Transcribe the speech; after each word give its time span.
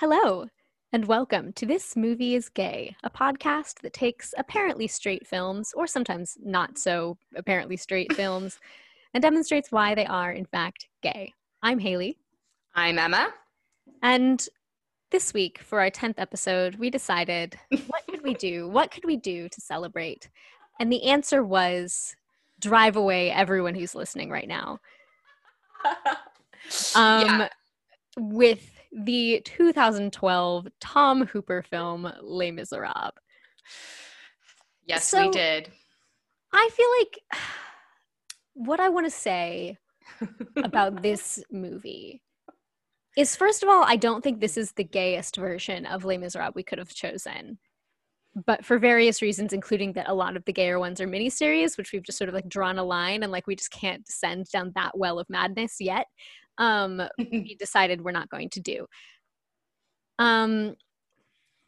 Hello, 0.00 0.46
and 0.92 1.06
welcome 1.06 1.52
to 1.54 1.66
This 1.66 1.96
Movie 1.96 2.36
is 2.36 2.48
Gay, 2.48 2.94
a 3.02 3.10
podcast 3.10 3.80
that 3.80 3.92
takes 3.92 4.32
apparently 4.38 4.86
straight 4.86 5.26
films, 5.26 5.72
or 5.74 5.88
sometimes 5.88 6.38
not 6.40 6.78
so 6.78 7.18
apparently 7.34 7.76
straight 7.76 8.12
films, 8.12 8.60
and 9.14 9.20
demonstrates 9.20 9.72
why 9.72 9.96
they 9.96 10.06
are, 10.06 10.30
in 10.30 10.44
fact, 10.44 10.86
gay. 11.02 11.34
I'm 11.64 11.80
Hailey. 11.80 12.16
I'm 12.76 12.96
Emma. 12.96 13.34
And 14.00 14.48
this 15.10 15.34
week, 15.34 15.58
for 15.58 15.80
our 15.80 15.90
10th 15.90 16.14
episode, 16.18 16.76
we 16.76 16.90
decided 16.90 17.58
what 17.88 18.06
could 18.08 18.22
we 18.22 18.34
do? 18.34 18.68
What 18.68 18.92
could 18.92 19.04
we 19.04 19.16
do 19.16 19.48
to 19.48 19.60
celebrate? 19.60 20.30
And 20.78 20.92
the 20.92 21.02
answer 21.08 21.42
was 21.42 22.14
drive 22.60 22.94
away 22.94 23.32
everyone 23.32 23.74
who's 23.74 23.96
listening 23.96 24.30
right 24.30 24.46
now. 24.46 24.78
Um, 26.94 27.24
Yeah. 27.24 27.48
With 28.16 28.77
the 28.92 29.42
2012 29.44 30.68
Tom 30.80 31.26
Hooper 31.26 31.62
film 31.62 32.12
Les 32.22 32.50
Miserables. 32.50 33.12
Yes, 34.86 35.06
So- 35.06 35.26
we 35.26 35.30
did. 35.30 35.70
I 36.52 36.70
feel 36.72 36.88
like 37.00 37.42
what 38.54 38.80
I 38.80 38.88
want 38.88 39.06
to 39.06 39.10
say 39.10 39.76
about 40.56 41.02
this 41.02 41.42
movie 41.50 42.22
is 43.16 43.36
first 43.36 43.62
of 43.62 43.68
all, 43.68 43.84
I 43.84 43.96
don't 43.96 44.22
think 44.24 44.40
this 44.40 44.56
is 44.56 44.72
the 44.72 44.84
gayest 44.84 45.36
version 45.36 45.84
of 45.84 46.04
Les 46.04 46.16
Miserables 46.16 46.54
we 46.54 46.62
could 46.62 46.78
have 46.78 46.88
chosen. 46.88 47.58
But 48.46 48.64
for 48.64 48.78
various 48.78 49.20
reasons, 49.20 49.52
including 49.52 49.92
that 49.94 50.08
a 50.08 50.14
lot 50.14 50.36
of 50.36 50.44
the 50.44 50.52
gayer 50.52 50.78
ones 50.78 51.00
are 51.00 51.08
miniseries, 51.08 51.76
which 51.76 51.92
we've 51.92 52.02
just 52.04 52.18
sort 52.18 52.28
of 52.28 52.34
like 52.34 52.48
drawn 52.48 52.78
a 52.78 52.84
line 52.84 53.22
and 53.24 53.32
like 53.32 53.46
we 53.46 53.56
just 53.56 53.72
can't 53.72 54.04
descend 54.06 54.46
down 54.52 54.72
that 54.74 54.96
well 54.96 55.18
of 55.18 55.28
madness 55.28 55.76
yet. 55.80 56.06
Um, 56.58 57.02
we 57.18 57.56
decided 57.58 58.02
we're 58.02 58.12
not 58.12 58.28
going 58.28 58.50
to 58.50 58.60
do. 58.60 58.86
Um, 60.18 60.74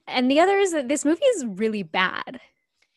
and 0.06 0.30
the 0.30 0.40
other 0.40 0.58
is 0.58 0.72
that 0.72 0.88
this 0.88 1.04
movie 1.04 1.24
is 1.24 1.46
really 1.46 1.82
bad. 1.82 2.40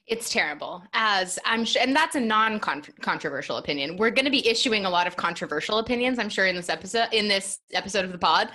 It's 0.06 0.30
terrible. 0.30 0.84
As 0.94 1.40
I'm 1.46 1.64
sure, 1.64 1.82
and 1.82 1.96
that's 1.96 2.16
a 2.16 2.20
non-controversial 2.20 3.58
opinion. 3.58 3.96
We're 3.96 4.12
going 4.12 4.26
to 4.26 4.32
be 4.32 4.46
issuing 4.48 4.86
a 4.86 4.90
lot 4.90 5.08
of 5.08 5.16
controversial 5.16 5.78
opinions. 5.78 6.20
I'm 6.20 6.28
sure 6.28 6.48
in 6.48 6.56
this 6.56 6.70
episode, 6.70 7.08
in 7.14 7.30
this 7.30 7.60
episode 7.72 8.04
of 8.04 8.12
the 8.12 8.18
pod, 8.18 8.50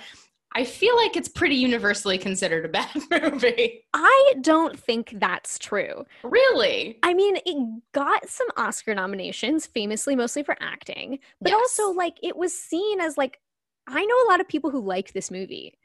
I 0.55 0.63
feel 0.63 0.95
like 0.95 1.15
it's 1.15 1.27
pretty 1.29 1.55
universally 1.55 2.17
considered 2.17 2.65
a 2.65 2.69
bad 2.69 2.89
movie. 3.33 3.85
I 3.93 4.33
don't 4.41 4.79
think 4.79 5.13
that's 5.19 5.59
true. 5.59 6.05
Really? 6.23 6.97
I 7.03 7.13
mean, 7.13 7.37
it 7.45 7.81
got 7.93 8.27
some 8.27 8.47
Oscar 8.57 8.95
nominations, 8.95 9.67
famously 9.67 10.15
mostly 10.15 10.41
for 10.43 10.57
acting, 10.59 11.19
but 11.39 11.51
Yes. 11.51 11.59
also 11.59 11.91
like 11.95 12.17
it 12.23 12.35
was 12.35 12.57
seen 12.57 12.99
as 12.99 13.17
like 13.17 13.39
I 13.87 14.03
know 14.05 14.15
a 14.25 14.29
lot 14.29 14.39
of 14.41 14.47
people 14.47 14.69
who 14.71 14.79
like 14.81 15.13
this 15.13 15.29
movie. 15.31 15.75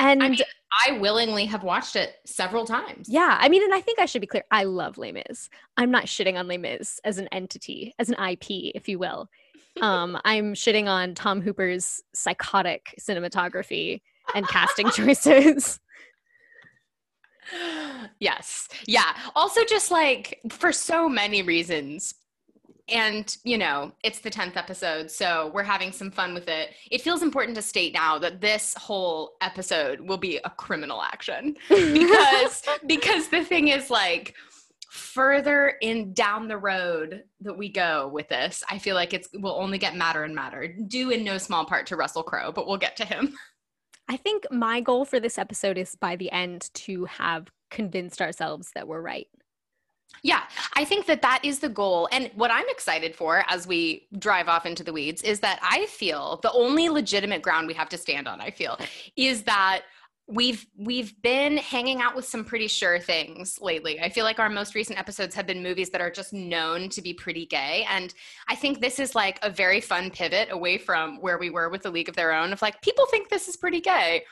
And 0.00 0.22
I 0.22 0.28
mean, 0.28 0.38
I 0.86 0.92
willingly 0.98 1.44
have 1.46 1.64
watched 1.64 1.96
it 1.96 2.14
several 2.24 2.64
times. 2.64 3.08
yeah, 3.08 3.36
I 3.40 3.48
mean, 3.48 3.64
and 3.64 3.74
I 3.74 3.80
think 3.80 3.98
I 3.98 4.06
should 4.06 4.20
be 4.20 4.28
clear. 4.28 4.44
I 4.52 4.62
love 4.64 4.96
Les 4.98 5.10
Mis. 5.10 5.50
I'm 5.76 5.90
not 5.90 6.04
shitting 6.04 6.38
on 6.38 6.46
Les 6.46 6.58
Mis 6.58 7.00
as 7.04 7.18
an 7.18 7.26
entity, 7.32 7.92
as 7.98 8.08
an 8.08 8.14
IP, 8.22 8.72
if 8.76 8.88
you 8.88 8.98
will. 9.00 9.28
Um, 9.82 10.18
I'm 10.24 10.54
shitting 10.54 10.88
on 10.88 11.14
Tom 11.14 11.40
Hooper's 11.40 12.02
psychotic 12.14 12.94
cinematography 13.00 14.00
and 14.34 14.46
casting 14.46 14.90
choices. 14.92 15.80
yes. 18.20 18.68
Yeah. 18.86 19.14
Also, 19.34 19.64
just 19.64 19.90
like 19.90 20.40
for 20.50 20.72
so 20.72 21.08
many 21.08 21.42
reasons. 21.42 22.14
And, 22.90 23.36
you 23.44 23.58
know, 23.58 23.92
it's 24.02 24.20
the 24.20 24.30
10th 24.30 24.56
episode, 24.56 25.10
so 25.10 25.50
we're 25.52 25.62
having 25.62 25.92
some 25.92 26.10
fun 26.10 26.32
with 26.32 26.48
it. 26.48 26.70
It 26.90 27.02
feels 27.02 27.22
important 27.22 27.54
to 27.56 27.62
state 27.62 27.92
now 27.92 28.18
that 28.18 28.40
this 28.40 28.74
whole 28.78 29.34
episode 29.42 30.00
will 30.00 30.16
be 30.16 30.38
a 30.38 30.48
criminal 30.48 31.02
action 31.02 31.54
because 31.68 32.62
because 32.86 33.28
the 33.28 33.44
thing 33.44 33.68
is 33.68 33.90
like 33.90 34.34
further 34.88 35.74
in 35.80 36.12
down 36.14 36.48
the 36.48 36.56
road 36.56 37.24
that 37.40 37.56
we 37.56 37.68
go 37.68 38.08
with 38.08 38.28
this, 38.28 38.62
I 38.70 38.78
feel 38.78 38.94
like 38.94 39.12
it's 39.12 39.28
will 39.34 39.58
only 39.60 39.78
get 39.78 39.96
madder 39.96 40.24
and 40.24 40.34
madder, 40.34 40.68
due 40.68 41.10
in 41.10 41.24
no 41.24 41.38
small 41.38 41.64
part 41.64 41.86
to 41.86 41.96
Russell 41.96 42.22
Crowe, 42.22 42.52
but 42.52 42.66
we'll 42.66 42.78
get 42.78 42.96
to 42.96 43.04
him. 43.04 43.34
I 44.08 44.16
think 44.16 44.46
my 44.50 44.80
goal 44.80 45.04
for 45.04 45.20
this 45.20 45.36
episode 45.36 45.76
is 45.76 45.94
by 45.94 46.16
the 46.16 46.32
end 46.32 46.70
to 46.72 47.04
have 47.04 47.48
convinced 47.70 48.22
ourselves 48.22 48.70
that 48.74 48.88
we're 48.88 49.02
right. 49.02 49.28
Yeah, 50.22 50.44
I 50.74 50.86
think 50.86 51.04
that 51.06 51.20
that 51.20 51.40
is 51.44 51.58
the 51.58 51.68
goal. 51.68 52.08
And 52.10 52.30
what 52.34 52.50
I'm 52.50 52.68
excited 52.68 53.14
for 53.14 53.44
as 53.48 53.66
we 53.66 54.08
drive 54.18 54.48
off 54.48 54.64
into 54.64 54.82
the 54.82 54.92
weeds 54.92 55.22
is 55.22 55.40
that 55.40 55.60
I 55.62 55.84
feel 55.86 56.40
the 56.42 56.52
only 56.52 56.88
legitimate 56.88 57.42
ground 57.42 57.66
we 57.66 57.74
have 57.74 57.90
to 57.90 57.98
stand 57.98 58.26
on, 58.26 58.40
I 58.40 58.50
feel, 58.50 58.78
is 59.16 59.42
that 59.42 59.82
we've 60.28 60.66
we've 60.76 61.20
been 61.22 61.56
hanging 61.56 62.00
out 62.02 62.14
with 62.14 62.26
some 62.26 62.44
pretty 62.44 62.68
sure 62.68 62.98
things 63.00 63.58
lately. 63.60 63.98
I 64.00 64.10
feel 64.10 64.24
like 64.24 64.38
our 64.38 64.50
most 64.50 64.74
recent 64.74 64.98
episodes 64.98 65.34
have 65.34 65.46
been 65.46 65.62
movies 65.62 65.90
that 65.90 66.00
are 66.00 66.10
just 66.10 66.32
known 66.32 66.88
to 66.90 67.02
be 67.02 67.14
pretty 67.14 67.46
gay 67.46 67.86
and 67.88 68.12
I 68.46 68.54
think 68.54 68.80
this 68.80 68.98
is 68.98 69.14
like 69.14 69.38
a 69.42 69.50
very 69.50 69.80
fun 69.80 70.10
pivot 70.10 70.48
away 70.50 70.78
from 70.78 71.20
where 71.20 71.38
we 71.38 71.50
were 71.50 71.70
with 71.70 71.82
the 71.82 71.90
League 71.90 72.08
of 72.08 72.16
Their 72.16 72.32
Own 72.32 72.52
of 72.52 72.60
like 72.62 72.80
people 72.82 73.06
think 73.06 73.28
this 73.28 73.48
is 73.48 73.56
pretty 73.56 73.80
gay. 73.80 74.24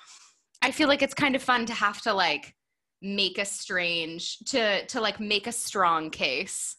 I 0.62 0.70
feel 0.70 0.88
like 0.88 1.02
it's 1.02 1.14
kind 1.14 1.34
of 1.34 1.42
fun 1.42 1.66
to 1.66 1.74
have 1.74 2.00
to 2.02 2.12
like 2.12 2.54
make 3.02 3.38
a 3.38 3.44
strange 3.44 4.38
to 4.46 4.84
to 4.86 5.00
like 5.00 5.20
make 5.20 5.46
a 5.46 5.52
strong 5.52 6.10
case 6.10 6.76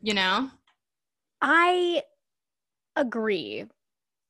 you 0.00 0.14
know 0.14 0.50
I 1.42 2.04
agree, 2.94 3.64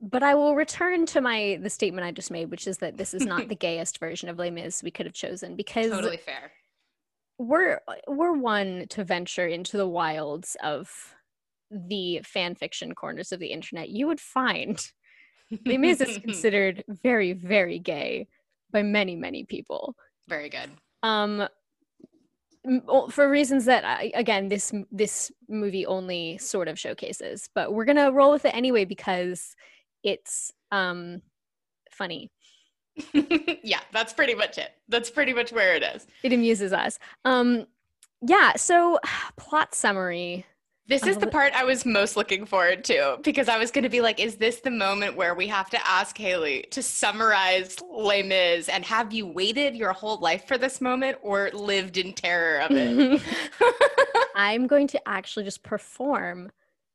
but 0.02 0.24
I 0.24 0.34
will 0.34 0.56
return 0.56 1.06
to 1.06 1.20
my 1.20 1.58
the 1.62 1.70
statement 1.70 2.04
I 2.04 2.10
just 2.10 2.30
made, 2.30 2.50
which 2.50 2.66
is 2.66 2.78
that 2.78 2.96
this 2.96 3.14
is 3.14 3.24
not 3.24 3.48
the 3.48 3.54
gayest 3.66 3.98
version 3.98 4.28
of 4.28 4.38
Les 4.38 4.50
Mis 4.50 4.82
we 4.82 4.90
could 4.90 5.06
have 5.06 5.14
chosen 5.14 5.54
because 5.54 5.90
totally 5.90 6.16
fair 6.16 6.50
we're 7.38 7.80
we're 8.06 8.36
one 8.36 8.86
to 8.90 9.04
venture 9.04 9.46
into 9.46 9.76
the 9.76 9.88
wilds 9.88 10.56
of 10.62 10.90
the 11.70 12.20
fan 12.24 12.54
fiction 12.54 12.94
corners 12.94 13.32
of 13.32 13.40
the 13.40 13.46
internet. 13.46 13.88
You 13.88 14.06
would 14.08 14.20
find 14.20 14.78
Les 15.66 15.78
Mis 15.78 16.00
is 16.00 16.18
considered 16.22 16.84
very 16.88 17.32
very 17.32 17.78
gay 17.78 18.28
by 18.72 18.82
many 18.82 19.16
many 19.16 19.44
people. 19.44 19.94
very 20.28 20.48
good 20.48 20.70
um 21.02 21.46
for 23.10 23.28
reasons 23.28 23.64
that 23.64 23.84
I, 23.84 24.12
again 24.14 24.48
this 24.48 24.72
this 24.92 25.32
movie 25.48 25.84
only 25.84 26.38
sort 26.38 26.68
of 26.68 26.78
showcases 26.78 27.48
but 27.56 27.72
we're 27.72 27.84
gonna 27.84 28.12
roll 28.12 28.30
with 28.30 28.44
it 28.44 28.54
anyway 28.54 28.84
because 28.84 29.56
it's 30.02 30.52
um 30.70 31.22
funny. 31.90 32.30
Yeah 33.64 33.80
that's 33.92 34.12
pretty 34.12 34.34
much 34.34 34.58
it. 34.58 34.70
That's 34.88 35.10
pretty 35.10 35.32
much 35.32 35.52
where 35.52 35.74
it 35.74 35.82
is. 35.82 36.06
It 36.22 36.32
amuses 36.32 36.72
us. 36.72 36.98
Um 37.24 37.66
yeah 38.20 38.52
so 38.56 38.98
plot 39.36 39.74
summary. 39.74 40.46
This 40.88 41.06
is 41.06 41.16
Oh, 41.16 41.20
the 41.20 41.26
part 41.28 41.52
i 41.54 41.62
was 41.64 41.86
most 41.86 42.16
looking 42.16 42.44
forward 42.44 42.82
to 42.84 43.16
because 43.22 43.48
i 43.48 43.56
was 43.56 43.70
going 43.70 43.84
to 43.84 43.88
be 43.88 44.00
like 44.00 44.18
is 44.20 44.34
this 44.36 44.60
the 44.60 44.70
moment 44.70 45.16
where 45.16 45.32
we 45.34 45.46
have 45.46 45.70
to 45.70 45.86
ask 45.86 46.18
hailey 46.18 46.66
to 46.72 46.82
summarize 46.82 47.76
les 47.88 48.22
mis 48.24 48.68
and 48.68 48.84
have 48.84 49.12
you 49.12 49.24
waited 49.26 49.76
your 49.76 49.92
whole 49.92 50.18
life 50.18 50.46
for 50.46 50.58
this 50.58 50.80
moment 50.80 51.16
or 51.22 51.50
lived 51.54 51.96
in 51.98 52.12
terror 52.12 52.60
of 52.60 52.72
it? 52.72 53.22
I'm 54.34 54.66
going 54.66 54.88
to 54.88 55.08
actually 55.08 55.44
just 55.44 55.62
perform 55.62 56.50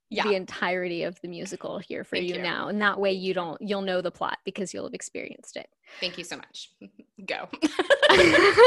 yeah 0.10 0.24
the 0.24 0.36
entirety 0.36 1.04
of 1.04 1.20
the 1.22 1.28
musical 1.28 1.80
here 1.80 2.04
for 2.04 2.16
you, 2.18 2.36
you. 2.36 2.42
now 2.42 2.68
and 2.68 2.82
that 2.82 3.00
way 3.00 3.12
you 3.12 3.34
don't 3.34 3.62
you'll 3.62 3.82
know 3.82 4.02
the 4.02 4.12
plot 4.12 4.38
because 4.46 4.74
you'll 4.74 4.86
have 4.86 4.94
experienced 4.94 5.58
it 5.58 5.68
thank 6.00 6.18
you 6.18 6.24
so 6.24 6.38
much 6.38 6.72
go 7.26 7.50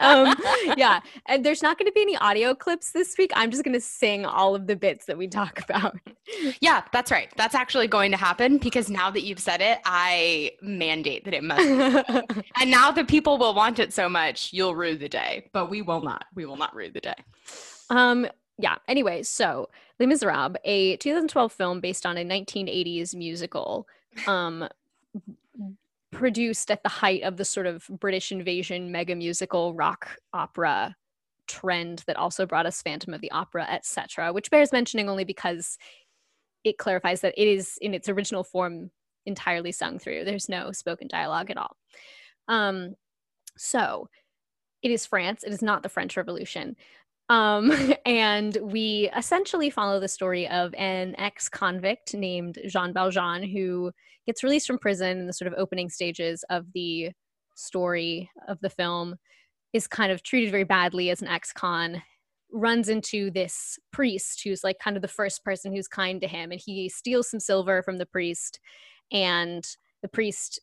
um, 0.00 0.34
yeah, 0.76 1.00
and 1.26 1.44
there's 1.44 1.62
not 1.62 1.78
going 1.78 1.86
to 1.86 1.92
be 1.92 2.02
any 2.02 2.16
audio 2.16 2.54
clips 2.54 2.92
this 2.92 3.16
week. 3.18 3.32
I'm 3.34 3.50
just 3.50 3.64
going 3.64 3.74
to 3.74 3.80
sing 3.80 4.24
all 4.24 4.54
of 4.54 4.66
the 4.66 4.76
bits 4.76 5.06
that 5.06 5.18
we 5.18 5.28
talk 5.28 5.60
about. 5.60 5.96
Yeah, 6.60 6.82
that's 6.92 7.10
right. 7.10 7.28
That's 7.36 7.54
actually 7.54 7.88
going 7.88 8.10
to 8.10 8.16
happen 8.16 8.58
because 8.58 8.90
now 8.90 9.10
that 9.10 9.22
you've 9.22 9.38
said 9.38 9.60
it, 9.60 9.78
I 9.84 10.52
mandate 10.62 11.24
that 11.24 11.34
it 11.34 11.44
must. 11.44 11.62
and 12.60 12.70
now 12.70 12.90
that 12.92 13.08
people 13.08 13.38
will 13.38 13.54
want 13.54 13.78
it 13.78 13.92
so 13.92 14.08
much, 14.08 14.52
you'll 14.52 14.74
rue 14.74 14.96
the 14.96 15.08
day. 15.08 15.50
But 15.52 15.70
we 15.70 15.82
will 15.82 16.02
not. 16.02 16.24
We 16.34 16.46
will 16.46 16.56
not 16.56 16.74
rue 16.74 16.90
the 16.90 17.00
day. 17.00 17.14
um, 17.90 18.26
yeah. 18.58 18.76
Anyway, 18.88 19.22
so 19.22 19.68
Les 19.98 20.06
Miserables, 20.06 20.56
a 20.64 20.96
2012 20.98 21.52
film 21.52 21.80
based 21.80 22.06
on 22.06 22.16
a 22.16 22.24
1980s 22.24 23.14
musical, 23.14 23.86
um, 24.26 24.68
produced 26.12 26.70
at 26.70 26.82
the 26.82 26.88
height 26.88 27.22
of 27.22 27.36
the 27.36 27.44
sort 27.44 27.66
of 27.66 27.86
British 27.88 28.30
invasion 28.30 28.92
mega 28.92 29.16
musical 29.16 29.74
rock 29.74 30.16
opera 30.32 30.94
trend 31.46 32.04
that 32.06 32.16
also 32.16 32.46
brought 32.46 32.66
us 32.66 32.80
Phantom 32.82 33.12
of 33.12 33.20
the 33.20 33.30
Opera, 33.32 33.66
etc., 33.70 34.32
which 34.32 34.50
bears 34.50 34.72
mentioning 34.72 35.08
only 35.08 35.24
because 35.24 35.76
it 36.62 36.78
clarifies 36.78 37.20
that 37.20 37.34
it 37.36 37.48
is 37.48 37.76
in 37.80 37.92
its 37.92 38.08
original 38.08 38.44
form 38.44 38.90
entirely 39.26 39.72
sung 39.72 39.98
through. 39.98 40.24
There's 40.24 40.48
no 40.48 40.72
spoken 40.72 41.08
dialogue 41.08 41.50
at 41.50 41.58
all. 41.58 41.76
Um, 42.48 42.94
so 43.56 44.08
it 44.82 44.90
is 44.90 45.06
France. 45.06 45.44
It 45.44 45.52
is 45.52 45.62
not 45.62 45.82
the 45.82 45.88
French 45.88 46.16
Revolution. 46.16 46.76
Um, 47.28 47.72
and 48.06 48.56
we 48.62 49.10
essentially 49.16 49.70
follow 49.70 50.00
the 50.00 50.08
story 50.08 50.48
of 50.48 50.74
an 50.74 51.14
ex 51.18 51.48
convict 51.48 52.14
named 52.14 52.58
Jean 52.68 52.92
Valjean 52.92 53.42
who 53.42 53.92
gets 54.26 54.42
released 54.42 54.66
from 54.66 54.78
prison 54.78 55.18
in 55.18 55.26
the 55.26 55.32
sort 55.32 55.52
of 55.52 55.58
opening 55.58 55.90
stages 55.90 56.44
of 56.50 56.66
the 56.72 57.10
story 57.54 58.30
of 58.48 58.58
the 58.60 58.70
film, 58.70 59.16
is 59.72 59.86
kind 59.86 60.10
of 60.12 60.22
treated 60.22 60.50
very 60.50 60.64
badly 60.64 61.10
as 61.10 61.20
an 61.20 61.28
ex-con 61.28 62.02
runs 62.52 62.88
into 62.88 63.30
this 63.32 63.78
priest 63.92 64.42
who's 64.44 64.62
like 64.62 64.78
kind 64.78 64.96
of 64.96 65.02
the 65.02 65.08
first 65.08 65.44
person 65.44 65.72
who's 65.72 65.88
kind 65.88 66.20
to 66.20 66.28
him 66.28 66.52
and 66.52 66.60
he 66.64 66.88
steals 66.88 67.28
some 67.28 67.40
silver 67.40 67.82
from 67.82 67.98
the 67.98 68.06
priest 68.06 68.60
and 69.10 69.76
the 70.02 70.08
priest 70.08 70.60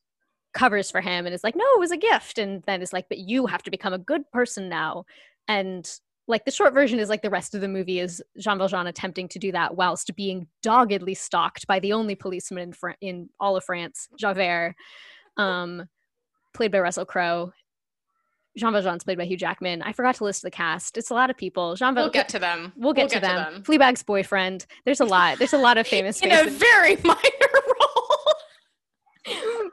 covers 0.54 0.90
for 0.90 1.02
him 1.02 1.26
and 1.26 1.36
is 1.36 1.44
like 1.44 1.56
no 1.56 1.66
it 1.76 1.80
was 1.80 1.92
a 1.92 1.98
gift 1.98 2.38
and 2.38 2.64
then 2.64 2.82
is 2.82 2.94
like 2.94 3.10
but 3.10 3.18
you 3.18 3.46
have 3.46 3.62
to 3.62 3.72
become 3.72 3.92
a 3.92 3.98
good 3.98 4.22
person 4.32 4.70
now 4.70 5.04
and 5.50 6.00
like 6.32 6.46
the 6.46 6.52
short 6.52 6.74
version 6.74 6.98
is 6.98 7.10
like 7.10 7.22
the 7.22 7.30
rest 7.30 7.54
of 7.54 7.62
the 7.62 7.68
movie 7.68 8.00
is 8.00 8.24
Jean 8.40 8.58
Valjean 8.58 8.88
attempting 8.88 9.28
to 9.28 9.38
do 9.38 9.52
that 9.52 9.76
whilst 9.76 10.16
being 10.16 10.48
doggedly 10.64 11.14
stalked 11.14 11.68
by 11.68 11.80
the 11.80 11.94
only 11.94 12.16
policeman 12.16 12.74
in, 12.74 12.96
in 13.02 13.30
all 13.40 13.58
of 13.58 13.66
France, 13.66 14.08
Javert, 14.18 14.76
um, 15.38 15.88
played 16.54 16.72
by 16.72 16.80
Russell 16.80 17.06
Crowe. 17.06 17.52
Jean 18.58 18.72
Valjean's 18.72 19.04
played 19.04 19.18
by 19.18 19.26
Hugh 19.26 19.38
Jackman. 19.38 19.82
I 19.82 19.92
forgot 19.92 20.16
to 20.16 20.24
list 20.24 20.42
the 20.42 20.52
cast. 20.52 20.98
It's 20.98 21.12
a 21.12 21.14
lot 21.14 21.30
of 21.30 21.38
people. 21.38 21.76
Jean 21.76 21.94
Valjean. 21.96 22.04
We'll 22.04 22.12
get 22.14 22.30
to 22.30 22.40
them. 22.40 22.74
We'll 22.78 22.94
get, 22.94 23.10
to, 23.10 23.20
them. 23.20 23.64
Fleabag's 23.64 24.04
boyfriend. 24.04 24.66
There's 24.86 25.02
a 25.02 25.06
lot. 25.06 25.38
There's 25.38 25.54
a 25.54 25.58
lot 25.58 25.78
of 25.78 25.86
famous 25.96 26.22
In 26.22 26.32
a 26.32 26.50
very 26.50 26.96
minor 27.04 27.52
role. 27.80 28.34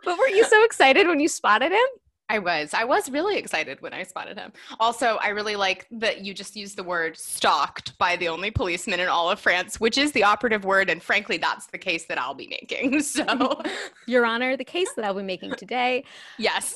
but 0.05 0.19
were 0.19 0.29
you 0.29 0.45
so 0.45 0.65
excited 0.65 1.07
when 1.07 1.21
you 1.21 1.29
spotted 1.29 1.73
him? 1.73 1.87
I 2.31 2.39
was. 2.39 2.75
I 2.75 2.85
was 2.85 3.11
really 3.11 3.39
excited 3.39 3.81
when 3.81 3.95
I 3.95 4.03
spotted 4.03 4.39
him. 4.39 4.53
Also, 4.79 5.19
I 5.23 5.29
really 5.29 5.57
like 5.57 5.87
that 5.93 6.21
you 6.21 6.35
just 6.35 6.57
used 6.57 6.77
the 6.77 6.83
word 6.83 7.17
stalked 7.17 7.97
by 7.97 8.17
the 8.17 8.29
only 8.29 8.51
policeman 8.51 9.01
in 9.01 9.09
all 9.09 9.31
of 9.31 9.41
France, 9.41 9.81
which 9.81 9.97
is 9.97 10.13
the 10.13 10.25
operative 10.25 10.65
word. 10.65 10.91
And 10.91 11.03
frankly, 11.03 11.39
that's 11.39 11.67
the 11.69 11.79
case 11.79 12.05
that 12.07 12.19
I'll 12.19 12.35
be 12.35 12.49
making. 12.49 13.03
So, 13.09 13.63
Your 14.07 14.27
Honor, 14.27 14.57
the 14.57 14.65
case 14.65 14.93
that 14.95 15.05
I'll 15.05 15.15
be 15.15 15.23
making 15.23 15.55
today. 15.57 16.05
yes. 16.39 16.75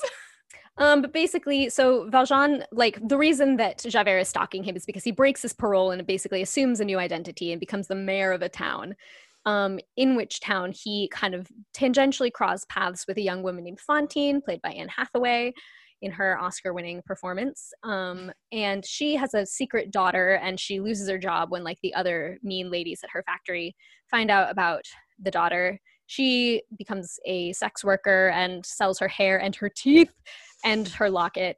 Um, 0.79 1.03
but 1.03 1.13
basically, 1.13 1.69
so 1.69 2.09
Valjean, 2.09 2.65
like 2.73 2.99
the 3.07 3.19
reason 3.19 3.57
that 3.57 3.85
Javert 3.87 4.19
is 4.21 4.29
stalking 4.29 4.65
him 4.65 4.77
is 4.77 4.87
because 4.87 5.05
he 5.05 5.11
breaks 5.11 5.43
his 5.43 5.53
parole 5.53 5.91
and 5.91 6.07
basically 6.07 6.41
assumes 6.41 6.81
a 6.81 6.85
new 6.85 6.99
identity 6.99 7.53
and 7.53 7.61
becomes 7.61 7.89
the 7.89 7.95
mayor 7.95 8.33
of 8.33 8.41
a 8.41 8.49
town. 8.49 8.97
Um, 9.45 9.81
in 9.97 10.15
which 10.15 10.39
town 10.39 10.73
he 10.73 11.09
kind 11.09 11.35
of 11.35 11.49
tangentially 11.77 12.31
crossed 12.31 12.69
paths 12.69 13.07
with 13.09 13.17
a 13.17 13.23
young 13.23 13.43
woman 13.43 13.65
named 13.65 13.81
Fantine, 13.81 14.41
played 14.41 14.63
by 14.63 14.71
Anne 14.71 14.89
Hathaway, 14.89 15.53
in 16.03 16.11
her 16.13 16.39
Oscar-winning 16.39 17.03
performance. 17.07 17.73
Um, 17.83 18.31
and 18.51 18.85
she 18.85 19.15
has 19.15 19.35
a 19.35 19.47
secret 19.47 19.91
daughter, 19.91 20.35
and 20.35 20.61
she 20.61 20.81
loses 20.81 21.09
her 21.09 21.19
job 21.19 21.51
when 21.51 21.65
like 21.65 21.79
the 21.83 21.95
other 21.95 22.39
mean 22.43 22.71
ladies 22.71 23.01
at 23.03 23.11
her 23.13 23.23
factory 23.25 23.75
find 24.11 24.31
out 24.31 24.51
about 24.51 24.85
the 25.21 25.31
daughter. 25.31 25.81
She 26.07 26.63
becomes 26.77 27.19
a 27.25 27.53
sex 27.53 27.83
worker 27.85 28.31
and 28.35 28.67
sells 28.67 28.99
her 28.99 29.09
hair 29.09 29.41
and 29.41 29.55
her 29.57 29.71
teeth 29.75 30.13
and 30.65 30.89
her 30.89 31.09
locket 31.09 31.57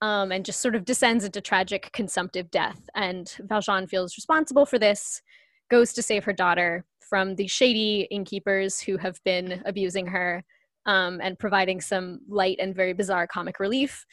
um, 0.00 0.32
and 0.32 0.44
just 0.44 0.60
sort 0.60 0.74
of 0.74 0.84
descends 0.84 1.24
into 1.24 1.40
tragic 1.40 1.90
consumptive 1.92 2.50
death. 2.50 2.80
And 2.94 3.34
Valjean 3.40 3.86
feels 3.86 4.16
responsible 4.16 4.66
for 4.66 4.78
this, 4.78 5.22
goes 5.70 5.92
to 5.92 6.02
save 6.02 6.24
her 6.24 6.32
daughter 6.32 6.84
from 7.08 7.34
the 7.36 7.46
shady 7.46 8.08
innkeepers 8.10 8.80
who 8.80 8.96
have 8.96 9.22
been 9.24 9.62
abusing 9.64 10.06
her 10.06 10.44
um, 10.86 11.20
and 11.22 11.38
providing 11.38 11.80
some 11.80 12.20
light 12.28 12.58
and 12.60 12.74
very 12.74 12.92
bizarre 12.92 13.26
comic 13.26 13.60
relief. 13.60 14.04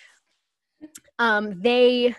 Um, 1.19 1.61
they 1.61 2.15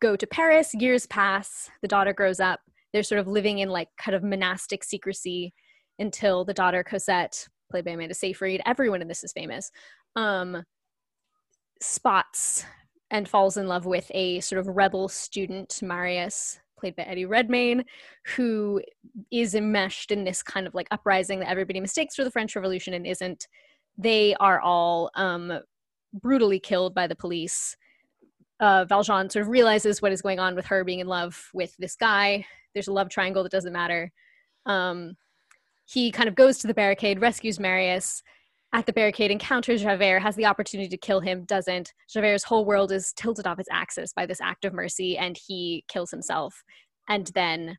go 0.00 0.16
to 0.16 0.26
Paris, 0.26 0.74
years 0.74 1.06
pass, 1.06 1.70
the 1.82 1.88
daughter 1.88 2.12
grows 2.12 2.40
up. 2.40 2.60
They're 2.92 3.02
sort 3.02 3.20
of 3.20 3.26
living 3.26 3.58
in 3.58 3.68
like 3.68 3.88
kind 3.98 4.14
of 4.14 4.22
monastic 4.22 4.84
secrecy 4.84 5.52
until 5.98 6.44
the 6.44 6.54
daughter 6.54 6.82
Cosette, 6.82 7.48
played 7.70 7.84
by 7.84 7.92
Amanda 7.92 8.14
Seyfried, 8.14 8.62
everyone 8.66 9.02
in 9.02 9.08
this 9.08 9.24
is 9.24 9.32
famous, 9.32 9.70
um, 10.16 10.62
spots 11.80 12.64
and 13.10 13.28
falls 13.28 13.56
in 13.56 13.66
love 13.66 13.86
with 13.86 14.10
a 14.14 14.40
sort 14.40 14.60
of 14.60 14.68
rebel 14.68 15.08
student, 15.08 15.80
Marius, 15.82 16.60
played 16.78 16.96
by 16.96 17.02
Eddie 17.02 17.26
Redmayne, 17.26 17.84
who 18.36 18.80
is 19.30 19.54
enmeshed 19.54 20.10
in 20.10 20.24
this 20.24 20.42
kind 20.42 20.66
of 20.66 20.74
like 20.74 20.88
uprising 20.90 21.40
that 21.40 21.48
everybody 21.48 21.80
mistakes 21.80 22.14
for 22.14 22.24
the 22.24 22.30
French 22.30 22.54
Revolution 22.56 22.94
and 22.94 23.06
isn't. 23.06 23.48
They 23.96 24.34
are 24.36 24.60
all 24.60 25.10
um, 25.14 25.60
brutally 26.12 26.60
killed 26.60 26.94
by 26.94 27.06
the 27.06 27.16
police. 27.16 27.76
Uh, 28.60 28.84
Valjean 28.84 29.30
sort 29.30 29.42
of 29.42 29.48
realizes 29.48 30.02
what 30.02 30.12
is 30.12 30.22
going 30.22 30.38
on 30.38 30.54
with 30.54 30.66
her 30.66 30.84
being 30.84 31.00
in 31.00 31.06
love 31.06 31.48
with 31.52 31.76
this 31.78 31.96
guy. 31.96 32.44
There's 32.74 32.88
a 32.88 32.92
love 32.92 33.08
triangle 33.08 33.42
that 33.42 33.52
doesn't 33.52 33.72
matter. 33.72 34.10
Um, 34.66 35.16
he 35.86 36.10
kind 36.10 36.28
of 36.28 36.34
goes 36.34 36.58
to 36.58 36.66
the 36.66 36.74
barricade, 36.74 37.20
rescues 37.20 37.58
Marius, 37.58 38.22
at 38.72 38.86
the 38.86 38.92
barricade 38.92 39.30
encounters 39.30 39.82
Javert, 39.82 40.20
has 40.20 40.36
the 40.36 40.46
opportunity 40.46 40.88
to 40.88 40.96
kill 40.96 41.20
him, 41.20 41.44
doesn't. 41.44 41.92
Javert's 42.12 42.44
whole 42.44 42.64
world 42.64 42.92
is 42.92 43.12
tilted 43.14 43.46
off 43.46 43.58
its 43.58 43.68
axis 43.72 44.12
by 44.12 44.26
this 44.26 44.40
act 44.40 44.64
of 44.64 44.74
mercy, 44.74 45.16
and 45.16 45.38
he 45.46 45.84
kills 45.88 46.10
himself. 46.10 46.62
And 47.08 47.28
then 47.28 47.78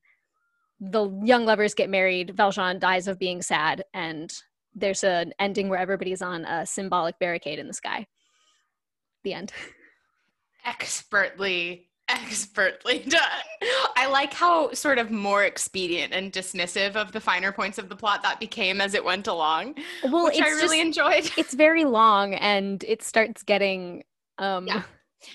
the 0.79 1.09
young 1.23 1.45
lovers 1.45 1.75
get 1.75 1.89
married. 1.89 2.35
Valjean 2.35 2.79
dies 2.79 3.07
of 3.07 3.19
being 3.19 3.41
sad, 3.41 3.83
and 3.93 4.33
there's 4.73 5.03
an 5.03 5.33
ending 5.39 5.69
where 5.69 5.79
everybody's 5.79 6.21
on 6.21 6.45
a 6.45 6.65
symbolic 6.65 7.19
barricade 7.19 7.59
in 7.59 7.67
the 7.67 7.73
sky. 7.73 8.07
The 9.23 9.33
end. 9.33 9.53
Expertly, 10.65 11.88
expertly 12.09 12.99
done. 13.07 13.21
I 13.95 14.07
like 14.07 14.33
how 14.33 14.73
sort 14.73 14.97
of 14.97 15.11
more 15.11 15.43
expedient 15.43 16.13
and 16.13 16.31
dismissive 16.31 16.95
of 16.95 17.11
the 17.11 17.19
finer 17.19 17.51
points 17.51 17.77
of 17.77 17.89
the 17.89 17.95
plot 17.95 18.23
that 18.23 18.39
became 18.39 18.81
as 18.81 18.93
it 18.93 19.03
went 19.03 19.27
along, 19.27 19.75
Well, 20.03 20.25
which 20.25 20.39
it's 20.39 20.47
I 20.47 20.49
really 20.49 20.77
just, 20.77 20.99
enjoyed. 20.99 21.31
it's 21.37 21.53
very 21.53 21.85
long, 21.85 22.33
and 22.33 22.83
it 22.87 23.03
starts 23.03 23.43
getting 23.43 24.03
um, 24.37 24.67
Yeah. 24.67 24.83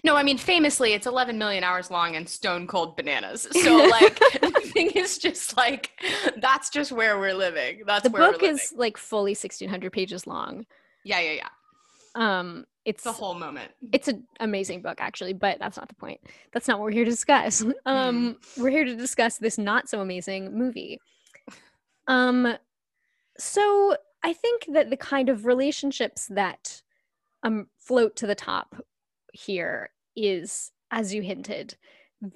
No, 0.03 0.17
I 0.17 0.23
mean, 0.23 0.39
famously, 0.39 0.95
it's 0.95 1.07
11 1.07 1.37
million 1.37 1.63
hours 1.63 1.91
long 1.91 2.17
and 2.17 2.27
stone 2.27 2.67
cold 2.67 2.97
bananas. 2.97 3.47
So, 3.53 3.77
like, 3.77 4.19
the 4.19 4.71
thing 4.73 4.91
is 4.91 5.19
just 5.19 5.57
like, 5.59 5.91
that's 6.39 6.71
just 6.71 6.91
where 6.91 7.19
we're 7.19 7.35
living. 7.35 7.83
That's 7.87 8.03
the 8.05 8.11
where 8.11 8.23
book 8.33 8.41
we're 8.41 8.49
living. 8.49 8.57
The 8.57 8.63
book 8.63 8.73
is 8.73 8.75
like 8.77 8.97
fully 8.97 9.33
1600 9.33 9.93
pages 9.93 10.27
long. 10.27 10.65
Yeah, 11.05 11.21
yeah, 11.21 11.33
yeah. 11.33 11.49
Um, 12.15 12.65
it's 12.85 13.03
The 13.03 13.13
whole 13.13 13.35
moment. 13.35 13.73
it's 13.93 14.09
an 14.09 14.25
amazing 14.41 14.83
book 14.83 14.99
actually 15.01 15.33
but 15.33 15.59
that's 15.59 15.77
not 15.79 15.89
the 15.89 15.95
point 15.95 16.21
that's 16.53 16.69
not 16.69 16.79
what 16.79 16.85
we're 16.85 16.91
here 16.93 17.05
to 17.07 17.11
discuss 17.11 17.65
um 17.87 18.37
we're 18.59 18.69
here 18.69 18.85
to 18.85 18.95
discuss 18.95 19.39
this 19.39 19.57
not 19.57 19.89
so 19.89 20.01
amazing 20.01 20.57
movie 20.57 21.01
um 22.09 22.57
so 23.39 23.97
i 24.23 24.33
think 24.35 24.67
that 24.73 24.91
the 24.91 24.99
kind 24.99 25.31
of 25.31 25.47
relationships 25.47 26.27
that 26.27 26.83
um 27.43 27.69
float 27.79 28.17
to 28.17 28.27
the 28.27 28.35
top 28.35 28.77
here 29.33 29.89
is 30.15 30.71
as 30.91 31.15
you 31.15 31.23
hinted 31.23 31.77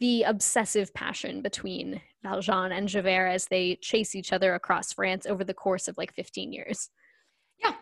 the 0.00 0.22
obsessive 0.24 0.92
passion 0.92 1.40
between 1.40 2.00
Valjean 2.22 2.72
and 2.72 2.88
Javert 2.88 3.28
as 3.28 3.46
they 3.46 3.76
chase 3.76 4.14
each 4.14 4.32
other 4.34 4.54
across 4.54 4.92
France 4.92 5.24
over 5.24 5.44
the 5.44 5.54
course 5.54 5.88
of 5.88 5.96
like 5.96 6.12
15 6.12 6.52
years. 6.52 6.90
Yeah. 7.62 7.72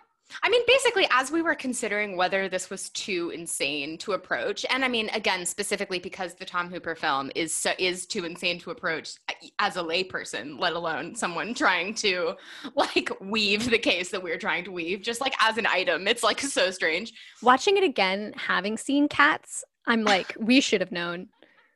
I 0.43 0.49
mean, 0.49 0.63
basically, 0.67 1.07
as 1.11 1.31
we 1.31 1.43
were 1.43 1.55
considering 1.55 2.17
whether 2.17 2.49
this 2.49 2.69
was 2.69 2.91
too 2.91 3.31
insane 3.35 3.97
to 3.99 4.13
approach, 4.13 4.67
and 4.71 4.85
I 4.85 4.89
mean, 4.89 5.09
again, 5.11 5.47
specifically 5.47 5.99
because 5.99 6.35
the 6.35 6.45
Tom 6.45 6.69
Hooper 6.69 6.95
film 6.95 7.31
is 7.35 7.55
so, 7.55 7.73
is 7.79 8.07
too 8.07 8.25
insane 8.25 8.59
to 8.61 8.71
approach 8.71 9.15
uh, 9.29 9.35
as 9.59 9.77
a 9.77 9.83
layperson, 9.83 10.59
let 10.59 10.73
alone 10.73 11.15
someone 11.15 11.55
trying 11.55 11.95
to 11.95 12.35
like 12.75 13.11
weave 13.21 13.71
the 13.71 13.79
case 13.79 14.11
that 14.11 14.23
we're 14.23 14.39
trying 14.39 14.65
to 14.65 14.73
weave, 14.73 15.03
just 15.03 15.21
like 15.21 15.35
as 15.41 15.59
an 15.59 15.67
item, 15.67 16.07
it's 16.09 16.23
like 16.23 16.41
so 16.41 16.71
strange. 16.71 17.13
Watching 17.43 17.77
it 17.77 17.85
again, 17.85 18.33
having 18.37 18.77
seen 18.77 19.09
Cats, 19.09 19.65
I'm 19.87 20.03
like, 20.03 20.35
we 20.39 20.61
should 20.61 20.81
have 20.81 20.93
known. 20.93 21.29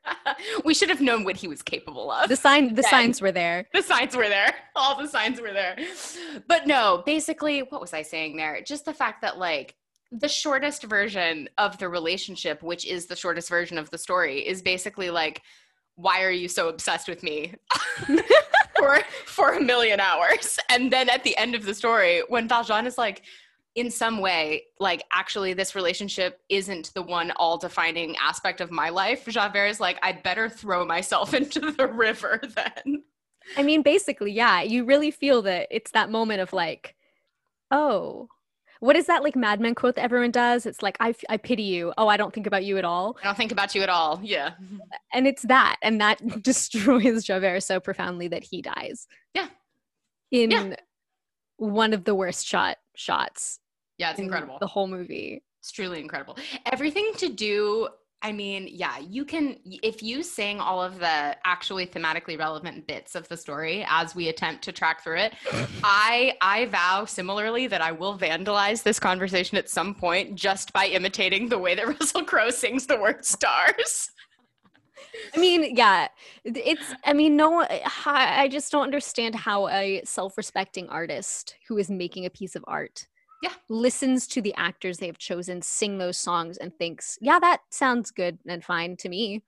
we 0.64 0.74
should 0.74 0.88
have 0.88 1.00
known 1.00 1.24
what 1.24 1.36
he 1.36 1.48
was 1.48 1.62
capable 1.62 2.10
of. 2.10 2.28
The 2.28 2.36
sign, 2.36 2.74
the 2.74 2.82
Then. 2.82 2.90
signs 2.90 3.20
were 3.20 3.32
there. 3.32 3.66
the 3.72 3.82
signs 3.82 4.16
were 4.16 4.28
there. 4.28 4.54
All 4.76 5.00
the 5.00 5.08
signs 5.08 5.40
were 5.40 5.52
there. 5.52 5.76
But 6.48 6.66
no, 6.66 7.02
basically, 7.06 7.60
what 7.60 7.80
was 7.80 7.92
I 7.92 8.02
saying 8.02 8.36
there? 8.36 8.60
Just 8.62 8.84
the 8.84 8.94
fact 8.94 9.22
that, 9.22 9.38
like, 9.38 9.74
the 10.12 10.28
shortest 10.28 10.84
version 10.84 11.48
of 11.58 11.78
the 11.78 11.88
relationship, 11.88 12.62
which 12.62 12.86
is 12.86 13.06
the 13.06 13.16
shortest 13.16 13.48
version 13.48 13.78
of 13.78 13.90
the 13.90 13.98
story, 13.98 14.46
is 14.46 14.62
basically 14.62 15.10
like, 15.10 15.42
why 15.96 16.24
are 16.24 16.30
you 16.30 16.48
so 16.48 16.68
obsessed 16.68 17.08
with 17.08 17.22
me? 17.22 17.54
for 18.78 19.00
for 19.26 19.52
a 19.52 19.60
million 19.60 20.00
hours. 20.00 20.58
And 20.68 20.92
then 20.92 21.08
at 21.08 21.22
the 21.22 21.36
end 21.36 21.54
of 21.54 21.64
the 21.64 21.74
story, 21.74 22.22
when 22.28 22.48
Valjean 22.48 22.86
is 22.86 22.98
like, 22.98 23.22
in 23.74 23.90
some 23.90 24.18
way, 24.18 24.64
like 24.78 25.04
actually 25.12 25.52
this 25.52 25.74
relationship 25.74 26.40
isn't 26.48 26.92
the 26.94 27.02
one 27.02 27.30
all 27.36 27.56
defining 27.56 28.16
aspect 28.16 28.60
of 28.60 28.70
my 28.70 28.88
life. 28.88 29.26
Javert 29.26 29.66
is 29.66 29.80
like, 29.80 29.98
I'd 30.02 30.22
better 30.22 30.48
throw 30.48 30.84
myself 30.84 31.34
into 31.34 31.72
the 31.72 31.86
river 31.86 32.40
then. 32.54 33.04
I 33.56 33.62
mean, 33.62 33.82
basically, 33.82 34.32
yeah, 34.32 34.62
you 34.62 34.84
really 34.84 35.10
feel 35.10 35.42
that 35.42 35.68
it's 35.70 35.92
that 35.92 36.10
moment 36.10 36.40
of 36.40 36.52
like, 36.52 36.94
oh, 37.70 38.28
what 38.80 38.96
is 38.96 39.06
that 39.06 39.22
like 39.22 39.36
Mad 39.36 39.60
Men 39.60 39.74
quote 39.74 39.96
that 39.96 40.02
everyone 40.02 40.30
does? 40.30 40.66
It's 40.66 40.82
like, 40.82 40.96
I, 41.00 41.14
I 41.28 41.36
pity 41.36 41.64
you. 41.64 41.92
Oh, 41.98 42.08
I 42.08 42.16
don't 42.16 42.32
think 42.32 42.46
about 42.46 42.64
you 42.64 42.78
at 42.78 42.84
all. 42.84 43.18
I 43.22 43.26
don't 43.26 43.36
think 43.36 43.52
about 43.52 43.74
you 43.74 43.82
at 43.82 43.88
all. 43.88 44.20
Yeah. 44.22 44.52
And 45.12 45.26
it's 45.26 45.42
that. 45.42 45.76
And 45.82 46.00
that 46.00 46.42
destroys 46.42 47.24
Javert 47.24 47.60
so 47.60 47.78
profoundly 47.78 48.28
that 48.28 48.42
he 48.42 48.62
dies. 48.62 49.06
Yeah. 49.34 49.48
In 50.30 50.50
Yeah. 50.50 50.76
One 51.60 51.92
of 51.92 52.04
the 52.04 52.14
worst 52.14 52.46
shot 52.46 52.78
shots 52.96 53.60
Yeah, 53.98 54.10
it's 54.10 54.18
in 54.18 54.24
incredible. 54.24 54.56
the 54.60 54.66
whole 54.66 54.86
movie. 54.88 55.42
It's 55.60 55.70
truly 55.70 56.00
incredible. 56.00 56.38
Everything 56.72 57.12
to 57.18 57.28
do 57.28 57.88
I 58.22 58.32
mean, 58.32 58.68
yeah, 58.70 58.98
you 58.98 59.24
can 59.24 59.56
if 59.64 60.02
you 60.02 60.22
sing 60.22 60.60
all 60.60 60.82
of 60.82 60.98
the 60.98 61.36
actually 61.46 61.86
thematically 61.86 62.38
relevant 62.38 62.86
bits 62.86 63.14
of 63.14 63.26
the 63.28 63.36
story 63.36 63.82
as 63.88 64.14
we 64.14 64.28
attempt 64.28 64.62
to 64.64 64.72
track 64.72 65.02
through 65.02 65.18
it. 65.18 65.34
I 65.84 66.34
I 66.42 66.66
vow 66.66 67.04
similarly 67.06 67.66
that 67.68 67.80
I 67.80 67.92
will 67.92 68.18
vandalize 68.18 68.82
this 68.82 68.98
conversation 69.00 69.56
at 69.56 69.70
some 69.70 69.94
point 69.94 70.34
just 70.34 70.72
by 70.74 70.86
imitating 70.86 71.48
the 71.48 71.58
way 71.58 71.74
that 71.74 71.86
Russell 72.00 72.24
Crowe 72.24 72.50
sings 72.50 72.86
the 72.86 72.98
word 73.00 73.24
stars. 73.24 74.10
I 75.34 75.38
mean, 75.38 75.76
yeah, 75.76 76.08
it's, 76.44 76.94
I 77.04 77.12
mean, 77.12 77.36
no, 77.36 77.66
I 78.06 78.48
just 78.48 78.72
don't 78.72 78.82
understand 78.82 79.34
how 79.34 79.68
a 79.68 80.02
self 80.04 80.36
respecting 80.36 80.88
artist 80.88 81.56
who 81.68 81.78
is 81.78 81.90
making 81.90 82.26
a 82.26 82.30
piece 82.30 82.56
of 82.56 82.64
art 82.66 83.06
yeah. 83.42 83.52
listens 83.68 84.26
to 84.28 84.42
the 84.42 84.54
actors 84.56 84.98
they 84.98 85.06
have 85.06 85.18
chosen 85.18 85.62
sing 85.62 85.98
those 85.98 86.18
songs 86.18 86.58
and 86.58 86.76
thinks 86.76 87.18
yeah 87.20 87.38
that 87.38 87.60
sounds 87.70 88.10
good 88.10 88.38
and 88.46 88.64
fine 88.64 88.96
to 88.96 89.08
me 89.08 89.42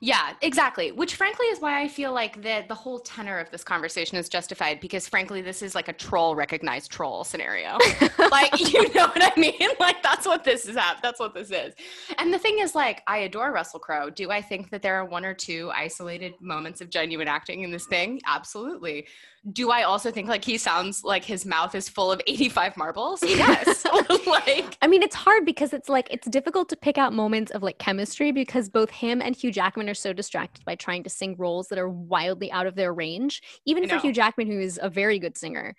yeah, 0.00 0.34
exactly. 0.42 0.92
Which 0.92 1.16
frankly 1.16 1.46
is 1.46 1.60
why 1.60 1.80
I 1.82 1.88
feel 1.88 2.12
like 2.12 2.42
the 2.42 2.64
the 2.68 2.74
whole 2.74 2.98
tenor 3.00 3.38
of 3.38 3.50
this 3.50 3.64
conversation 3.64 4.16
is 4.16 4.28
justified 4.28 4.80
because 4.80 5.08
frankly 5.08 5.42
this 5.42 5.62
is 5.62 5.74
like 5.74 5.88
a 5.88 5.92
troll 5.92 6.36
recognized 6.36 6.90
troll 6.90 7.24
scenario. 7.24 7.78
like 8.30 8.58
you 8.72 8.92
know 8.94 9.06
what 9.08 9.22
I 9.22 9.32
mean? 9.38 9.54
Like 9.78 10.02
that's 10.02 10.26
what 10.26 10.42
this 10.42 10.66
is 10.66 10.76
at. 10.76 10.98
That's 11.02 11.20
what 11.20 11.34
this 11.34 11.50
is. 11.50 11.74
And 12.18 12.32
the 12.32 12.38
thing 12.38 12.58
is 12.58 12.74
like 12.74 13.02
I 13.06 13.18
adore 13.18 13.52
Russell 13.52 13.78
Crowe. 13.78 14.10
Do 14.10 14.30
I 14.30 14.40
think 14.40 14.70
that 14.70 14.82
there 14.82 14.96
are 14.96 15.04
one 15.04 15.24
or 15.24 15.34
two 15.34 15.70
isolated 15.72 16.34
moments 16.40 16.80
of 16.80 16.90
genuine 16.90 17.28
acting 17.28 17.62
in 17.62 17.70
this 17.70 17.86
thing? 17.86 18.20
Absolutely 18.26 19.06
do 19.52 19.70
I 19.70 19.82
also 19.82 20.10
think 20.10 20.28
like 20.28 20.44
he 20.44 20.58
sounds 20.58 21.04
like 21.04 21.24
his 21.24 21.46
mouth 21.46 21.74
is 21.74 21.88
full 21.88 22.10
of 22.10 22.20
85 22.26 22.76
marbles? 22.76 23.22
Yes. 23.22 23.84
like 24.26 24.76
I 24.82 24.86
mean 24.86 25.02
it's 25.02 25.14
hard 25.14 25.44
because 25.44 25.72
it's 25.72 25.88
like 25.88 26.08
it's 26.10 26.28
difficult 26.28 26.68
to 26.70 26.76
pick 26.76 26.98
out 26.98 27.12
moments 27.12 27.52
of 27.52 27.62
like 27.62 27.78
chemistry 27.78 28.32
because 28.32 28.68
both 28.68 28.90
him 28.90 29.22
and 29.22 29.36
Hugh 29.36 29.52
Jackman 29.52 29.88
are 29.88 29.94
so 29.94 30.12
distracted 30.12 30.64
by 30.64 30.74
trying 30.74 31.04
to 31.04 31.10
sing 31.10 31.36
roles 31.38 31.68
that 31.68 31.78
are 31.78 31.88
wildly 31.88 32.50
out 32.50 32.66
of 32.66 32.74
their 32.74 32.92
range. 32.92 33.42
Even 33.64 33.88
for 33.88 33.98
Hugh 33.98 34.12
Jackman 34.12 34.46
who 34.48 34.58
is 34.58 34.80
a 34.82 34.90
very 34.90 35.18
good 35.18 35.36
singer 35.36 35.74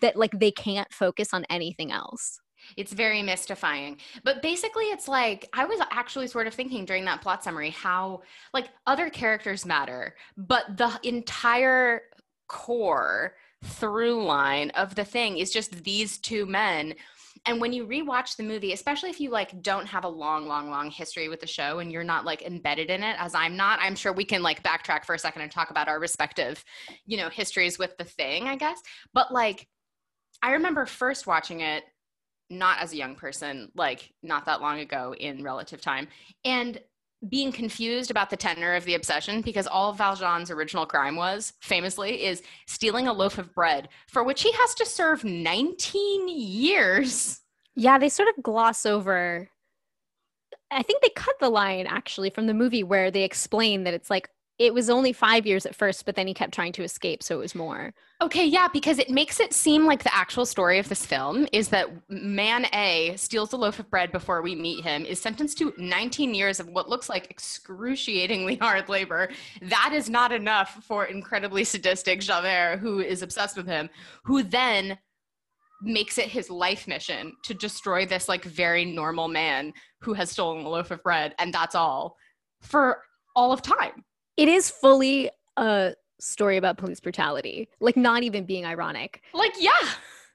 that 0.00 0.16
like 0.16 0.38
they 0.38 0.50
can't 0.50 0.92
focus 0.92 1.32
on 1.32 1.44
anything 1.48 1.92
else. 1.92 2.40
It's 2.76 2.92
very 2.92 3.22
mystifying. 3.22 3.98
But 4.24 4.42
basically, 4.42 4.84
it's 4.84 5.08
like 5.08 5.48
I 5.52 5.64
was 5.64 5.80
actually 5.90 6.26
sort 6.26 6.46
of 6.46 6.54
thinking 6.54 6.84
during 6.84 7.04
that 7.06 7.22
plot 7.22 7.42
summary 7.42 7.70
how, 7.70 8.22
like, 8.52 8.68
other 8.86 9.10
characters 9.10 9.66
matter, 9.66 10.14
but 10.36 10.76
the 10.76 10.92
entire 11.02 12.02
core 12.50 13.36
through 13.64 14.24
line 14.24 14.70
of 14.70 14.96
the 14.96 15.04
thing 15.04 15.38
is 15.38 15.52
just 15.52 15.84
these 15.84 16.18
two 16.18 16.44
men. 16.46 16.94
And 17.46 17.60
when 17.60 17.72
you 17.72 17.86
rewatch 17.86 18.36
the 18.36 18.42
movie 18.42 18.72
especially 18.72 19.08
if 19.08 19.20
you 19.20 19.30
like 19.30 19.62
don't 19.62 19.86
have 19.86 20.04
a 20.04 20.08
long 20.08 20.46
long 20.46 20.68
long 20.68 20.90
history 20.90 21.28
with 21.28 21.40
the 21.40 21.46
show 21.46 21.78
and 21.78 21.90
you're 21.90 22.04
not 22.04 22.26
like 22.26 22.42
embedded 22.42 22.90
in 22.90 23.02
it 23.02 23.16
as 23.18 23.34
i'm 23.34 23.56
not 23.56 23.78
i'm 23.80 23.96
sure 23.96 24.12
we 24.12 24.26
can 24.26 24.42
like 24.42 24.62
backtrack 24.62 25.06
for 25.06 25.14
a 25.14 25.18
second 25.18 25.40
and 25.40 25.50
talk 25.50 25.70
about 25.70 25.88
our 25.88 25.98
respective 25.98 26.62
you 27.06 27.16
know 27.16 27.30
histories 27.30 27.78
with 27.78 27.96
the 27.96 28.04
thing 28.04 28.46
i 28.46 28.56
guess. 28.56 28.82
But 29.14 29.32
like 29.32 29.66
i 30.42 30.52
remember 30.52 30.84
first 30.84 31.26
watching 31.26 31.60
it 31.60 31.84
not 32.50 32.80
as 32.80 32.92
a 32.92 32.96
young 32.96 33.14
person 33.14 33.70
like 33.76 34.12
not 34.22 34.44
that 34.46 34.60
long 34.60 34.80
ago 34.80 35.14
in 35.18 35.44
relative 35.44 35.80
time. 35.80 36.08
And 36.44 36.80
being 37.28 37.52
confused 37.52 38.10
about 38.10 38.30
the 38.30 38.36
tenor 38.36 38.74
of 38.74 38.84
the 38.84 38.94
obsession 38.94 39.42
because 39.42 39.66
all 39.66 39.92
Valjean's 39.92 40.50
original 40.50 40.86
crime 40.86 41.16
was, 41.16 41.52
famously, 41.60 42.24
is 42.24 42.42
stealing 42.66 43.06
a 43.06 43.12
loaf 43.12 43.38
of 43.38 43.54
bread 43.54 43.88
for 44.08 44.24
which 44.24 44.42
he 44.42 44.52
has 44.52 44.74
to 44.74 44.86
serve 44.86 45.22
19 45.22 46.28
years. 46.28 47.40
Yeah, 47.76 47.98
they 47.98 48.08
sort 48.08 48.28
of 48.28 48.42
gloss 48.42 48.86
over. 48.86 49.48
I 50.70 50.82
think 50.82 51.02
they 51.02 51.10
cut 51.10 51.36
the 51.40 51.50
line 51.50 51.86
actually 51.86 52.30
from 52.30 52.46
the 52.46 52.54
movie 52.54 52.84
where 52.84 53.10
they 53.10 53.24
explain 53.24 53.84
that 53.84 53.94
it's 53.94 54.08
like, 54.08 54.30
it 54.60 54.74
was 54.74 54.90
only 54.90 55.14
five 55.14 55.46
years 55.46 55.64
at 55.64 55.74
first, 55.74 56.04
but 56.04 56.16
then 56.16 56.26
he 56.26 56.34
kept 56.34 56.52
trying 56.52 56.72
to 56.72 56.84
escape, 56.84 57.22
so 57.22 57.34
it 57.34 57.38
was 57.38 57.54
more. 57.54 57.94
Okay, 58.20 58.44
yeah, 58.44 58.68
because 58.70 58.98
it 58.98 59.08
makes 59.08 59.40
it 59.40 59.54
seem 59.54 59.86
like 59.86 60.02
the 60.02 60.14
actual 60.14 60.44
story 60.44 60.78
of 60.78 60.86
this 60.86 61.06
film 61.06 61.48
is 61.50 61.68
that 61.68 61.88
man 62.10 62.66
A 62.74 63.14
steals 63.16 63.54
a 63.54 63.56
loaf 63.56 63.78
of 63.78 63.90
bread 63.90 64.12
before 64.12 64.42
we 64.42 64.54
meet 64.54 64.84
him, 64.84 65.06
is 65.06 65.18
sentenced 65.18 65.56
to 65.58 65.72
19 65.78 66.34
years 66.34 66.60
of 66.60 66.68
what 66.68 66.90
looks 66.90 67.08
like 67.08 67.30
excruciatingly 67.30 68.56
hard 68.60 68.90
labor. 68.90 69.30
That 69.62 69.92
is 69.94 70.10
not 70.10 70.30
enough 70.30 70.84
for 70.84 71.06
incredibly 71.06 71.64
sadistic 71.64 72.20
Javert, 72.20 72.80
who 72.80 73.00
is 73.00 73.22
obsessed 73.22 73.56
with 73.56 73.66
him, 73.66 73.88
who 74.24 74.42
then 74.42 74.98
makes 75.80 76.18
it 76.18 76.26
his 76.26 76.50
life 76.50 76.86
mission 76.86 77.32
to 77.44 77.54
destroy 77.54 78.04
this 78.04 78.28
like 78.28 78.44
very 78.44 78.84
normal 78.84 79.26
man 79.26 79.72
who 80.02 80.12
has 80.12 80.30
stolen 80.30 80.66
a 80.66 80.68
loaf 80.68 80.90
of 80.90 81.02
bread, 81.02 81.34
and 81.38 81.54
that's 81.54 81.74
all 81.74 82.18
for 82.60 83.00
all 83.34 83.52
of 83.52 83.62
time 83.62 84.04
it 84.40 84.48
is 84.48 84.70
fully 84.70 85.30
a 85.58 85.92
story 86.18 86.56
about 86.56 86.78
police 86.78 86.98
brutality, 86.98 87.68
like 87.78 87.94
not 87.94 88.22
even 88.22 88.46
being 88.46 88.64
ironic. 88.64 89.20
Like, 89.34 89.52
yeah. 89.58 89.70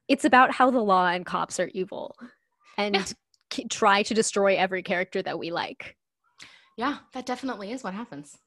It's 0.07 0.25
about 0.25 0.51
how 0.51 0.69
the 0.69 0.79
law 0.79 1.07
and 1.07 1.25
cops 1.25 1.59
are 1.59 1.71
evil 1.73 2.15
and 2.77 2.95
yeah. 2.95 3.05
c- 3.51 3.67
try 3.67 4.03
to 4.03 4.13
destroy 4.13 4.57
every 4.57 4.83
character 4.83 5.23
that 5.23 5.39
we 5.39 5.49
like. 5.49 5.95
Yeah, 6.77 6.97
that 7.13 7.25
definitely 7.25 7.71
is 7.71 7.83
what 7.83 7.95
happens. 7.95 8.37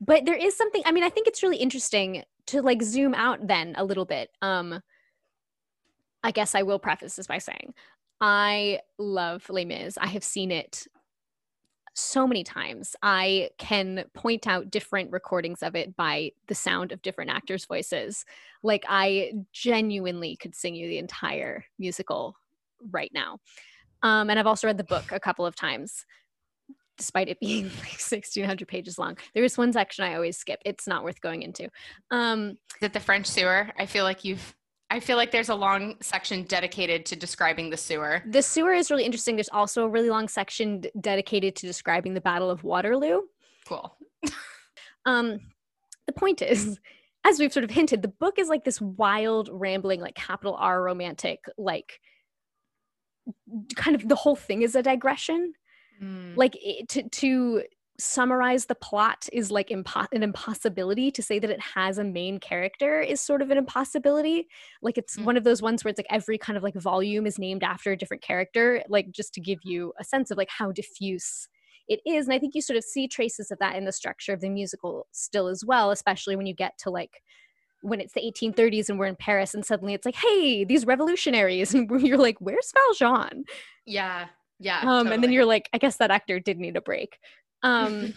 But 0.00 0.24
there 0.24 0.36
is 0.36 0.56
something, 0.56 0.82
I 0.86 0.92
mean, 0.92 1.02
I 1.02 1.08
think 1.08 1.26
it's 1.26 1.42
really 1.42 1.56
interesting 1.56 2.22
to 2.46 2.62
like 2.62 2.80
zoom 2.80 3.12
out 3.12 3.44
then 3.44 3.74
a 3.76 3.84
little 3.84 4.04
bit. 4.04 4.30
Um 4.40 4.80
I 6.22 6.30
guess 6.30 6.54
I 6.54 6.62
will 6.62 6.78
preface 6.78 7.16
this 7.16 7.26
by 7.26 7.38
saying 7.38 7.74
I 8.20 8.80
love 8.98 9.50
Les 9.50 9.64
Mis. 9.64 9.98
I 9.98 10.06
have 10.06 10.22
seen 10.22 10.52
it 10.52 10.86
so 11.98 12.26
many 12.26 12.44
times. 12.44 12.94
I 13.02 13.50
can 13.58 14.04
point 14.14 14.46
out 14.46 14.70
different 14.70 15.10
recordings 15.10 15.62
of 15.62 15.74
it 15.74 15.96
by 15.96 16.32
the 16.46 16.54
sound 16.54 16.92
of 16.92 17.02
different 17.02 17.30
actors' 17.30 17.66
voices. 17.66 18.24
Like, 18.62 18.84
I 18.88 19.32
genuinely 19.52 20.36
could 20.36 20.54
sing 20.54 20.74
you 20.74 20.88
the 20.88 20.98
entire 20.98 21.64
musical 21.78 22.36
right 22.90 23.10
now. 23.12 23.38
Um, 24.02 24.30
and 24.30 24.38
I've 24.38 24.46
also 24.46 24.66
read 24.66 24.78
the 24.78 24.84
book 24.84 25.10
a 25.10 25.20
couple 25.20 25.44
of 25.44 25.56
times, 25.56 26.04
despite 26.96 27.28
it 27.28 27.40
being 27.40 27.64
like 27.64 28.00
1600 28.00 28.68
pages 28.68 28.98
long. 28.98 29.18
There 29.34 29.44
is 29.44 29.58
one 29.58 29.72
section 29.72 30.04
I 30.04 30.14
always 30.14 30.38
skip. 30.38 30.60
It's 30.64 30.86
not 30.86 31.04
worth 31.04 31.20
going 31.20 31.42
into. 31.42 31.68
Um, 32.10 32.50
is 32.80 32.82
it 32.82 32.92
the 32.92 33.00
French 33.00 33.26
sewer? 33.26 33.70
I 33.78 33.86
feel 33.86 34.04
like 34.04 34.24
you've 34.24 34.54
I 34.90 35.00
feel 35.00 35.16
like 35.16 35.30
there's 35.30 35.50
a 35.50 35.54
long 35.54 35.96
section 36.00 36.44
dedicated 36.44 37.04
to 37.06 37.16
describing 37.16 37.68
the 37.68 37.76
sewer. 37.76 38.22
The 38.26 38.42
sewer 38.42 38.72
is 38.72 38.90
really 38.90 39.04
interesting. 39.04 39.36
There's 39.36 39.50
also 39.50 39.84
a 39.84 39.88
really 39.88 40.08
long 40.08 40.28
section 40.28 40.80
d- 40.80 40.90
dedicated 40.98 41.56
to 41.56 41.66
describing 41.66 42.14
the 42.14 42.22
Battle 42.22 42.50
of 42.50 42.64
Waterloo. 42.64 43.20
Cool. 43.66 43.94
um, 45.04 45.38
the 46.06 46.12
point 46.14 46.40
is, 46.40 46.80
as 47.24 47.38
we've 47.38 47.52
sort 47.52 47.64
of 47.64 47.70
hinted, 47.70 48.00
the 48.00 48.08
book 48.08 48.38
is 48.38 48.48
like 48.48 48.64
this 48.64 48.80
wild, 48.80 49.50
rambling, 49.52 50.00
like 50.00 50.14
capital 50.14 50.56
R 50.58 50.82
romantic, 50.82 51.44
like 51.58 52.00
kind 53.76 53.94
of 53.94 54.08
the 54.08 54.14
whole 54.14 54.36
thing 54.36 54.62
is 54.62 54.74
a 54.74 54.82
digression. 54.82 55.52
Mm. 56.02 56.34
Like 56.36 56.56
it, 56.62 56.88
to 56.90 57.08
to 57.08 57.62
summarize 58.00 58.66
the 58.66 58.74
plot 58.76 59.28
is 59.32 59.50
like 59.50 59.68
impo- 59.70 60.06
an 60.12 60.22
impossibility 60.22 61.10
to 61.10 61.22
say 61.22 61.38
that 61.38 61.50
it 61.50 61.60
has 61.60 61.98
a 61.98 62.04
main 62.04 62.38
character 62.38 63.00
is 63.00 63.20
sort 63.20 63.42
of 63.42 63.50
an 63.50 63.58
impossibility 63.58 64.46
like 64.82 64.96
it's 64.96 65.16
mm-hmm. 65.16 65.24
one 65.24 65.36
of 65.36 65.42
those 65.42 65.60
ones 65.60 65.82
where 65.82 65.90
it's 65.90 65.98
like 65.98 66.06
every 66.08 66.38
kind 66.38 66.56
of 66.56 66.62
like 66.62 66.74
volume 66.74 67.26
is 67.26 67.38
named 67.38 67.64
after 67.64 67.90
a 67.90 67.96
different 67.96 68.22
character 68.22 68.82
like 68.88 69.10
just 69.10 69.34
to 69.34 69.40
give 69.40 69.58
you 69.64 69.92
a 69.98 70.04
sense 70.04 70.30
of 70.30 70.38
like 70.38 70.48
how 70.48 70.70
diffuse 70.70 71.48
it 71.88 72.00
is 72.06 72.26
and 72.26 72.34
i 72.34 72.38
think 72.38 72.54
you 72.54 72.62
sort 72.62 72.76
of 72.76 72.84
see 72.84 73.08
traces 73.08 73.50
of 73.50 73.58
that 73.58 73.74
in 73.74 73.84
the 73.84 73.92
structure 73.92 74.32
of 74.32 74.40
the 74.40 74.48
musical 74.48 75.08
still 75.10 75.48
as 75.48 75.64
well 75.66 75.90
especially 75.90 76.36
when 76.36 76.46
you 76.46 76.54
get 76.54 76.78
to 76.78 76.90
like 76.90 77.20
when 77.82 78.00
it's 78.00 78.12
the 78.12 78.20
1830s 78.20 78.88
and 78.88 78.98
we're 78.98 79.06
in 79.06 79.16
Paris 79.16 79.54
and 79.54 79.64
suddenly 79.64 79.94
it's 79.94 80.04
like, 80.04 80.16
hey, 80.16 80.64
these 80.64 80.84
revolutionaries. 80.84 81.74
And 81.78 81.88
you're 82.02 82.18
like, 82.18 82.36
where's 82.40 82.72
Valjean? 82.74 83.44
Yeah. 83.86 84.26
Yeah. 84.58 84.80
Um, 84.80 84.84
totally. 84.84 85.14
And 85.14 85.24
then 85.24 85.32
you're 85.32 85.44
like, 85.44 85.68
I 85.72 85.78
guess 85.78 85.96
that 85.98 86.10
actor 86.10 86.40
did 86.40 86.58
need 86.58 86.76
a 86.76 86.80
break. 86.80 87.18
Um, 87.62 88.14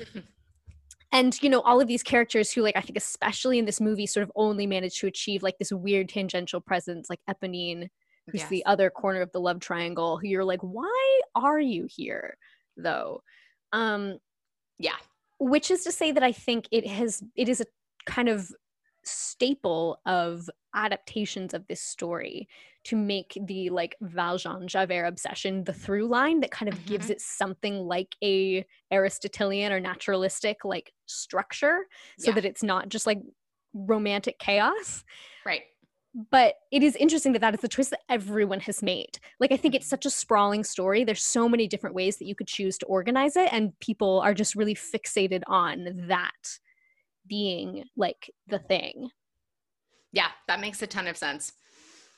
and 1.11 1.41
you 1.41 1.49
know 1.49 1.61
all 1.61 1.81
of 1.81 1.87
these 1.87 2.03
characters 2.03 2.51
who 2.51 2.61
like 2.61 2.75
i 2.75 2.81
think 2.81 2.97
especially 2.97 3.59
in 3.59 3.65
this 3.65 3.81
movie 3.81 4.05
sort 4.05 4.23
of 4.23 4.31
only 4.35 4.65
managed 4.65 4.99
to 4.99 5.07
achieve 5.07 5.43
like 5.43 5.57
this 5.57 5.71
weird 5.71 6.09
tangential 6.09 6.61
presence 6.61 7.09
like 7.09 7.19
eponine 7.29 7.89
who's 8.27 8.41
yes. 8.41 8.49
the 8.49 8.65
other 8.65 8.89
corner 8.89 9.21
of 9.21 9.31
the 9.31 9.39
love 9.39 9.59
triangle 9.59 10.17
who 10.17 10.27
you're 10.27 10.45
like 10.45 10.61
why 10.61 11.19
are 11.35 11.59
you 11.59 11.87
here 11.89 12.37
though 12.77 13.21
um 13.73 14.17
yeah 14.79 14.95
which 15.39 15.71
is 15.71 15.83
to 15.83 15.91
say 15.91 16.11
that 16.11 16.23
i 16.23 16.31
think 16.31 16.67
it 16.71 16.87
has 16.87 17.23
it 17.35 17.49
is 17.49 17.61
a 17.61 17.65
kind 18.05 18.29
of 18.29 18.49
staple 19.03 19.99
of 20.05 20.49
adaptations 20.73 21.53
of 21.53 21.67
this 21.67 21.81
story 21.81 22.47
to 22.83 22.95
make 22.95 23.37
the 23.45 23.69
like 23.69 23.95
Valjean 24.01 24.67
Javert 24.67 25.05
obsession 25.05 25.63
the 25.63 25.73
through 25.73 26.07
line 26.07 26.39
that 26.39 26.51
kind 26.51 26.69
of 26.69 26.75
mm-hmm. 26.75 26.87
gives 26.87 27.09
it 27.09 27.21
something 27.21 27.79
like 27.79 28.15
a 28.23 28.65
Aristotelian 28.91 29.71
or 29.71 29.79
naturalistic 29.79 30.65
like 30.65 30.91
structure 31.05 31.85
so 32.17 32.31
yeah. 32.31 32.35
that 32.35 32.45
it's 32.45 32.63
not 32.63 32.89
just 32.89 33.05
like 33.05 33.19
romantic 33.73 34.39
chaos. 34.39 35.03
Right. 35.45 35.61
but 36.29 36.55
it 36.71 36.83
is 36.83 36.95
interesting 36.97 37.31
that 37.33 37.39
that 37.39 37.53
is 37.53 37.61
the 37.61 37.69
twist 37.69 37.91
that 37.91 38.01
everyone 38.09 38.59
has 38.61 38.83
made. 38.83 39.17
Like 39.39 39.51
I 39.51 39.57
think 39.57 39.75
it's 39.75 39.87
such 39.87 40.05
a 40.05 40.09
sprawling 40.09 40.63
story. 40.63 41.03
There's 41.03 41.23
so 41.23 41.47
many 41.47 41.67
different 41.67 41.95
ways 41.95 42.17
that 42.17 42.25
you 42.25 42.35
could 42.35 42.47
choose 42.47 42.77
to 42.79 42.85
organize 42.87 43.37
it 43.37 43.51
and 43.53 43.77
people 43.79 44.19
are 44.19 44.33
just 44.33 44.55
really 44.55 44.75
fixated 44.75 45.41
on 45.47 46.07
that 46.07 46.59
being 47.27 47.85
like 47.95 48.29
the 48.47 48.59
thing. 48.59 49.09
Yeah, 50.11 50.27
that 50.47 50.59
makes 50.59 50.81
a 50.81 50.87
ton 50.87 51.07
of 51.07 51.17
sense. 51.17 51.53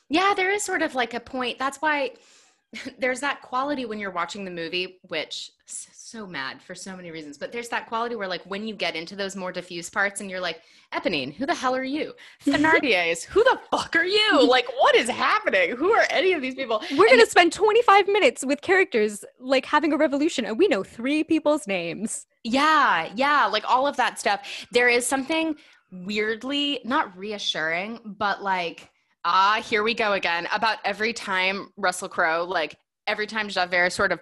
Yeah, 0.08 0.34
there 0.34 0.50
is 0.50 0.62
sort 0.62 0.82
of 0.82 0.94
like 0.94 1.14
a 1.14 1.20
point. 1.20 1.58
That's 1.58 1.78
why 1.78 2.12
there's 2.98 3.20
that 3.20 3.42
quality 3.42 3.84
when 3.84 3.98
you're 3.98 4.10
watching 4.10 4.44
the 4.44 4.50
movie, 4.50 4.98
which 5.02 5.50
so 5.66 6.26
mad 6.28 6.62
for 6.62 6.76
so 6.76 6.94
many 6.94 7.10
reasons, 7.10 7.36
but 7.36 7.50
there's 7.50 7.68
that 7.68 7.88
quality 7.88 8.14
where 8.14 8.28
like 8.28 8.44
when 8.44 8.68
you 8.68 8.74
get 8.74 8.94
into 8.94 9.16
those 9.16 9.34
more 9.34 9.50
diffuse 9.50 9.90
parts 9.90 10.20
and 10.20 10.30
you're 10.30 10.40
like, 10.40 10.60
Eponine, 10.92 11.34
who 11.34 11.44
the 11.44 11.54
hell 11.54 11.74
are 11.74 11.82
you? 11.82 12.12
Thenardier's, 12.44 13.24
who 13.24 13.42
the 13.42 13.58
fuck 13.70 13.96
are 13.96 14.04
you? 14.04 14.20
Like, 14.54 14.68
what 14.78 14.94
is 14.94 15.08
happening? 15.08 15.74
Who 15.74 15.90
are 15.90 16.06
any 16.10 16.32
of 16.32 16.40
these 16.40 16.54
people? 16.54 16.80
We're 16.92 17.08
and 17.08 17.18
gonna 17.18 17.26
spend 17.26 17.52
25 17.52 18.06
minutes 18.06 18.44
with 18.44 18.60
characters 18.60 19.24
like 19.40 19.66
having 19.66 19.92
a 19.92 19.96
revolution, 19.96 20.44
and 20.44 20.56
we 20.56 20.68
know 20.68 20.84
three 20.84 21.24
people's 21.24 21.66
names. 21.66 22.26
Yeah, 22.44 23.10
yeah, 23.16 23.46
like 23.46 23.64
all 23.68 23.88
of 23.88 23.96
that 23.96 24.20
stuff. 24.20 24.66
There 24.70 24.88
is 24.88 25.04
something 25.04 25.56
weirdly 26.04 26.80
not 26.84 27.16
reassuring, 27.16 28.00
but 28.04 28.42
like 28.42 28.90
ah, 29.24 29.62
here 29.66 29.82
we 29.82 29.94
go 29.94 30.12
again. 30.12 30.46
About 30.52 30.78
every 30.84 31.12
time 31.12 31.70
Russell 31.76 32.08
Crowe, 32.08 32.44
like 32.44 32.76
every 33.06 33.26
time 33.26 33.48
Javert 33.48 33.90
sort 33.90 34.12
of 34.12 34.20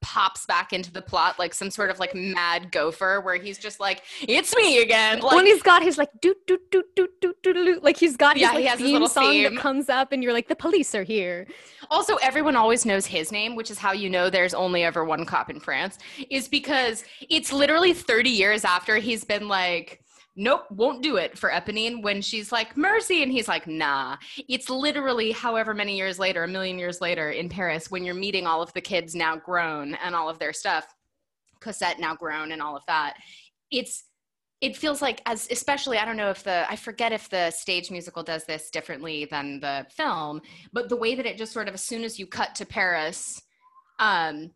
pops 0.00 0.44
back 0.46 0.72
into 0.72 0.92
the 0.92 1.00
plot, 1.02 1.38
like 1.38 1.54
some 1.54 1.70
sort 1.70 1.90
of 1.90 1.98
like 1.98 2.14
mad 2.14 2.70
gopher, 2.70 3.20
where 3.24 3.36
he's 3.36 3.58
just 3.58 3.80
like, 3.80 4.02
"It's 4.22 4.54
me 4.54 4.80
again." 4.82 5.20
Like, 5.20 5.34
when 5.34 5.46
he's 5.46 5.62
got 5.62 5.82
his 5.82 5.96
like 5.98 6.10
do 6.20 6.34
do 6.46 6.58
do 6.70 6.84
do 6.94 7.08
do 7.20 7.34
do 7.42 7.52
do, 7.52 7.80
like 7.82 7.96
he's 7.96 8.16
got 8.16 8.36
his 8.36 8.42
Yeah, 8.42 8.50
like 8.50 8.58
he 8.58 8.66
has 8.66 8.78
his 8.78 8.90
little 8.90 9.08
song 9.08 9.30
theme. 9.30 9.54
that 9.54 9.60
comes 9.60 9.88
up, 9.88 10.12
and 10.12 10.22
you're 10.22 10.32
like, 10.32 10.48
the 10.48 10.56
police 10.56 10.94
are 10.94 11.02
here. 11.02 11.46
Also, 11.90 12.16
everyone 12.16 12.56
always 12.56 12.84
knows 12.84 13.06
his 13.06 13.32
name, 13.32 13.56
which 13.56 13.70
is 13.70 13.78
how 13.78 13.92
you 13.92 14.10
know 14.10 14.30
there's 14.30 14.54
only 14.54 14.84
ever 14.84 15.04
one 15.04 15.24
cop 15.24 15.50
in 15.50 15.58
France, 15.58 15.98
is 16.30 16.48
because 16.48 17.04
it's 17.28 17.52
literally 17.52 17.92
30 17.92 18.30
years 18.30 18.64
after 18.64 18.96
he's 18.96 19.24
been 19.24 19.48
like, 19.48 20.03
nope, 20.36 20.64
won't 20.70 21.02
do 21.02 21.16
it 21.16 21.38
for 21.38 21.50
Eponine 21.50 22.02
when 22.02 22.20
she's 22.20 22.50
like, 22.50 22.76
mercy. 22.76 23.22
And 23.22 23.30
he's 23.30 23.48
like, 23.48 23.66
nah. 23.66 24.16
It's 24.48 24.68
literally 24.68 25.32
however 25.32 25.74
many 25.74 25.96
years 25.96 26.18
later, 26.18 26.44
a 26.44 26.48
million 26.48 26.78
years 26.78 27.00
later 27.00 27.30
in 27.30 27.48
Paris, 27.48 27.90
when 27.90 28.04
you're 28.04 28.14
meeting 28.14 28.46
all 28.46 28.62
of 28.62 28.72
the 28.72 28.80
kids 28.80 29.14
now 29.14 29.36
grown 29.36 29.94
and 29.94 30.14
all 30.14 30.28
of 30.28 30.38
their 30.38 30.52
stuff, 30.52 30.86
Cosette 31.60 32.00
now 32.00 32.14
grown 32.14 32.52
and 32.52 32.60
all 32.60 32.76
of 32.76 32.84
that. 32.86 33.14
It's, 33.70 34.04
it 34.60 34.76
feels 34.76 35.02
like 35.02 35.20
as 35.26 35.48
especially 35.50 35.98
i 35.98 36.04
don't 36.04 36.16
know 36.16 36.30
if 36.30 36.42
the 36.44 36.64
i 36.70 36.76
forget 36.76 37.12
if 37.12 37.28
the 37.28 37.50
stage 37.50 37.90
musical 37.90 38.22
does 38.22 38.44
this 38.44 38.70
differently 38.70 39.26
than 39.26 39.60
the 39.60 39.84
film 39.90 40.40
but 40.72 40.88
the 40.88 40.96
way 40.96 41.14
that 41.14 41.26
it 41.26 41.36
just 41.36 41.52
sort 41.52 41.68
of 41.68 41.74
as 41.74 41.82
soon 41.82 42.02
as 42.02 42.18
you 42.18 42.26
cut 42.26 42.54
to 42.54 42.64
paris 42.64 43.42
um 43.98 44.50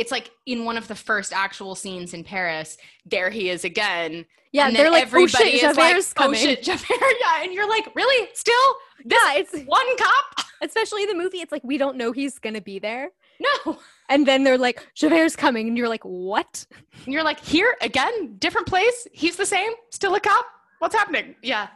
it's 0.00 0.10
like 0.10 0.30
in 0.46 0.64
one 0.64 0.76
of 0.76 0.88
the 0.88 0.94
first 0.94 1.32
actual 1.32 1.74
scenes 1.74 2.14
in 2.14 2.24
paris 2.24 2.76
there 3.06 3.30
he 3.30 3.50
is 3.50 3.64
again. 3.64 4.26
Yeah, 4.52 4.66
and 4.66 4.74
they're 4.74 4.90
like, 4.90 5.04
oh 5.04 5.06
everybody 5.06 5.44
oh, 5.44 5.44
shit, 5.44 5.54
is 5.54 5.60
Javert's 5.60 5.76
like, 6.10 6.14
coming. 6.16 6.40
oh 6.40 6.42
shit 6.42 6.62
javert 6.62 6.88
yeah 6.90 7.42
and 7.44 7.52
you're 7.52 7.68
like 7.68 7.94
really? 7.94 8.28
Still? 8.34 8.74
Yeah, 9.04 9.34
it's 9.34 9.56
one 9.66 9.96
cop? 9.96 10.46
Especially 10.62 11.04
in 11.04 11.08
the 11.08 11.14
movie. 11.14 11.38
It's 11.38 11.52
like 11.52 11.62
we 11.64 11.78
don't 11.78 11.96
know 11.96 12.12
he's 12.12 12.38
gonna 12.38 12.60
be 12.60 12.78
there, 12.78 13.10
no. 13.40 13.78
And 14.08 14.26
then 14.26 14.44
they're 14.44 14.58
like, 14.58 14.86
Javert's 14.94 15.36
coming, 15.36 15.68
and 15.68 15.78
you're 15.78 15.88
like, 15.88 16.02
what? 16.02 16.66
and 17.04 17.14
you're 17.14 17.22
like 17.22 17.40
here 17.40 17.76
again? 17.80 18.36
Different 18.38 18.66
place? 18.66 19.06
He's 19.12 19.36
the 19.36 19.46
same? 19.46 19.70
Still 19.90 20.14
a 20.14 20.20
cop? 20.20 20.44
What's 20.80 20.94
happening? 20.94 21.36
Yeah. 21.42 21.68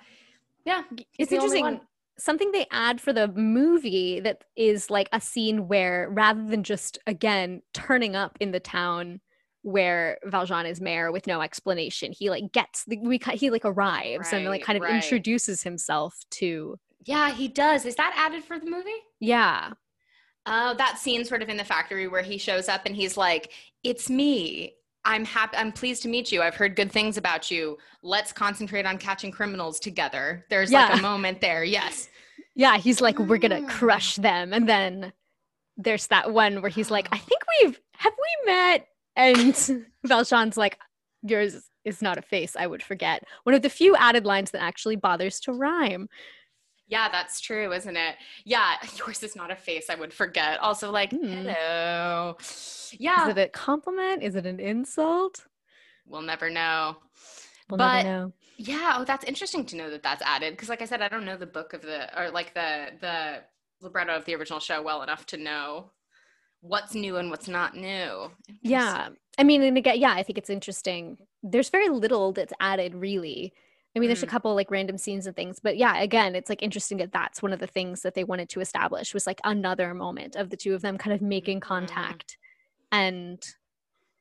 Yeah. 0.65 0.83
It's 1.19 1.33
interesting. 1.33 1.81
Something 2.19 2.53
they 2.53 2.67
add 2.71 3.01
for 3.01 3.13
the 3.13 3.29
movie 3.29 4.21
that 4.21 4.45
is 4.57 4.89
like 4.91 5.09
a 5.13 5.21
scene 5.21 5.67
where 5.69 6.09
rather 6.11 6.45
than 6.45 6.63
just 6.63 6.99
again 7.07 7.63
turning 7.73 8.15
up 8.15 8.37
in 8.41 8.53
the 8.53 8.61
town 8.61 9.21
where 9.63 10.19
Valjean 10.25 10.67
is 10.67 10.81
mayor 10.81 11.11
with 11.11 11.27
no 11.27 11.41
explanation, 11.41 12.13
he 12.13 12.31
like 12.31 12.53
gets 12.53 12.85
the 12.85 12.99
we 12.99 13.19
he 13.33 13.51
like 13.51 13.65
arrives 13.65 14.33
and 14.33 14.45
like 14.47 14.63
kind 14.63 14.77
of 14.77 14.83
right. 14.83 14.95
introduces 14.95 15.63
himself 15.63 16.17
to 16.31 16.79
yeah 17.07 17.31
he 17.33 17.49
does 17.49 17.85
is 17.85 17.97
that 17.97 18.15
added 18.17 18.43
for 18.43 18.59
the 18.59 18.65
movie 18.65 18.91
yeah 19.21 19.73
Oh, 20.47 20.75
that 20.75 20.99
scene 20.99 21.25
sort 21.25 21.43
of 21.43 21.49
in 21.49 21.57
the 21.57 21.65
factory 21.65 22.07
where 22.07 22.23
he 22.23 22.37
shows 22.37 22.69
up 22.69 22.83
and 22.85 22.95
he's 22.95 23.17
like, 23.17 23.53
"It's 23.83 24.11
me. 24.11 24.75
I'm 25.05 25.25
happy. 25.25 25.57
I'm 25.57 25.73
pleased 25.73 26.03
to 26.03 26.09
meet 26.09 26.33
you. 26.33 26.43
I've 26.43 26.55
heard 26.55 26.77
good 26.77 26.91
things 26.91 27.17
about 27.17 27.51
you. 27.51 27.79
Let's 28.03 28.33
concentrate 28.33 28.87
on 28.87 28.99
catching 28.99 29.31
criminals 29.31 29.79
together." 29.81 30.45
There's 30.51 30.73
like 30.73 30.99
a 30.99 31.03
moment 31.03 31.41
there. 31.41 31.65
Yes. 31.65 32.09
yeah 32.57 32.77
he's 32.79 33.01
like 33.01 33.19
we're 33.19 33.39
gonna 33.39 33.63
Ah. 33.65 33.69
crush 33.69 34.17
them 34.17 34.53
and 34.53 34.69
then 34.69 35.13
there's 35.77 36.07
that 36.07 36.33
one 36.33 36.63
where 36.63 36.71
he's 36.71 36.91
like 36.91 37.09
I 37.11 37.19
think 37.19 37.41
we've 37.61 37.81
have 37.97 38.13
we 38.17 38.53
met 38.53 38.87
and 39.17 39.55
Valjean's 40.07 40.57
like 40.57 40.79
yours 41.23 41.69
is 41.85 42.01
not 42.01 42.17
a 42.17 42.23
face 42.23 42.55
I 42.57 42.67
would 42.69 42.83
forget 42.83 43.25
one 43.43 43.55
of 43.57 43.63
the 43.63 43.69
few 43.71 43.97
added 43.97 44.25
lines 44.25 44.53
that 44.53 44.63
actually 44.63 44.95
bothers 44.97 45.41
to 45.41 45.53
rhyme 45.53 46.09
Yeah, 46.87 47.09
that's 47.11 47.41
true, 47.41 47.73
isn't 47.73 47.97
it? 47.97 48.17
Yeah, 48.45 48.75
yours 48.99 49.23
is 49.23 49.35
not 49.37 49.51
a 49.51 49.57
face 49.57 49.89
I 49.91 49.95
would 49.95 50.13
forget. 50.13 50.59
Also, 50.61 50.91
like, 50.91 51.11
Hmm. 51.11 51.25
hello. 51.27 52.37
Yeah. 52.99 53.25
Is 53.29 53.37
it 53.37 53.39
a 53.39 53.49
compliment 53.49 54.23
is 54.23 54.35
it 54.37 54.47
an 54.47 54.61
insult 54.61 55.47
we'll 56.07 56.21
never 56.23 56.51
know. 56.51 56.97
we'll 57.71 57.79
But- 57.79 58.03
never 58.03 58.09
know 58.09 58.33
Yeah, 58.57 58.97
oh, 58.99 59.05
that's 59.05 59.25
interesting 59.25 59.65
to 59.67 59.77
know 59.77 59.91
that 59.91 60.03
that's 60.03 60.23
added 60.23 60.53
because, 60.53 60.69
like 60.69 60.83
I 60.83 60.85
said, 60.85 61.01
I 61.03 61.09
don't 61.09 61.25
know 61.25 61.37
the 61.37 61.47
book 61.47 61.73
of 61.73 61.83
the 61.83 62.01
or 62.19 62.31
like 62.31 62.55
the 62.55 62.91
the 63.01 63.43
libretto 63.81 64.15
of 64.15 64.25
the 64.27 64.35
original 64.37 64.61
show 64.61 64.81
well 64.83 65.03
enough 65.03 65.27
to 65.27 65.37
know 65.37 65.91
what's 66.61 66.95
new 66.95 67.17
and 67.17 67.31
what's 67.31 67.49
not 67.49 67.75
new. 67.75 68.31
Yeah. 68.63 69.09
I 69.37 69.43
mean, 69.45 69.63
and 69.63 69.77
again, 69.77 69.99
yeah, 69.99 70.13
I 70.13 70.23
think 70.23 70.39
it's 70.39 70.49
interesting. 70.51 71.19
There's 71.43 71.69
very 71.69 71.89
little 71.89 72.33
that's 72.33 72.53
added, 72.61 72.95
really. 72.95 73.53
I 73.97 74.01
mean, 74.01 74.09
there's 74.09 74.23
a 74.23 74.27
Mhm. 74.27 74.31
couple 74.31 74.55
like 74.55 74.71
random 74.71 74.99
scenes 74.99 75.27
and 75.27 75.37
things, 75.37 75.61
but 75.61 75.77
yeah, 75.77 76.01
again, 76.01 76.35
it's 76.35 76.49
like 76.49 76.63
interesting 76.63 76.99
that 76.99 77.13
that's 77.13 77.43
one 77.43 77.53
of 77.53 77.61
the 77.61 77.67
things 77.67 78.03
that 78.03 78.15
they 78.15 78.25
wanted 78.25 78.49
to 78.51 78.61
establish 78.61 79.15
was 79.15 79.27
like 79.27 79.41
another 79.45 79.95
moment 79.95 80.35
of 80.37 80.51
the 80.51 80.57
two 80.57 80.75
of 80.75 80.83
them 80.83 80.99
kind 80.99 81.15
of 81.15 81.23
making 81.23 81.59
Mhm. 81.59 81.63
contact 81.63 82.37
and 82.91 83.41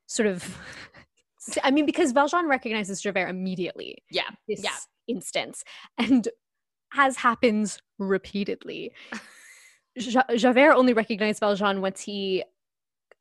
sort 0.05 0.27
of. 0.27 0.43
I 1.63 1.71
mean, 1.71 1.85
because 1.85 2.11
Valjean 2.13 2.47
recognizes 2.47 3.01
Javert 3.01 3.27
immediately 3.27 4.03
Yeah, 4.09 4.29
this 4.47 4.63
yeah. 4.63 4.77
instance, 5.07 5.63
and 5.97 6.27
as 6.95 7.17
happens 7.17 7.81
repeatedly, 7.97 8.93
Ja- 9.95 10.23
Javert 10.35 10.73
only 10.73 10.93
recognized 10.93 11.39
Valjean 11.39 11.81
once 11.81 12.01
he 12.01 12.43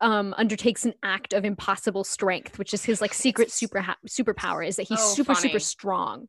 um, 0.03 0.35
undertakes 0.37 0.85
an 0.85 0.95
act 1.03 1.33
of 1.33 1.45
impossible 1.45 2.05
strength, 2.05 2.59
which 2.59 2.75
is 2.75 2.85
his 2.85 3.01
like 3.01 3.15
secret 3.15 3.51
super 3.51 3.81
ha- 3.81 3.97
superpower 4.07 4.67
is 4.67 4.77
that 4.77 4.83
he's 4.89 5.01
so 5.01 5.15
super 5.15 5.35
funny. 5.35 5.49
super 5.49 5.61
strong. 5.61 6.29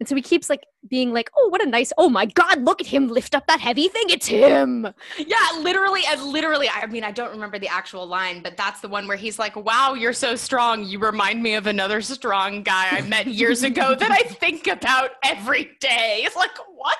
And 0.00 0.08
so 0.08 0.16
he 0.16 0.22
keeps 0.22 0.50
like 0.50 0.64
being 0.88 1.12
like, 1.12 1.30
"Oh, 1.36 1.48
what 1.50 1.62
a 1.62 1.66
nice! 1.66 1.92
Oh 1.96 2.08
my 2.08 2.26
God, 2.26 2.64
look 2.64 2.80
at 2.80 2.88
him 2.88 3.06
lift 3.06 3.36
up 3.36 3.46
that 3.46 3.60
heavy 3.60 3.86
thing! 3.86 4.06
It's 4.08 4.26
him!" 4.26 4.88
Yeah, 5.16 5.36
literally, 5.60 6.00
and 6.08 6.20
literally, 6.24 6.68
I 6.68 6.86
mean, 6.86 7.04
I 7.04 7.12
don't 7.12 7.30
remember 7.30 7.60
the 7.60 7.68
actual 7.68 8.04
line, 8.04 8.42
but 8.42 8.56
that's 8.56 8.80
the 8.80 8.88
one 8.88 9.06
where 9.06 9.16
he's 9.16 9.38
like, 9.38 9.54
Wow, 9.54 9.94
you're 9.94 10.12
so 10.12 10.34
strong. 10.34 10.84
You 10.84 10.98
remind 10.98 11.40
me 11.40 11.54
of 11.54 11.68
another 11.68 12.00
strong 12.00 12.64
guy 12.64 12.88
I 12.90 13.02
met 13.02 13.28
years 13.28 13.62
ago 13.70 13.94
that 13.94 14.10
I 14.10 14.22
think 14.22 14.66
about 14.66 15.10
every 15.24 15.70
day. 15.80 16.22
It's 16.24 16.34
like, 16.34 16.50
What? 16.74 16.98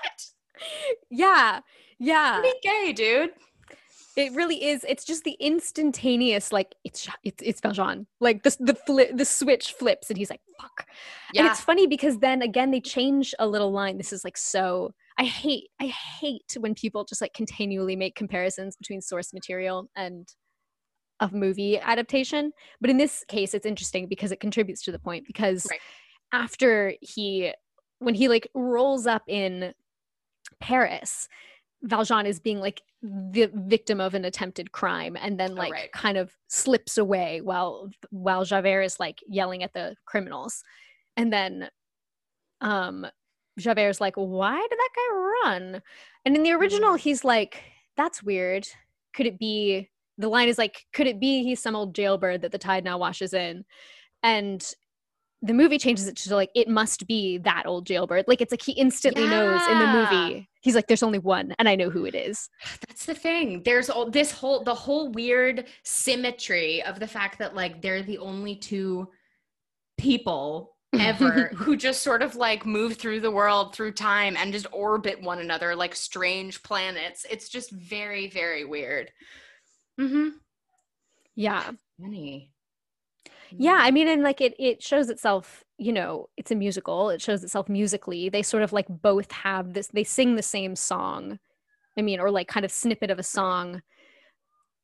Yeah, 1.10 1.58
yeah. 1.98 2.38
Pretty 2.40 2.58
gay, 2.62 2.92
dude. 2.92 3.30
It 4.16 4.32
really 4.34 4.62
is. 4.64 4.84
It's 4.88 5.04
just 5.04 5.24
the 5.24 5.36
instantaneous, 5.40 6.52
like 6.52 6.74
it's 6.84 7.08
it's 7.24 7.42
it's 7.42 7.60
Valjean. 7.60 8.06
Like 8.20 8.42
the 8.42 8.54
the 8.60 8.74
flip, 8.74 9.16
the 9.16 9.24
switch 9.24 9.72
flips, 9.72 10.10
and 10.10 10.18
he's 10.18 10.28
like, 10.30 10.42
"Fuck." 10.60 10.86
And 11.36 11.46
Yeah. 11.46 11.50
it's 11.50 11.60
funny 11.60 11.86
because 11.86 12.18
then 12.18 12.42
again 12.42 12.70
they 12.70 12.80
change 12.80 13.34
a 13.38 13.46
little 13.46 13.72
line. 13.72 13.96
This 13.96 14.12
is 14.12 14.24
like 14.24 14.36
so. 14.36 14.92
I 15.18 15.24
hate 15.24 15.70
I 15.80 15.86
hate 15.86 16.56
when 16.58 16.74
people 16.74 17.04
just 17.04 17.20
like 17.20 17.32
continually 17.32 17.96
make 17.96 18.14
comparisons 18.14 18.76
between 18.76 19.00
source 19.00 19.32
material 19.32 19.88
and 19.96 20.28
a 21.20 21.30
movie 21.32 21.78
adaptation. 21.78 22.52
But 22.80 22.90
in 22.90 22.98
this 22.98 23.24
case, 23.28 23.54
it's 23.54 23.66
interesting 23.66 24.08
because 24.08 24.32
it 24.32 24.40
contributes 24.40 24.82
to 24.82 24.92
the 24.92 24.98
point. 24.98 25.24
Because 25.26 25.66
Right. 25.70 25.80
after 26.32 26.94
he, 27.00 27.52
when 28.00 28.14
he 28.14 28.28
like 28.28 28.48
rolls 28.54 29.06
up 29.06 29.22
in 29.28 29.72
Paris, 30.60 31.28
Valjean 31.82 32.26
is 32.26 32.38
being 32.40 32.60
like 32.60 32.82
the 33.02 33.50
victim 33.54 34.00
of 34.00 34.14
an 34.14 34.24
attempted 34.24 34.70
crime 34.72 35.16
and 35.20 35.38
then 35.40 35.52
Oh, 35.52 35.56
like 35.56 35.72
right. 35.72 35.92
kind 35.92 36.16
of 36.16 36.32
slips 36.48 36.96
away 36.98 37.40
while 37.40 37.90
while 38.10 38.44
Javert 38.44 38.82
is 38.82 39.00
like 39.00 39.18
yelling 39.26 39.62
at 39.62 39.72
the 39.72 39.96
criminals. 40.06 40.62
And 41.16 41.32
then 41.32 41.68
um 42.60 43.06
Javert's 43.58 44.00
like, 44.00 44.14
why 44.14 44.56
did 44.58 44.78
that 44.78 44.88
guy 44.96 45.14
run? 45.50 45.82
And 46.24 46.36
in 46.36 46.42
the 46.42 46.52
original, 46.52 46.94
Mhm. 46.94 47.00
he's 47.00 47.22
like, 47.24 47.62
that's 47.96 48.22
weird. 48.22 48.66
Could 49.14 49.26
it 49.26 49.38
be 49.38 49.90
the 50.18 50.28
line 50.28 50.48
is 50.48 50.58
like, 50.58 50.86
could 50.92 51.06
it 51.06 51.18
be 51.20 51.42
he's 51.42 51.60
some 51.60 51.76
old 51.76 51.94
jailbird 51.94 52.42
that 52.42 52.52
the 52.52 52.58
tide 52.58 52.84
now 52.84 52.96
washes 52.98 53.34
in? 53.34 53.64
And 54.22 54.64
the 55.42 55.52
movie 55.54 55.78
changes 55.78 56.06
it 56.06 56.16
to 56.16 56.36
like 56.36 56.50
it 56.54 56.68
must 56.68 57.06
be 57.08 57.38
that 57.38 57.66
old 57.66 57.86
jailbird. 57.86 58.26
Like 58.28 58.40
it's 58.40 58.52
like 58.52 58.62
he 58.62 58.72
instantly 58.72 59.26
knows 59.26 59.60
in 59.68 59.78
the 59.80 59.86
movie. 59.88 60.48
He's 60.62 60.74
like, 60.74 60.86
there's 60.86 61.02
only 61.02 61.18
one, 61.18 61.54
and 61.58 61.68
I 61.68 61.74
know 61.74 61.90
who 61.90 62.04
it 62.04 62.14
is. 62.14 62.48
That's 62.88 63.04
the 63.04 63.14
thing. 63.14 63.62
There's 63.64 63.90
all 63.90 64.08
this 64.10 64.30
whole 64.30 64.62
the 64.64 64.74
whole 64.74 65.10
weird 65.10 65.66
symmetry 65.84 66.82
of 66.82 67.00
the 67.00 67.06
fact 67.06 67.38
that 67.40 67.54
like 67.54 67.82
they're 67.82 68.02
the 68.02 68.18
only 68.18 68.56
two 68.56 69.08
people 69.98 70.76
ever 70.98 71.48
who 71.54 71.76
just 71.76 72.02
sort 72.02 72.22
of 72.22 72.36
like 72.36 72.64
move 72.64 72.96
through 72.96 73.20
the 73.20 73.30
world 73.30 73.74
through 73.74 73.92
time 73.92 74.36
and 74.36 74.52
just 74.52 74.66
orbit 74.72 75.20
one 75.20 75.40
another 75.40 75.74
like 75.74 75.94
strange 75.94 76.62
planets. 76.62 77.26
It's 77.28 77.48
just 77.48 77.70
very 77.72 78.28
very 78.28 78.64
weird. 78.64 79.10
Mhm. 80.00 80.32
Yeah. 81.34 81.70
Funny. 82.00 82.52
Yeah, 83.50 83.76
I 83.78 83.90
mean, 83.90 84.08
and 84.08 84.22
like 84.22 84.40
it, 84.40 84.54
it 84.58 84.82
shows 84.82 85.10
itself. 85.10 85.64
You 85.82 85.92
know, 85.92 86.28
it's 86.36 86.50
a 86.50 86.54
musical. 86.54 87.10
It 87.10 87.20
shows 87.20 87.42
itself 87.42 87.68
musically. 87.68 88.28
They 88.28 88.42
sort 88.42 88.62
of 88.62 88.72
like 88.72 88.86
both 88.88 89.30
have 89.32 89.74
this. 89.74 89.88
They 89.88 90.04
sing 90.04 90.36
the 90.36 90.42
same 90.42 90.76
song. 90.76 91.38
I 91.98 92.02
mean, 92.02 92.20
or 92.20 92.30
like 92.30 92.48
kind 92.48 92.64
of 92.64 92.70
snippet 92.70 93.10
of 93.10 93.18
a 93.18 93.22
song. 93.24 93.82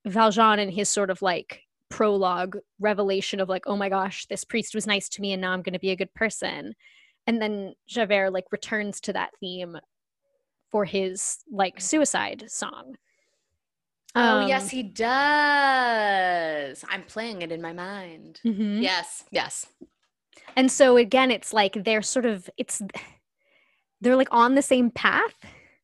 Valjean 0.04 0.58
and 0.58 0.72
his 0.72 0.88
sort 0.88 1.11
of 1.11 1.22
like 1.22 1.62
prologue 1.88 2.58
revelation 2.80 3.40
of 3.40 3.48
like, 3.48 3.64
oh 3.66 3.76
my 3.76 3.88
gosh, 3.88 4.26
this 4.26 4.44
priest 4.44 4.74
was 4.74 4.87
nice 4.87 5.08
to 5.11 5.20
me, 5.20 5.32
and 5.32 5.40
now 5.40 5.52
I'm 5.52 5.62
going 5.62 5.72
to 5.72 5.78
be 5.78 5.90
a 5.90 5.96
good 5.96 6.12
person. 6.14 6.74
And 7.26 7.40
then 7.40 7.74
Javert 7.87 8.32
like 8.32 8.46
returns 8.50 9.00
to 9.02 9.12
that 9.12 9.30
theme 9.40 9.78
for 10.70 10.84
his 10.84 11.38
like 11.50 11.80
suicide 11.80 12.44
song. 12.48 12.96
Oh 14.14 14.40
Um, 14.40 14.48
yes, 14.48 14.70
he 14.70 14.82
does. 14.82 16.84
I'm 16.88 17.02
playing 17.04 17.42
it 17.42 17.52
in 17.52 17.62
my 17.62 17.72
mind. 17.72 18.40
mhm. 18.44 18.82
Yes, 18.82 19.24
yes. 19.30 19.66
And 20.56 20.70
so 20.70 20.96
again, 20.96 21.30
it's 21.30 21.52
like 21.52 21.84
they're 21.84 22.02
sort 22.02 22.26
of 22.26 22.48
it's 22.56 22.82
they're 24.00 24.16
like 24.16 24.28
on 24.30 24.54
the 24.54 24.62
same 24.62 24.90
path, 24.90 25.34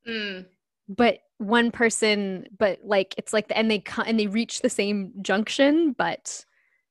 Mm. 0.07 0.47
but 0.89 1.19
one 1.39 1.71
person, 1.71 2.47
but 2.59 2.79
like 2.85 3.15
it's 3.19 3.33
like 3.33 3.47
and 3.51 3.71
they 3.71 3.83
and 4.07 4.19
they 4.19 4.27
reach 4.27 4.61
the 4.63 4.71
same 4.71 5.13
junction, 5.23 5.93
but 5.93 6.45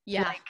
Yeah. 0.06 0.24
like 0.24 0.42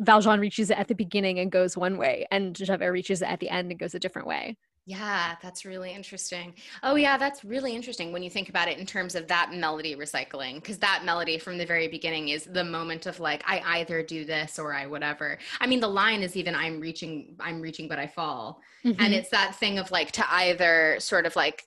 Valjean 0.00 0.40
reaches 0.40 0.70
it 0.70 0.78
at 0.78 0.88
the 0.88 0.94
beginning 0.94 1.38
and 1.38 1.50
goes 1.52 1.76
one 1.76 1.96
way, 1.98 2.26
and 2.30 2.54
Javert 2.56 2.92
reaches 2.92 3.22
it 3.22 3.28
at 3.28 3.40
the 3.40 3.48
end 3.48 3.70
and 3.70 3.78
goes 3.80 3.94
a 3.94 4.00
different 4.00 4.26
way. 4.28 4.56
Yeah, 4.90 5.36
that's 5.40 5.64
really 5.64 5.92
interesting. 5.92 6.52
Oh, 6.82 6.96
yeah, 6.96 7.16
that's 7.16 7.44
really 7.44 7.76
interesting 7.76 8.10
when 8.10 8.24
you 8.24 8.30
think 8.30 8.48
about 8.48 8.66
it 8.66 8.76
in 8.76 8.86
terms 8.86 9.14
of 9.14 9.28
that 9.28 9.52
melody 9.52 9.94
recycling, 9.94 10.56
because 10.56 10.78
that 10.78 11.04
melody 11.04 11.38
from 11.38 11.58
the 11.58 11.64
very 11.64 11.86
beginning 11.86 12.30
is 12.30 12.44
the 12.44 12.64
moment 12.64 13.06
of 13.06 13.20
like, 13.20 13.44
I 13.46 13.60
either 13.78 14.02
do 14.02 14.24
this 14.24 14.58
or 14.58 14.74
I 14.74 14.86
whatever. 14.86 15.38
I 15.60 15.68
mean, 15.68 15.78
the 15.78 15.86
line 15.86 16.22
is 16.24 16.34
even, 16.34 16.56
I'm 16.56 16.80
reaching, 16.80 17.36
I'm 17.38 17.60
reaching, 17.60 17.86
but 17.86 18.00
I 18.00 18.08
fall. 18.08 18.60
And 18.98 19.14
Mhm. 19.14 19.14
it's 19.14 19.30
that 19.30 19.54
thing 19.54 19.78
of 19.78 19.92
like 19.92 20.10
to 20.12 20.34
either 20.34 20.96
sort 20.98 21.24
of 21.24 21.36
like 21.36 21.62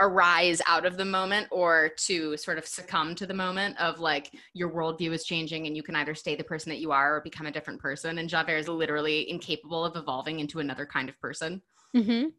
arise 0.00 0.62
out 0.68 0.86
of 0.86 0.96
the 0.96 1.04
moment 1.04 1.48
or 1.50 1.90
to 1.96 2.36
sort 2.36 2.58
of 2.58 2.66
succumb 2.66 3.14
to 3.16 3.26
the 3.26 3.34
moment 3.34 3.78
of 3.80 3.98
like 3.98 4.30
your 4.54 4.70
worldview 4.70 5.12
is 5.12 5.24
changing 5.24 5.66
and 5.66 5.76
you 5.76 5.82
can 5.82 5.96
either 5.96 6.14
stay 6.14 6.36
the 6.36 6.44
person 6.44 6.70
that 6.70 6.80
you 6.80 6.92
are 6.92 7.16
or 7.16 7.20
become 7.22 7.46
a 7.46 7.52
different 7.52 7.80
person. 7.80 8.18
And 8.18 8.28
Javert 8.28 8.56
is 8.58 8.68
literally 8.68 9.28
incapable 9.30 9.84
of 9.84 9.96
evolving 9.96 10.40
into 10.40 10.60
another 10.60 10.86
kind 10.86 11.08
of 11.08 11.20
person 11.20 11.62
Mhm. 11.94 12.32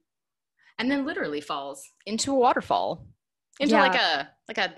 And 0.80 0.90
then 0.92 1.06
literally 1.06 1.42
falls 1.42 1.84
into 2.06 2.32
a 2.32 2.36
waterfall 2.36 3.06
into 3.60 3.74
Yeah. 3.76 3.82
like 3.82 3.96
a 3.96 4.30
like 4.48 4.58
a 4.58 4.74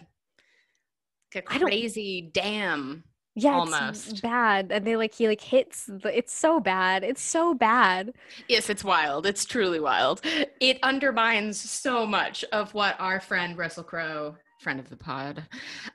like 1.34 1.44
a 1.46 1.60
crazy 1.60 2.30
dam 2.34 3.04
yeah, 3.38 3.62
it's 3.64 3.74
Almost. 3.74 4.22
bad, 4.22 4.72
and 4.72 4.88
they 4.88 4.96
like 4.96 5.14
he 5.14 5.28
like 5.28 5.42
hits. 5.42 5.88
The, 5.88 6.18
it's 6.18 6.34
so 6.34 6.62
bad. 6.62 7.04
It's 7.04 7.22
so 7.22 7.54
bad. 7.54 8.14
yes 8.48 8.70
it's 8.70 8.82
wild 8.84 9.26
it's 9.26 9.44
truly 9.44 9.80
wild 9.82 10.22
it 10.62 10.80
undermines 10.84 11.60
so 11.60 12.06
much 12.06 12.46
of 12.54 12.74
what 12.74 12.96
our 12.98 13.20
friend 13.20 13.58
russell 13.58 13.84
crowe 13.84 14.38
friend 14.66 14.80
of 14.80 14.90
the 14.90 14.98
pod. 14.98 15.44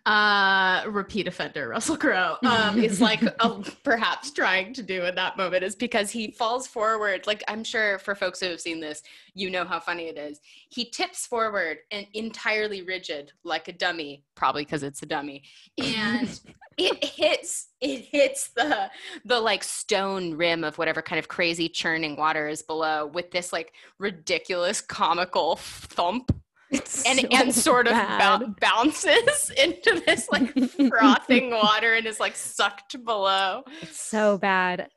Uh 0.07 0.85
repeat 0.87 1.27
offender 1.27 1.69
russell 1.71 1.97
crowe. 1.97 2.37
Um 2.47 2.79
is 2.79 3.01
like 3.01 3.21
uh, 3.41 3.63
perhaps 3.83 4.31
trying 4.31 4.73
to 4.75 4.83
do 4.85 5.07
in 5.07 5.17
that 5.17 5.37
moment 5.37 5.65
is 5.65 5.75
because 5.75 6.09
he 6.13 6.31
falls 6.31 6.69
forward. 6.69 7.27
Like 7.27 7.43
i'm 7.49 7.65
sure 7.65 7.99
for 7.99 8.15
folks 8.15 8.39
who 8.39 8.47
have 8.47 8.61
seen 8.61 8.79
this 8.79 9.03
you 9.35 9.51
know 9.51 9.65
how 9.65 9.81
funny 9.81 10.05
it 10.05 10.17
is. 10.17 10.39
He 10.69 10.85
tips 10.85 11.27
forward 11.27 11.79
and 11.91 12.07
entirely 12.15 12.83
rigid 12.83 13.33
like 13.43 13.67
a 13.67 13.73
dummy 13.73 14.23
probably 14.37 14.63
because 14.63 14.85
it's 14.85 15.03
a 15.03 15.07
dummy 15.07 15.43
and 15.77 16.41
it 16.79 17.05
hits 17.05 17.71
it 17.81 18.05
hits 18.05 18.51
the 18.51 18.89
the 19.25 19.41
like 19.41 19.65
stone 19.65 20.35
rim 20.35 20.63
of 20.63 20.79
whatever 20.79 21.03
kind 21.03 21.19
of 21.19 21.27
crazy 21.27 21.69
churning 21.69 22.15
water 22.15 22.47
is 22.47 22.63
below 22.63 23.07
with 23.07 23.33
this 23.33 23.53
like 23.53 23.73
ridiculous 23.99 24.81
comical 24.81 25.57
thump 25.57 26.31
It's 26.71 27.05
and 27.05 27.19
so 27.21 27.27
and 27.33 27.55
sort 27.55 27.87
of 27.89 27.95
bad. 27.95 28.61
bounces 28.61 29.51
into 29.57 30.03
this 30.07 30.29
like 30.31 30.53
frothing 30.89 31.51
water 31.63 31.95
and 31.95 32.07
is 32.07 32.21
like 32.21 32.37
sucked 32.37 33.03
below 33.05 33.65
It's 33.83 33.99
so 34.01 34.39
bad. 34.39 34.89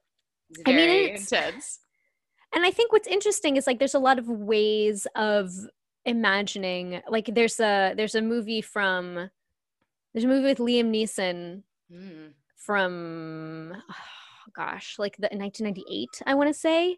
it's 0.51 0.61
I 0.67 0.71
mean, 0.73 0.89
it's- 0.89 1.31
intense 1.31 1.79
And 2.53 2.63
I 2.65 2.69
think 2.71 2.91
what's 2.91 3.07
interesting 3.07 3.55
is 3.57 3.65
like 3.65 3.79
there's 3.79 3.95
a 3.95 3.99
lot 3.99 4.19
of 4.19 4.27
ways 4.27 5.07
of 5.15 5.51
imagining 6.05 7.01
like 7.09 7.27
there's 7.33 7.59
a 7.59 7.93
there's 7.95 8.13
a 8.15 8.21
movie 8.21 8.61
from 8.61 9.29
there's 10.13 10.25
a 10.25 10.27
movie 10.27 10.45
with 10.47 10.59
Liam 10.59 10.91
Neeson 10.91 11.63
Mm. 11.91 12.31
from 12.55 13.73
oh, 13.75 13.93
gosh, 14.55 14.95
like 14.99 15.15
the 15.17 15.27
1998, 15.31 16.09
I 16.25 16.33
want 16.35 16.49
to 16.49 16.53
say. 16.53 16.97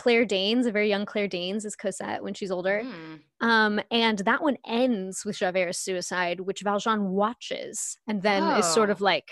Claire 0.00 0.24
Danes, 0.24 0.64
a 0.64 0.72
very 0.72 0.88
young 0.88 1.04
Claire 1.04 1.28
Danes 1.28 1.66
is 1.66 1.76
Cosette 1.76 2.22
when 2.22 2.32
she's 2.32 2.50
older. 2.50 2.82
Mm. 2.82 3.20
Um, 3.46 3.80
and 3.90 4.20
that 4.20 4.42
one 4.42 4.56
ends 4.66 5.26
with 5.26 5.36
Javert's 5.36 5.78
suicide, 5.78 6.40
which 6.40 6.62
Valjean 6.62 7.10
watches 7.10 7.98
and 8.08 8.22
then 8.22 8.42
is 8.58 8.64
sort 8.64 8.88
of 8.88 9.02
Oh. 9.02 9.04
like 9.04 9.28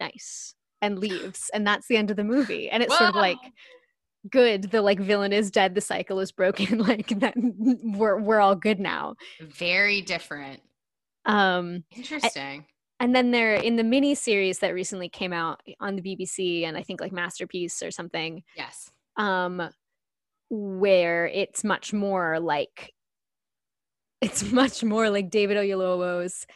nice 0.00 0.56
and 0.82 0.98
leaves. 0.98 1.50
And 1.54 1.64
that's 1.64 1.86
the 1.86 1.96
end 1.96 2.10
of 2.10 2.16
the 2.16 2.24
movie. 2.24 2.68
And 2.68 2.82
it's 2.82 2.98
sort 2.98 3.10
of 3.10 3.14
like 3.14 3.38
good 4.28 4.72
the 4.72 4.82
like 4.82 4.98
villain 4.98 5.32
is 5.32 5.52
dead 5.52 5.76
the 5.76 5.80
cycle 5.80 6.18
is 6.18 6.32
broken 6.32 6.78
like 6.90 7.06
that 7.20 7.34
we're 7.36 8.18
we're 8.20 8.40
all 8.40 8.56
good 8.56 8.80
now 8.80 9.14
very 9.40 10.02
different 10.02 10.60
um 11.24 11.84
interesting 11.96 12.66
and 12.98 13.14
then 13.14 13.30
there 13.30 13.54
in 13.54 13.76
the 13.76 13.84
mini 13.84 14.16
series 14.16 14.58
that 14.58 14.74
recently 14.74 15.08
came 15.08 15.32
out 15.32 15.60
on 15.80 15.94
the 15.94 16.02
BBC 16.02 16.64
and 16.64 16.76
I 16.76 16.82
think 16.82 17.00
like 17.00 17.12
Masterpiece 17.12 17.80
or 17.80 17.92
something 17.92 18.42
yes 18.56 18.90
um 19.16 19.70
where 20.50 21.26
it's 21.26 21.64
much 21.64 21.92
more 21.92 22.40
like 22.40 22.92
it's 24.20 24.50
much 24.50 24.82
more 24.82 25.10
like 25.10 25.30
David 25.30 25.56
Oyelowo's 25.56 26.46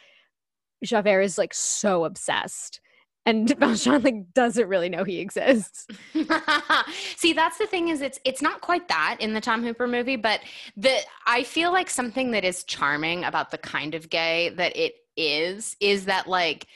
Javert 0.85 1.21
is 1.23 1.39
like 1.39 1.55
so 1.55 2.05
obsessed 2.05 2.81
and 3.25 3.49
Valjean 3.59 4.03
like 4.03 4.35
doesn't 4.35 4.69
really 4.69 4.89
know 4.89 5.05
he 5.05 5.21
exists. 5.21 5.87
See, 7.17 7.33
that's 7.33 7.59
the 7.59 7.67
thing 7.67 7.89
is 7.89 8.01
it's 8.01 8.19
it's 8.25 8.43
not 8.43 8.61
quite 8.61 8.89
that 8.89 9.19
in 9.21 9.35
the 9.35 9.41
Tom 9.41 9.63
Hooper 9.63 9.87
movie, 9.87 10.17
but 10.17 10.41
the 10.77 10.99
I 11.27 11.45
feel 11.45 11.73
like 11.73 11.91
something 11.91 12.33
that 12.33 12.45
is 12.45 12.65
charming 12.65 13.25
about 13.25 13.51
the 13.51 13.59
kind 13.59 13.95
of 13.95 14.11
gay 14.11 14.51
that 14.51 14.77
it 14.77 14.95
is 15.17 15.77
is 15.81 16.07
that 16.07 16.27
like 16.27 16.67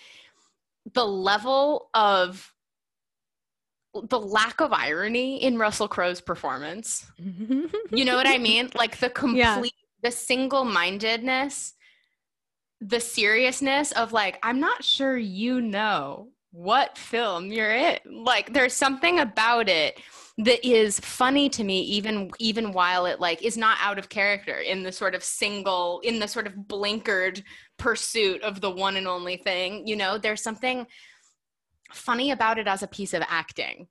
the 0.94 1.07
level 1.07 1.88
of 1.94 2.52
the 4.02 4.18
lack 4.20 4.61
of 4.61 4.72
irony 4.72 5.42
in 5.42 5.59
Russell 5.59 5.88
Crowe's 5.88 6.20
performance. 6.20 7.06
You 7.18 8.04
know 8.04 8.16
what 8.16 8.26
I 8.26 8.38
mean? 8.50 8.70
Like 8.74 8.98
the 8.98 9.11
complete 9.11 9.38
Yeah. 9.38 9.62
the 10.02 10.11
single-mindedness, 10.11 11.74
the 12.80 13.00
seriousness 13.00 13.92
of 13.92 14.12
like 14.12 14.38
I'm 14.42 14.61
not 14.61 14.85
sure 14.85 15.16
you 15.16 15.61
know 15.61 16.28
what 16.52 16.96
film 16.98 17.50
you're 17.52 17.74
in. 17.74 17.98
Like 18.04 18.52
there's 18.52 18.74
something 18.74 19.18
about 19.20 19.68
it 19.68 19.98
that 20.38 20.66
is 20.66 21.00
funny 21.00 21.48
to 21.48 21.64
me 21.64 21.80
even 21.80 22.30
even 22.38 22.72
while 22.72 23.06
it 23.06 23.20
like 23.20 23.42
is 23.42 23.56
not 23.56 23.78
out 23.80 23.98
of 23.98 24.11
character 24.11 24.59
in 24.59 24.82
the 24.82 24.92
sort 24.92 25.14
of 25.14 25.24
single 25.24 26.00
in 26.04 26.18
the 26.18 26.28
sort 26.28 26.46
of 26.46 26.52
blinkered 26.52 27.42
pursuit 27.78 28.42
of 28.42 28.61
the 28.61 28.70
one 28.70 28.96
and 28.96 29.09
only 29.09 29.38
thing. 29.38 29.87
You 29.87 29.96
know, 29.96 30.18
there's 30.18 30.42
something 30.42 30.87
funny 31.92 32.31
about 32.31 32.59
it 32.59 32.66
as 32.66 32.83
a 32.83 32.87
piece 32.87 33.14
of 33.14 33.22
acting. 33.29 33.88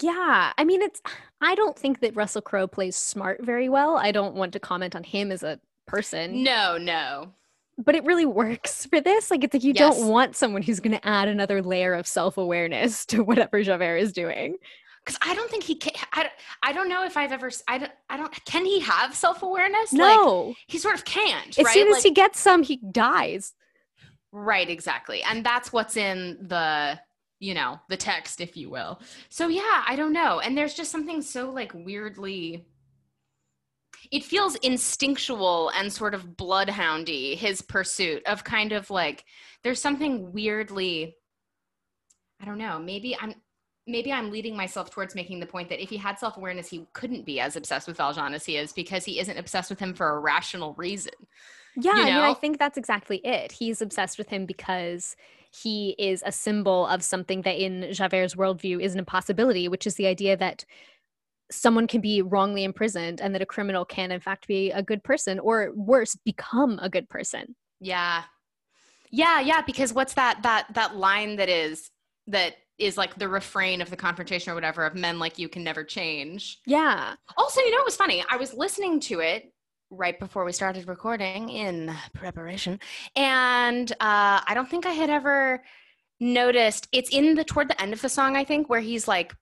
Yeah, 0.00 0.52
I 0.56 0.64
mean 0.64 0.82
it's 0.82 1.00
I 1.40 1.54
don't 1.54 1.76
think 1.76 2.00
that 2.00 2.14
Russell 2.14 2.42
Crowe 2.42 2.66
plays 2.68 2.94
smart 2.96 3.44
very 3.44 3.68
well. 3.68 3.96
I 3.96 4.12
don't 4.12 4.34
want 4.36 4.52
to 4.52 4.60
comment 4.60 4.94
on 4.94 5.02
him 5.02 5.32
as 5.32 5.42
a 5.42 5.58
person. 5.86 6.42
No, 6.44 6.78
no. 6.78 7.32
But 7.76 7.94
it 7.96 8.04
really 8.04 8.26
works 8.26 8.86
for 8.86 9.00
this. 9.00 9.30
Like 9.30 9.42
it's 9.42 9.54
like 9.54 9.64
you 9.64 9.72
Yes. 9.74 9.96
don't 9.98 10.08
want 10.08 10.36
someone 10.36 10.62
who's 10.62 10.80
going 10.80 10.96
to 10.96 11.06
add 11.08 11.26
another 11.28 11.60
layer 11.62 11.94
of 11.94 12.06
self-awareness 12.06 13.04
to 13.06 13.24
whatever 13.24 13.62
Javert 13.62 13.96
is 13.96 14.12
doing. 14.12 14.56
because 15.04 15.18
I 15.22 15.34
don't 15.34 15.50
think 15.50 15.64
he 15.64 15.74
can. 15.74 15.92
I, 16.12 16.22
don't- 16.22 16.32
I 16.62 16.72
don't 16.72 16.88
know 16.88 17.04
if 17.04 17.16
I've 17.16 17.32
ever. 17.32 17.50
I 17.66 17.78
don't. 17.78 17.92
I 18.10 18.16
don't. 18.16 18.44
Can 18.44 18.64
he 18.64 18.78
have 18.80 19.14
self 19.16 19.42
awareness? 19.42 19.92
Like, 19.92 20.00
No. 20.14 20.54
he 20.68 20.78
sort 20.78 20.94
of 20.94 21.04
can't. 21.04 21.58
as 21.58 21.64
right? 21.64 21.72
soon 21.74 21.88
as 21.88 21.94
Like- 21.94 22.02
he 22.04 22.10
gets 22.12 22.38
some, 22.38 22.62
he 22.62 22.76
dies. 22.76 23.54
Right, 24.32 24.68
exactly, 24.68 25.22
and 25.22 25.44
that's 25.44 25.72
what's 25.72 25.96
in 25.96 26.38
the 26.48 26.98
you 27.42 27.54
know, 27.54 27.80
the 27.88 27.96
text, 27.96 28.42
if 28.42 28.54
you 28.54 28.68
will. 28.68 29.00
So 29.30 29.48
yeah, 29.48 29.82
I 29.88 29.96
don't 29.96 30.12
know. 30.12 30.40
And 30.40 30.58
there's 30.58 30.74
just 30.74 30.92
something 30.92 31.22
so 31.22 31.48
like 31.48 31.72
weirdly 31.74 32.66
it 34.10 34.24
feels 34.24 34.56
instinctual 34.56 35.70
and 35.76 35.92
sort 35.92 36.14
of 36.14 36.36
bloodhoundy 36.36 37.36
his 37.36 37.62
pursuit 37.62 38.22
of 38.26 38.44
kind 38.44 38.72
of 38.72 38.90
like 38.90 39.24
there's 39.62 39.80
something 39.80 40.32
weirdly 40.32 41.16
i 42.40 42.44
don't 42.44 42.58
know 42.58 42.78
maybe 42.78 43.16
i'm 43.20 43.34
maybe 43.86 44.12
i'm 44.12 44.30
leading 44.30 44.56
myself 44.56 44.90
towards 44.90 45.14
making 45.14 45.40
the 45.40 45.46
point 45.46 45.68
that 45.68 45.82
if 45.82 45.90
he 45.90 45.96
had 45.96 46.18
self-awareness 46.18 46.68
he 46.68 46.86
couldn't 46.92 47.26
be 47.26 47.40
as 47.40 47.56
obsessed 47.56 47.86
with 47.86 47.96
valjean 47.96 48.34
as 48.34 48.44
he 48.44 48.56
is 48.56 48.72
because 48.72 49.04
he 49.04 49.20
isn't 49.20 49.38
obsessed 49.38 49.70
with 49.70 49.78
him 49.78 49.94
for 49.94 50.10
a 50.10 50.18
rational 50.18 50.74
reason 50.74 51.12
yeah 51.76 51.90
you 51.90 52.04
know? 52.04 52.10
I, 52.10 52.14
mean, 52.14 52.16
I 52.24 52.34
think 52.34 52.58
that's 52.58 52.78
exactly 52.78 53.18
it 53.18 53.52
he's 53.52 53.82
obsessed 53.82 54.18
with 54.18 54.28
him 54.28 54.46
because 54.46 55.16
he 55.52 55.96
is 55.98 56.22
a 56.24 56.32
symbol 56.32 56.86
of 56.86 57.02
something 57.02 57.42
that 57.42 57.60
in 57.60 57.92
javert's 57.92 58.34
worldview 58.34 58.80
is 58.80 58.92
an 58.92 58.98
impossibility 58.98 59.68
which 59.68 59.86
is 59.86 59.94
the 59.94 60.06
idea 60.06 60.36
that 60.36 60.64
someone 61.50 61.86
can 61.86 62.00
be 62.00 62.22
wrongly 62.22 62.64
imprisoned 62.64 63.20
and 63.20 63.34
that 63.34 63.42
a 63.42 63.46
criminal 63.46 63.84
can 63.84 64.12
in 64.12 64.20
fact 64.20 64.46
be 64.46 64.70
a 64.70 64.82
good 64.82 65.02
person 65.02 65.38
or 65.38 65.72
worse 65.74 66.16
become 66.24 66.78
a 66.80 66.88
good 66.88 67.08
person. 67.08 67.54
Yeah. 67.80 68.22
Yeah 69.10 69.40
yeah 69.40 69.62
because 69.62 69.92
what's 69.92 70.14
that 70.14 70.42
that 70.42 70.66
that 70.74 70.96
line 70.96 71.36
that 71.36 71.48
is 71.48 71.90
that 72.28 72.54
is 72.78 72.96
like 72.96 73.16
the 73.16 73.28
refrain 73.28 73.82
of 73.82 73.90
the 73.90 73.96
confrontation 73.96 74.52
or 74.52 74.54
whatever 74.54 74.86
of 74.86 74.94
men 74.94 75.18
like 75.18 75.38
you 75.38 75.48
can 75.48 75.64
never 75.64 75.84
change? 75.84 76.58
Yeah. 76.66 77.14
Also 77.36 77.60
you 77.60 77.70
know 77.72 77.78
it 77.78 77.84
was 77.84 77.96
funny? 77.96 78.24
I 78.30 78.36
was 78.36 78.54
listening 78.54 79.00
to 79.00 79.20
it 79.20 79.52
right 79.90 80.18
before 80.18 80.44
we 80.44 80.52
started 80.52 80.86
recording 80.88 81.48
in 81.48 81.94
preparation 82.14 82.78
and 83.16 83.92
uh 83.92 84.40
i 84.46 84.52
don't 84.54 84.68
think 84.68 84.86
i 84.86 84.92
had 84.92 85.10
ever 85.10 85.62
noticed 86.20 86.88
it's 86.92 87.10
in 87.10 87.34
the 87.34 87.44
toward 87.44 87.68
the 87.68 87.80
end 87.80 87.92
of 87.92 88.00
the 88.00 88.08
song 88.08 88.36
i 88.36 88.44
think 88.44 88.68
where 88.68 88.80
he's 88.80 89.08
like 89.08 89.34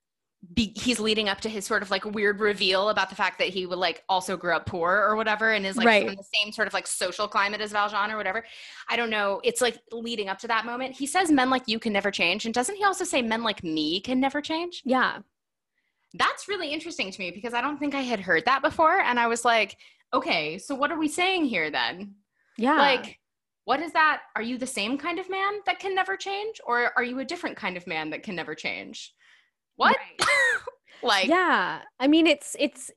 be, 0.55 0.73
he's 0.77 1.01
leading 1.01 1.29
up 1.29 1.41
to 1.41 1.49
his 1.49 1.65
sort 1.65 1.83
of 1.83 1.91
like 1.91 2.05
weird 2.05 2.41
reveal 2.41 2.91
about 2.91 3.11
the 3.11 3.17
fact 3.17 3.39
that 3.41 3.49
he 3.49 3.67
would 3.67 3.79
like 3.79 4.05
also 4.09 4.37
grow 4.37 4.57
up 4.57 4.67
poor 4.67 4.93
or 4.93 5.17
whatever 5.17 5.51
and 5.51 5.67
is 5.67 5.77
like 5.77 5.87
right. 5.87 6.07
from 6.07 6.15
the 6.15 6.25
same 6.33 6.53
sort 6.53 6.69
of 6.69 6.75
like 6.75 6.87
social 6.87 7.27
climate 7.27 7.61
as 7.61 7.73
Valjean 7.73 8.11
or 8.11 8.17
whatever. 8.17 8.45
I 8.89 8.95
don't 8.95 9.11
know. 9.11 9.41
It's 9.43 9.61
like 9.61 9.79
leading 9.91 10.29
up 10.29 10.39
to 10.39 10.49
that 10.49 10.65
moment. 10.65 10.95
He 10.95 11.07
says 11.07 11.31
men 11.31 11.51
like 11.51 11.65
you 11.67 11.81
can 11.81 11.93
never 11.93 12.13
change. 12.13 12.45
And 12.45 12.55
doesn't 12.55 12.77
he 12.77 12.85
also 12.85 13.05
say 13.05 13.21
men 13.21 13.43
like 13.43 13.65
me 13.65 14.01
can 14.01 14.21
never 14.21 14.41
change? 14.41 14.83
Yeah. 14.85 15.19
That's 16.15 16.49
really 16.49 16.69
interesting 16.69 17.11
to 17.11 17.19
me 17.21 17.33
because 17.33 17.53
I 17.53 17.61
don't 17.61 17.79
think 17.79 17.95
I 17.95 18.03
had 18.03 18.21
heard 18.21 18.45
that 18.45 18.63
before. 18.63 19.01
And 19.01 19.19
I 19.19 19.27
was 19.27 19.45
like, 19.45 19.77
okay, 20.13 20.59
so 20.59 20.75
what 20.75 20.93
are 20.93 20.99
we 20.99 21.09
saying 21.09 21.45
here 21.47 21.71
then? 21.71 22.15
Yeah. 22.57 22.77
Like, 22.77 23.19
what 23.65 23.81
is 23.81 23.93
that? 23.93 24.23
Are 24.35 24.43
you 24.43 24.59
the 24.59 24.67
same 24.67 24.99
kind 24.99 25.19
of 25.19 25.31
man 25.31 25.61
that 25.67 25.79
can 25.79 25.95
never 25.95 26.17
change? 26.17 26.61
Or 26.67 26.93
are 26.97 27.05
you 27.05 27.19
a 27.19 27.25
different 27.25 27.57
kind 27.57 27.77
of 27.77 27.87
man 27.87 28.11
that 28.11 28.23
can 28.23 28.35
never 28.35 28.55
change? 28.55 29.15
what 29.79 29.97
right. 29.97 30.29
like 31.03 31.29
yeah 31.29 31.81
i 32.01 32.07
mean 32.07 32.27
it's 32.27 32.55
it's 32.59 32.91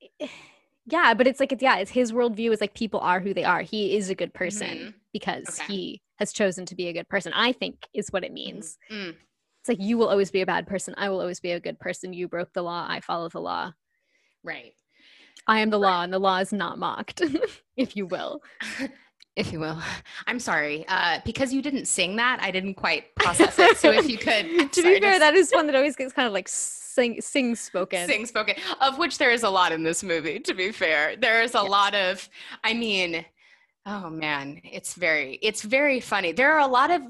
yeah 0.88 1.14
but 1.14 1.28
it's 1.28 1.40
like 1.40 1.52
it's 1.52 1.64
yeah 1.64 1.78
it's 1.78 1.92
his 1.92 2.12
worldview 2.12 2.52
is 2.52 2.60
like 2.60 2.74
people 2.74 3.00
are 3.00 3.20
who 3.20 3.34
they 3.34 3.44
are 3.44 3.62
he 3.62 3.96
is 3.96 4.10
a 4.10 4.16
good 4.16 4.34
person 4.34 4.68
mm-hmm. 4.68 4.90
because 5.14 5.60
okay. 5.60 5.74
he 5.74 6.02
has 6.18 6.34
chosen 6.34 6.66
to 6.66 6.76
be 6.76 6.88
a 6.88 6.94
good 6.94 7.08
person 7.08 7.32
i 7.34 7.52
think 7.54 7.88
is 7.94 8.10
what 8.10 8.24
it 8.24 8.34
means 8.34 8.78
mm-hmm. 8.92 9.12
it's 9.12 9.70
like 9.70 9.80
you 9.80 9.98
will 9.98 10.10
always 10.10 10.32
be 10.32 10.42
a 10.42 10.46
bad 10.46 10.66
person 10.66 10.96
i 10.98 11.08
will 11.08 11.22
always 11.22 11.40
be 11.40 11.52
a 11.52 11.60
good 11.60 11.80
person 11.80 12.14
you 12.14 12.28
broke 12.28 12.52
the 12.54 12.64
law 12.64 12.86
i 12.90 13.00
follow 13.00 13.30
the 13.30 13.40
law 13.40 13.72
right 14.44 14.74
i 15.52 15.60
am 15.60 15.70
the 15.70 15.80
law 15.80 16.02
and 16.04 16.12
the 16.12 16.20
law 16.20 16.38
is 16.38 16.52
not 16.52 16.78
mocked 16.78 17.22
if 17.78 17.96
you 17.96 18.06
will 18.06 18.42
if 19.36 19.52
you 19.52 19.60
will. 19.60 19.82
I'm 20.28 20.40
sorry. 20.40 20.86
Uh, 20.88 21.20
because 21.26 21.54
you 21.54 21.62
didn't 21.62 21.86
sing 21.86 22.16
that, 22.18 22.40
I 22.42 22.52
didn't 22.52 22.76
quite 22.76 23.16
process 23.16 23.58
it. 23.58 23.78
So 23.78 23.92
if 23.92 24.10
you 24.10 24.18
could. 24.18 24.72
to 24.72 24.82
sorry, 24.82 24.96
be 24.96 25.02
fair, 25.02 25.12
just... 25.12 25.20
that 25.20 25.34
is 25.36 25.52
one 25.52 25.68
that 25.68 25.76
always 25.76 25.96
gets 25.96 26.14
kind 26.14 26.28
of 26.28 26.34
like 26.34 26.48
sing 26.48 27.22
sing 27.22 27.56
spoken. 27.56 28.08
Sing 28.08 28.26
spoken. 28.26 28.56
Of 28.80 28.98
which 28.98 29.18
there 29.18 29.32
is 29.32 29.44
a 29.44 29.50
lot 29.50 29.72
in 29.72 29.84
this 29.84 30.04
movie, 30.04 30.40
to 30.40 30.54
be 30.54 30.72
fair. 30.72 31.16
There 31.16 31.42
is 31.42 31.56
a 31.56 31.60
yes. 31.60 31.70
lot 31.70 31.96
of 31.96 32.30
I 32.64 32.74
mean, 32.74 33.26
oh 33.86 34.10
man, 34.10 34.62
it's 34.64 34.96
very 34.96 35.40
it's 35.42 35.64
very 35.64 36.00
funny. 36.00 36.32
There 36.32 36.52
are 36.54 36.60
a 36.60 36.68
lot 36.68 36.92
of 36.92 37.02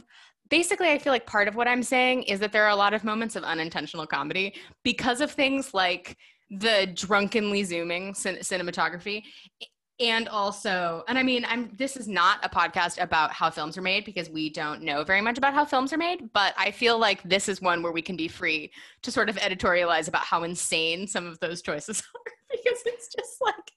basically 0.50 0.90
i 0.90 0.98
feel 0.98 1.14
like 1.14 1.26
part 1.26 1.48
of 1.48 1.56
what 1.56 1.66
i'm 1.66 1.82
saying 1.82 2.24
is 2.24 2.38
that 2.38 2.52
there 2.52 2.66
are 2.66 2.72
a 2.72 2.76
lot 2.76 2.94
of 2.94 3.06
moments 3.06 3.38
of 3.38 3.44
unintentional 3.46 4.06
comedy 4.06 4.54
because 4.84 5.22
of 5.22 5.32
things 5.32 5.74
like 5.74 6.18
the 6.52 6.92
drunkenly 6.94 7.64
zooming 7.64 8.14
cin- 8.14 8.38
cinematography. 8.38 9.24
And 10.00 10.28
also 10.30 11.04
and 11.08 11.16
i 11.16 11.22
mean 11.22 11.46
i'm 11.48 11.70
this 11.78 11.96
is 11.96 12.08
not 12.08 12.44
a 12.44 12.50
podcast 12.50 13.00
about 13.00 13.32
how 13.32 13.52
films 13.52 13.78
are 13.78 13.84
made 13.84 14.04
because 14.04 14.32
we 14.32 14.50
don't 14.50 14.82
know 14.82 15.04
very 15.04 15.22
much 15.22 15.38
about 15.38 15.54
how 15.54 15.64
films 15.64 15.94
are 15.94 15.98
made 15.98 16.34
but 16.34 16.56
i 16.58 16.72
feel 16.72 16.98
like 16.98 17.22
this 17.22 17.48
is 17.48 17.62
one 17.62 17.84
where 17.84 17.92
we 17.92 18.02
can 18.02 18.16
be 18.16 18.28
free 18.28 18.72
to 19.04 19.12
sort 19.12 19.30
of 19.30 19.36
editorialize 19.36 20.08
about 20.08 20.24
how 20.24 20.42
insane 20.42 21.06
some 21.06 21.28
of 21.28 21.40
those 21.40 21.62
choices 21.62 22.02
are 22.16 22.32
because 22.50 22.82
it's 22.88 23.14
just 23.14 23.42
like 23.42 23.74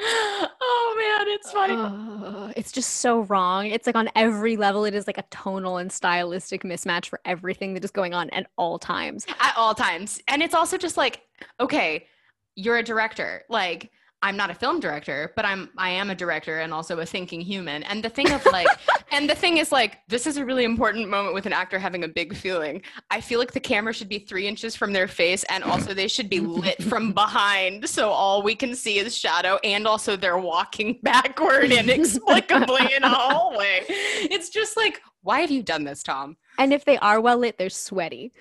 oh 0.00 0.94
man 0.96 1.28
it's 1.28 1.52
funny. 1.52 1.74
Uh, 1.74 2.52
it's 2.56 2.72
just 2.72 2.96
so 2.96 3.20
wrong. 3.22 3.66
It's 3.66 3.86
like 3.86 3.96
on 3.96 4.08
every 4.14 4.56
level 4.56 4.84
it 4.84 4.94
is 4.94 5.06
like 5.06 5.18
a 5.18 5.24
tonal 5.30 5.78
and 5.78 5.90
stylistic 5.90 6.62
mismatch 6.62 7.06
for 7.06 7.20
everything 7.24 7.74
that 7.74 7.84
is 7.84 7.90
going 7.90 8.14
on 8.14 8.30
at 8.30 8.46
all 8.56 8.78
times. 8.78 9.26
At 9.40 9.54
all 9.56 9.74
times. 9.74 10.20
And 10.28 10.42
it's 10.42 10.54
also 10.54 10.76
just 10.78 10.96
like 10.96 11.22
okay 11.60 12.06
you're 12.54 12.76
a 12.76 12.82
director. 12.82 13.44
Like 13.48 13.90
I'm 14.20 14.36
not 14.36 14.50
a 14.50 14.54
film 14.54 14.80
director, 14.80 15.32
but 15.36 15.44
I'm 15.44 15.70
I 15.76 15.90
am 15.90 16.10
a 16.10 16.14
director 16.14 16.58
and 16.58 16.74
also 16.74 16.98
a 16.98 17.06
thinking 17.06 17.40
human. 17.40 17.84
And 17.84 18.02
the 18.02 18.08
thing 18.08 18.30
of 18.32 18.44
like 18.52 18.66
and 19.12 19.30
the 19.30 19.34
thing 19.34 19.58
is 19.58 19.70
like 19.70 19.98
this 20.08 20.26
is 20.26 20.36
a 20.36 20.44
really 20.44 20.64
important 20.64 21.08
moment 21.08 21.34
with 21.34 21.46
an 21.46 21.52
actor 21.52 21.78
having 21.78 22.02
a 22.02 22.08
big 22.08 22.36
feeling. 22.36 22.82
I 23.10 23.20
feel 23.20 23.38
like 23.38 23.52
the 23.52 23.60
camera 23.60 23.92
should 23.92 24.08
be 24.08 24.18
three 24.18 24.48
inches 24.48 24.74
from 24.74 24.92
their 24.92 25.06
face 25.06 25.44
and 25.44 25.62
also 25.62 25.94
they 25.94 26.08
should 26.08 26.28
be 26.28 26.40
lit 26.40 26.82
from 26.82 27.12
behind. 27.14 27.88
So 27.88 28.10
all 28.10 28.42
we 28.42 28.56
can 28.56 28.74
see 28.74 28.98
is 28.98 29.16
shadow 29.16 29.58
and 29.62 29.86
also 29.86 30.16
they're 30.16 30.38
walking 30.38 30.98
backward 31.02 31.70
inexplicably 31.70 32.92
in 32.94 33.04
a 33.04 33.08
hallway. 33.08 33.84
It's 33.88 34.48
just 34.48 34.76
like, 34.76 35.00
why 35.22 35.40
have 35.40 35.50
you 35.50 35.62
done 35.62 35.84
this, 35.84 36.02
Tom? 36.02 36.36
And 36.58 36.72
if 36.72 36.84
they 36.84 36.98
are 36.98 37.20
well 37.20 37.38
lit, 37.38 37.56
they're 37.56 37.70
sweaty. 37.70 38.32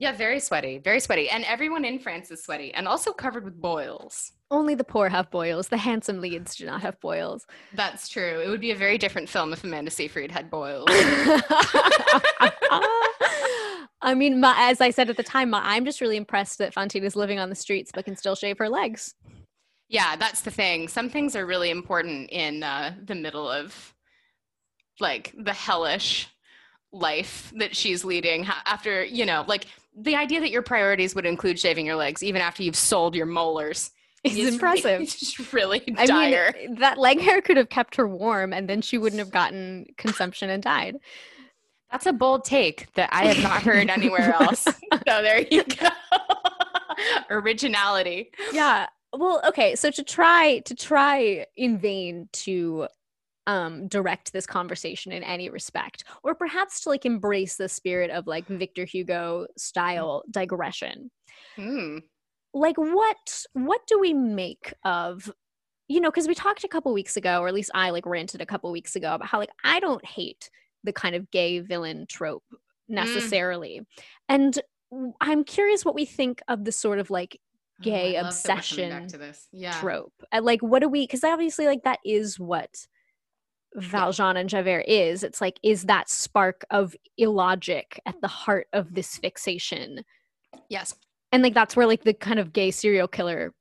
Yeah, 0.00 0.12
very 0.12 0.40
sweaty, 0.40 0.78
very 0.78 0.98
sweaty. 0.98 1.28
And 1.28 1.44
everyone 1.44 1.84
in 1.84 1.98
France 1.98 2.30
is 2.30 2.42
sweaty 2.42 2.72
and 2.72 2.88
also 2.88 3.12
covered 3.12 3.44
with 3.44 3.60
boils. 3.60 4.32
Only 4.50 4.74
the 4.74 4.82
poor 4.82 5.10
have 5.10 5.30
boils. 5.30 5.68
The 5.68 5.76
handsome 5.76 6.22
leads 6.22 6.56
do 6.56 6.64
not 6.64 6.80
have 6.80 6.98
boils. 7.00 7.46
That's 7.74 8.08
true. 8.08 8.40
It 8.40 8.48
would 8.48 8.62
be 8.62 8.70
a 8.70 8.76
very 8.76 8.96
different 8.96 9.28
film 9.28 9.52
if 9.52 9.62
Amanda 9.62 9.90
Seyfried 9.90 10.30
had 10.30 10.50
boils. 10.50 10.86
I 14.02 14.14
mean, 14.14 14.40
my, 14.40 14.54
as 14.56 14.80
I 14.80 14.88
said 14.88 15.10
at 15.10 15.18
the 15.18 15.22
time, 15.22 15.50
my, 15.50 15.60
I'm 15.62 15.84
just 15.84 16.00
really 16.00 16.16
impressed 16.16 16.56
that 16.58 16.72
Fantine 16.72 17.04
is 17.04 17.14
living 17.14 17.38
on 17.38 17.50
the 17.50 17.54
streets 17.54 17.92
but 17.94 18.06
can 18.06 18.16
still 18.16 18.34
shave 18.34 18.56
her 18.56 18.70
legs. 18.70 19.14
Yeah, 19.90 20.16
that's 20.16 20.40
the 20.40 20.50
thing. 20.50 20.88
Some 20.88 21.10
things 21.10 21.36
are 21.36 21.44
really 21.44 21.68
important 21.68 22.30
in 22.30 22.62
uh, 22.62 22.94
the 23.04 23.14
middle 23.14 23.50
of 23.50 23.94
like 24.98 25.34
the 25.38 25.52
hellish 25.52 26.28
life 26.92 27.52
that 27.56 27.76
she's 27.76 28.04
leading 28.04 28.46
after, 28.64 29.04
you 29.04 29.26
know, 29.26 29.44
like 29.46 29.66
the 29.96 30.16
idea 30.16 30.40
that 30.40 30.50
your 30.50 30.62
priorities 30.62 31.14
would 31.14 31.26
include 31.26 31.58
shaving 31.58 31.86
your 31.86 31.96
legs 31.96 32.22
even 32.22 32.40
after 32.40 32.62
you've 32.62 32.76
sold 32.76 33.14
your 33.14 33.26
molars 33.26 33.90
it's 34.24 34.52
impressive. 34.52 35.00
It's 35.00 35.18
just 35.36 35.52
really 35.52 35.82
I 35.96 36.04
dire. 36.04 36.52
Mean, 36.54 36.74
that 36.76 36.98
leg 36.98 37.20
hair 37.20 37.40
could 37.40 37.56
have 37.56 37.70
kept 37.70 37.96
her 37.96 38.06
warm 38.06 38.52
and 38.52 38.68
then 38.68 38.82
she 38.82 38.98
wouldn't 38.98 39.18
have 39.18 39.30
gotten 39.30 39.86
consumption 39.96 40.50
and 40.50 40.62
died. 40.62 40.96
That's 41.90 42.04
a 42.04 42.12
bold 42.12 42.44
take 42.44 42.92
that 42.94 43.08
I 43.12 43.24
have 43.26 43.42
not 43.42 43.62
heard 43.62 43.88
anywhere 43.88 44.34
else. 44.40 44.64
so 44.64 44.74
there 45.06 45.46
you 45.50 45.64
go. 45.64 45.88
Originality. 47.30 48.30
Yeah. 48.52 48.88
Well, 49.14 49.40
okay. 49.48 49.74
So 49.74 49.90
to 49.90 50.04
try 50.04 50.58
to 50.66 50.74
try 50.74 51.46
in 51.56 51.78
vain 51.78 52.28
to 52.32 52.88
um 53.46 53.88
direct 53.88 54.32
this 54.32 54.46
conversation 54.46 55.12
in 55.12 55.22
any 55.22 55.48
respect 55.48 56.04
or 56.22 56.34
perhaps 56.34 56.80
to 56.82 56.88
like 56.90 57.06
embrace 57.06 57.56
the 57.56 57.68
spirit 57.68 58.10
of 58.10 58.26
like 58.26 58.46
Victor 58.46 58.84
Hugo 58.84 59.46
style 59.56 60.22
digression. 60.30 61.10
Hmm 61.56 61.98
like 62.52 62.76
what 62.76 63.44
what 63.52 63.80
do 63.86 63.98
we 63.98 64.12
make 64.12 64.74
of 64.84 65.30
you 65.88 66.00
know 66.00 66.10
because 66.10 66.28
we 66.28 66.34
talked 66.34 66.64
a 66.64 66.68
couple 66.68 66.92
weeks 66.92 67.16
ago 67.16 67.40
or 67.40 67.48
at 67.48 67.54
least 67.54 67.70
i 67.74 67.90
like 67.90 68.06
ranted 68.06 68.40
a 68.40 68.46
couple 68.46 68.70
weeks 68.72 68.96
ago 68.96 69.14
about 69.14 69.28
how 69.28 69.38
like 69.38 69.50
i 69.64 69.78
don't 69.80 70.04
hate 70.04 70.50
the 70.84 70.92
kind 70.92 71.14
of 71.14 71.30
gay 71.30 71.60
villain 71.60 72.06
trope 72.08 72.44
mm. 72.52 72.56
necessarily 72.88 73.80
mm. 73.80 74.04
and 74.28 74.60
i'm 75.20 75.44
curious 75.44 75.84
what 75.84 75.94
we 75.94 76.04
think 76.04 76.42
of 76.48 76.64
the 76.64 76.72
sort 76.72 76.98
of 76.98 77.10
like 77.10 77.38
oh, 77.38 77.82
gay 77.82 78.16
oh, 78.16 78.26
obsession 78.26 79.06
yeah. 79.52 79.78
trope 79.78 80.12
and 80.32 80.44
like 80.44 80.60
what 80.60 80.80
do 80.80 80.88
we 80.88 81.04
because 81.04 81.22
obviously 81.22 81.66
like 81.66 81.84
that 81.84 82.00
is 82.04 82.38
what 82.38 82.86
Valjean 83.76 84.36
and 84.36 84.48
Javert 84.48 84.84
is. 84.86 85.22
It's 85.22 85.40
like, 85.40 85.58
is 85.62 85.84
that 85.84 86.08
spark 86.08 86.64
of 86.70 86.96
illogic 87.16 88.00
at 88.06 88.20
the 88.20 88.28
heart 88.28 88.66
of 88.72 88.94
this 88.94 89.16
fixation? 89.16 90.04
Yes 90.68 90.94
and 91.32 91.42
like 91.42 91.54
that's 91.54 91.76
where 91.76 91.86
like 91.86 92.04
the 92.04 92.14
kind 92.14 92.38
of 92.38 92.52
gay 92.52 92.70
serial 92.70 93.08
killer 93.08 93.54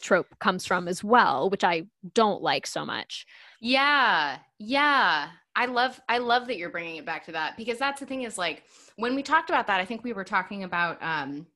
trope 0.00 0.38
comes 0.38 0.66
from 0.66 0.86
as 0.86 1.02
well 1.02 1.48
which 1.48 1.64
i 1.64 1.84
don't 2.12 2.42
like 2.42 2.66
so 2.66 2.84
much 2.84 3.26
yeah 3.60 4.38
yeah 4.58 5.28
I 5.56 5.66
love 5.66 6.00
I 6.08 6.18
love 6.18 6.48
that 6.48 6.56
you're 6.56 6.68
bringing 6.68 6.96
it 6.96 7.06
back 7.06 7.26
to 7.26 7.32
that 7.32 7.56
because 7.56 7.78
that's 7.78 8.00
the 8.00 8.06
thing 8.06 8.22
is 8.22 8.36
like 8.36 8.64
when 8.96 9.14
we 9.14 9.22
talked 9.22 9.50
about 9.50 9.68
that 9.68 9.78
I 9.78 9.84
think 9.84 10.02
we 10.02 10.12
were 10.12 10.24
talking 10.24 10.64
about 10.64 11.00
um 11.00 11.46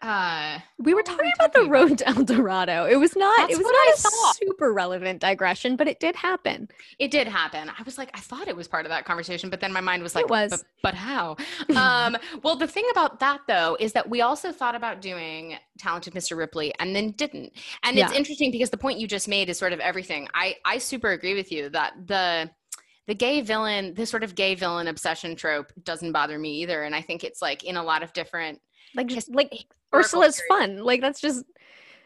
uh 0.00 0.60
we 0.78 0.94
were 0.94 1.02
talking 1.02 1.26
we 1.26 1.32
about 1.32 1.52
the 1.52 1.64
road 1.64 1.98
to 1.98 2.08
El 2.08 2.24
Dorado. 2.24 2.86
It 2.86 2.96
was 2.96 3.16
not 3.16 3.36
That's 3.36 3.52
it 3.52 3.58
was 3.58 3.68
not 3.70 3.88
I 3.88 3.92
a 3.96 3.96
thought. 3.96 4.36
super 4.40 4.72
relevant 4.72 5.20
digression, 5.20 5.76
but 5.76 5.88
it 5.88 5.98
did 6.00 6.14
happen. 6.16 6.68
It 6.98 7.10
did 7.10 7.26
happen. 7.28 7.68
I 7.70 7.82
was 7.84 7.98
like, 7.98 8.10
I 8.14 8.20
thought 8.20 8.48
it 8.48 8.56
was 8.56 8.68
part 8.68 8.84
of 8.86 8.90
that 8.90 9.04
conversation, 9.04 9.50
but 9.50 9.60
then 9.60 9.72
my 9.72 9.80
mind 9.80 10.02
was 10.02 10.14
like, 10.14 10.24
It 10.24 10.28
was. 10.28 10.50
But, 10.50 10.62
but 10.82 10.94
how? 10.94 11.36
um, 11.74 12.16
well, 12.42 12.56
the 12.56 12.66
thing 12.68 12.84
about 12.92 13.20
that 13.20 13.40
though 13.48 13.76
is 13.80 13.92
that 13.94 14.08
we 14.08 14.20
also 14.20 14.52
thought 14.52 14.74
about 14.74 15.00
doing 15.00 15.56
Talented 15.78 16.14
Mr. 16.14 16.36
Ripley 16.36 16.72
and 16.78 16.94
then 16.94 17.12
didn't. 17.12 17.52
And 17.82 17.98
it's 17.98 18.12
Yeah. 18.12 18.12
interesting 18.12 18.50
because 18.52 18.70
the 18.70 18.76
point 18.78 18.98
you 19.00 19.08
just 19.08 19.28
made 19.28 19.48
is 19.48 19.58
sort 19.58 19.72
of 19.72 19.80
everything. 19.80 20.28
I 20.34 20.56
I 20.64 20.78
super 20.78 21.10
agree 21.10 21.34
with 21.34 21.50
you 21.52 21.70
that 21.70 21.94
the 22.06 22.50
the 23.06 23.14
gay 23.14 23.40
villain, 23.40 23.94
this 23.94 24.10
sort 24.10 24.22
of 24.22 24.34
gay 24.34 24.54
villain 24.54 24.86
obsession 24.86 25.34
trope 25.34 25.72
doesn't 25.82 26.12
bother 26.12 26.38
me 26.38 26.56
either. 26.62 26.82
And 26.84 26.94
I 26.94 27.00
think 27.02 27.24
it's 27.24 27.40
like 27.42 27.64
in 27.64 27.76
a 27.76 27.82
lot 27.82 28.02
of 28.02 28.12
different 28.12 28.60
Like 28.94 29.06
just 29.08 29.34
like 29.34 29.52
Ursula's 29.94 30.40
fun. 30.48 30.84
Like 30.84 31.00
that's 31.00 31.20
just 31.20 31.44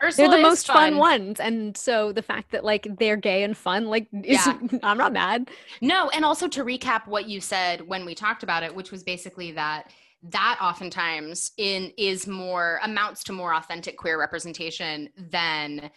Ursula 0.03 0.29
they're 0.29 0.39
the 0.39 0.43
most 0.43 0.67
fun. 0.67 0.97
ones. 0.97 1.41
And 1.41 1.77
so 1.77 2.13
the 2.13 2.23
fact 2.23 2.51
that 2.53 2.65
like 2.65 2.87
they're 2.99 3.17
gay 3.17 3.43
and 3.43 3.57
fun, 3.57 3.87
like 3.87 4.09
is 4.13 4.47
Yeah. 4.47 4.59
I'm 4.83 4.99
not 4.99 5.13
mad. 5.13 5.51
No, 5.81 6.11
and 6.11 6.25
also 6.25 6.49
to 6.49 6.65
recap 6.65 7.07
what 7.07 7.29
you 7.29 7.41
said 7.41 7.87
when 7.87 8.05
we 8.05 8.15
talked 8.15 8.43
about 8.43 8.63
it, 8.63 8.75
which 8.75 8.91
was 8.91 9.03
basically 9.03 9.53
that 9.53 9.93
that 10.25 10.59
oftentimes 10.61 11.53
in 11.57 11.93
is 11.99 12.27
more 12.27 12.79
amounts 12.85 13.25
to 13.25 13.33
more 13.33 13.55
authentic 13.55 13.97
queer 13.97 14.19
representation 14.19 15.09
than 15.17 15.91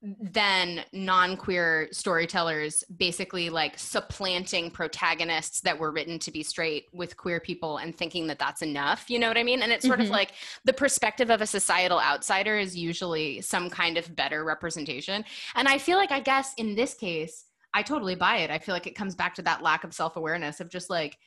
than 0.00 0.84
non-queer 0.92 1.88
storytellers 1.90 2.84
basically 2.96 3.50
like 3.50 3.76
supplanting 3.76 4.70
protagonists 4.70 5.60
that 5.62 5.76
were 5.76 5.90
written 5.90 6.20
to 6.20 6.30
be 6.30 6.44
straight 6.44 6.86
with 6.92 7.16
queer 7.16 7.40
people 7.40 7.78
and 7.78 7.96
thinking 7.96 8.28
that 8.28 8.38
that's 8.38 8.62
enough 8.62 9.10
you 9.10 9.18
know 9.18 9.26
what 9.26 9.36
i 9.36 9.42
mean 9.42 9.60
and 9.60 9.72
it's 9.72 9.84
sort 9.84 10.00
of 10.00 10.06
Mhm. 10.06 10.10
like 10.10 10.32
the 10.64 10.72
perspective 10.72 11.30
of 11.30 11.40
a 11.40 11.46
societal 11.46 12.00
outsider 12.00 12.56
is 12.56 12.76
usually 12.76 13.40
some 13.40 13.68
kind 13.68 13.96
of 13.98 14.14
better 14.14 14.44
representation 14.44 15.24
and 15.56 15.66
i 15.66 15.78
feel 15.78 15.98
like 15.98 16.12
i 16.12 16.20
guess 16.20 16.54
in 16.58 16.74
this 16.76 16.94
case 16.94 17.44
I 17.74 17.82
totally 17.82 18.14
buy 18.14 18.38
it. 18.38 18.50
I 18.50 18.58
feel 18.58 18.74
like 18.74 18.86
it 18.86 18.94
comes 18.96 19.14
back 19.14 19.34
to 19.34 19.42
that 19.42 19.62
lack 19.62 19.84
of 19.84 19.92
self 19.92 20.16
awareness 20.16 20.58
of 20.60 20.70
just 20.70 20.88
like, 20.88 21.18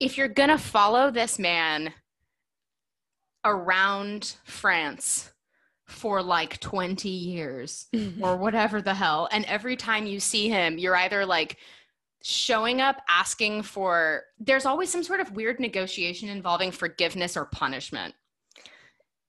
if 0.00 0.18
you're 0.18 0.26
gonna 0.26 0.58
follow 0.58 1.12
this 1.12 1.38
man 1.38 1.94
around 3.44 4.36
France 4.44 5.30
for 5.90 6.22
like 6.22 6.58
20 6.60 7.08
years 7.08 7.86
mm-hmm. 7.94 8.22
or 8.22 8.36
whatever 8.36 8.80
the 8.80 8.94
hell, 8.94 9.28
and 9.32 9.44
every 9.46 9.76
time 9.76 10.06
you 10.06 10.20
see 10.20 10.48
him, 10.48 10.78
you're 10.78 10.96
either 10.96 11.26
like 11.26 11.58
showing 12.22 12.80
up 12.80 13.02
asking 13.08 13.62
for, 13.62 14.24
there's 14.38 14.66
always 14.66 14.90
some 14.90 15.02
sort 15.02 15.20
of 15.20 15.32
weird 15.32 15.60
negotiation 15.60 16.28
involving 16.28 16.70
forgiveness 16.70 17.36
or 17.36 17.46
punishment. 17.46 18.14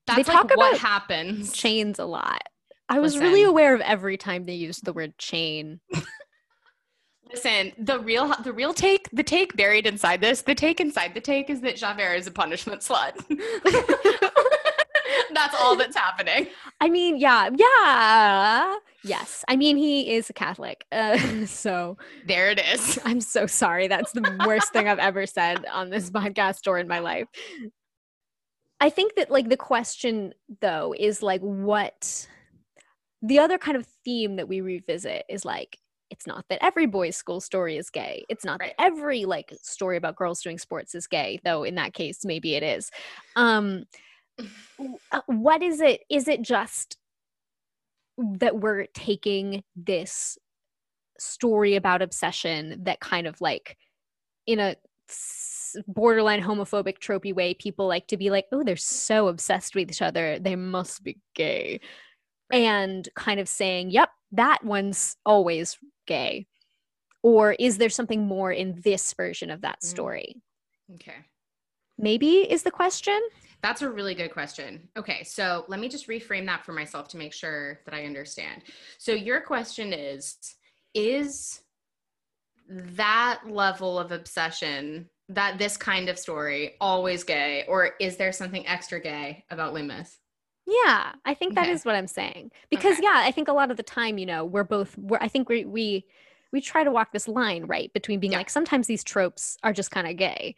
That's 0.06 0.28
talk 0.28 0.50
like 0.50 0.56
what 0.56 0.78
happens. 0.78 1.52
chains 1.52 1.98
a 1.98 2.04
lot. 2.04 2.42
I 2.88 2.98
was 2.98 3.18
really 3.18 3.44
aware 3.44 3.74
of 3.74 3.80
every 3.80 4.16
time 4.16 4.44
they 4.44 4.54
used 4.54 4.84
the 4.84 4.92
word 4.92 5.16
chain. 5.16 5.80
Listen, 7.32 7.72
the 7.78 7.98
real 7.98 8.34
the 8.42 8.52
real 8.52 8.74
take, 8.74 9.08
the 9.10 9.22
take 9.22 9.56
buried 9.56 9.86
inside 9.86 10.20
this, 10.20 10.42
the 10.42 10.54
take 10.54 10.80
inside 10.80 11.14
the 11.14 11.20
take 11.20 11.48
is 11.48 11.62
that 11.62 11.76
Javert 11.76 12.14
is 12.14 12.26
a 12.26 12.30
punishment 12.30 12.82
slut. 12.82 13.12
that's 15.34 15.54
all 15.60 15.76
that's 15.76 15.96
happening. 15.96 16.48
I 16.80 16.88
mean, 16.88 17.16
yeah, 17.16 17.48
yeah, 17.56 18.76
yes. 19.04 19.44
I 19.48 19.56
mean, 19.56 19.76
he 19.76 20.14
is 20.14 20.28
a 20.30 20.32
Catholic, 20.32 20.84
uh, 20.92 21.18
so 21.46 21.96
There 22.26 22.50
it 22.50 22.60
is. 22.60 22.98
I'm 23.04 23.20
so 23.20 23.46
sorry. 23.46 23.88
That's 23.88 24.12
the 24.12 24.44
worst 24.46 24.72
thing 24.72 24.88
I've 24.88 24.98
ever 24.98 25.26
said 25.26 25.64
on 25.72 25.90
this 25.90 26.10
podcast 26.10 26.66
or 26.66 26.78
in 26.78 26.88
my 26.88 26.98
life. 27.00 27.28
I 28.80 28.90
think 28.90 29.14
that 29.16 29.30
like 29.30 29.48
the 29.48 29.56
question 29.56 30.34
though 30.60 30.92
is 30.98 31.22
like 31.22 31.40
what 31.40 32.28
the 33.22 33.38
other 33.38 33.56
kind 33.58 33.76
of 33.76 33.86
theme 34.04 34.36
that 34.36 34.48
we 34.48 34.60
revisit 34.60 35.24
is 35.28 35.44
like 35.44 35.78
it's 36.10 36.26
not 36.26 36.44
that 36.50 36.58
every 36.62 36.84
boys 36.86 37.16
school 37.16 37.40
story 37.40 37.76
is 37.78 37.88
gay. 37.88 38.24
It's 38.28 38.44
not 38.44 38.60
Right. 38.60 38.74
that 38.76 38.84
every 38.84 39.24
like 39.24 39.54
story 39.62 39.96
about 39.96 40.16
girls 40.16 40.42
doing 40.42 40.58
sports 40.58 40.94
is 40.94 41.06
gay, 41.06 41.40
though 41.44 41.62
in 41.62 41.76
that 41.76 41.94
case 41.94 42.24
maybe 42.24 42.54
it 42.56 42.62
is. 42.64 42.90
Um 43.36 43.84
what 45.26 45.62
is 45.62 45.80
it? 45.80 46.02
Is 46.10 46.28
it 46.28 46.42
just 46.42 46.96
that 48.18 48.58
we're 48.58 48.86
taking 48.94 49.62
this 49.76 50.38
story 51.18 51.76
about 51.76 52.02
obsession 52.02 52.84
that 52.84 53.00
kind 53.00 53.26
of 53.26 53.40
like 53.40 53.76
in 54.46 54.58
a 54.58 54.76
borderline 55.86 56.42
homophobic 56.42 56.98
tropey 56.98 57.34
way 57.34 57.54
people 57.54 57.86
like 57.86 58.06
to 58.06 58.16
be 58.16 58.28
like 58.28 58.46
oh 58.52 58.62
they're 58.62 58.76
so 58.76 59.28
obsessed 59.28 59.74
with 59.74 59.90
each 59.90 60.02
other 60.02 60.38
they 60.38 60.56
must 60.56 61.02
be 61.02 61.16
gay 61.34 61.80
and 62.52 63.08
kind 63.14 63.40
of 63.40 63.48
saying 63.48 63.90
yep 63.90 64.10
that 64.32 64.62
one's 64.64 65.16
always 65.24 65.78
gay 66.06 66.46
or 67.22 67.52
is 67.52 67.78
there 67.78 67.88
something 67.88 68.26
more 68.26 68.52
in 68.52 68.80
this 68.84 69.14
version 69.14 69.50
of 69.50 69.62
that 69.62 69.80
Mm. 69.80 69.86
story 69.88 70.36
Okay. 70.94 71.24
maybe 71.98 72.50
is 72.50 72.62
the 72.64 72.70
question 72.70 73.18
That's 73.62 73.82
a 73.82 73.88
really 73.90 74.14
good 74.14 74.32
question. 74.32 74.88
Okay, 74.96 75.22
so 75.22 75.64
let 75.68 75.78
me 75.78 75.88
just 75.88 76.08
reframe 76.08 76.46
that 76.46 76.64
for 76.64 76.72
myself 76.72 77.08
to 77.08 77.16
make 77.16 77.32
sure 77.32 77.78
that 77.84 77.94
I 77.94 78.04
understand. 78.04 78.62
So 78.98 79.12
your 79.12 79.40
question 79.40 79.92
is 79.92 80.36
is 80.94 81.62
that 82.68 83.42
level 83.46 83.98
of 83.98 84.12
obsession 84.12 85.08
that 85.28 85.58
this 85.58 85.76
kind 85.76 86.08
of 86.08 86.18
story 86.18 86.74
always 86.80 87.24
gay 87.24 87.64
or 87.68 87.92
is 88.00 88.16
there 88.16 88.32
something 88.32 88.66
extra 88.66 89.00
gay 89.00 89.44
about 89.50 89.72
Les 89.72 89.82
Mis? 89.82 90.18
Yeah, 90.66 91.12
I 91.24 91.34
think 91.34 91.54
that 91.54 91.62
Okay. 91.64 91.72
is 91.72 91.84
what 91.84 91.94
I'm 91.96 92.06
saying. 92.06 92.52
Because 92.70 92.98
Okay. 92.98 93.04
yeah, 93.04 93.14
I 93.16 93.32
think 93.32 93.48
a 93.48 93.52
lot 93.52 93.70
of 93.70 93.76
the 93.76 93.82
time, 93.82 94.18
you 94.18 94.26
know, 94.26 94.44
we're 94.44 94.64
both 94.64 94.96
we're 94.98 95.18
I 95.20 95.28
think 95.28 95.48
we 95.48 95.64
we 95.64 96.06
we 96.52 96.60
try 96.60 96.84
to 96.84 96.90
walk 96.90 97.12
this 97.12 97.28
line, 97.28 97.64
right, 97.64 97.92
between 97.92 98.20
being 98.20 98.32
Yeah. 98.32 98.38
like 98.38 98.50
sometimes 98.50 98.86
these 98.86 99.02
tropes 99.04 99.56
are 99.62 99.72
just 99.72 99.90
kind 99.90 100.06
of 100.06 100.16
gay. 100.16 100.54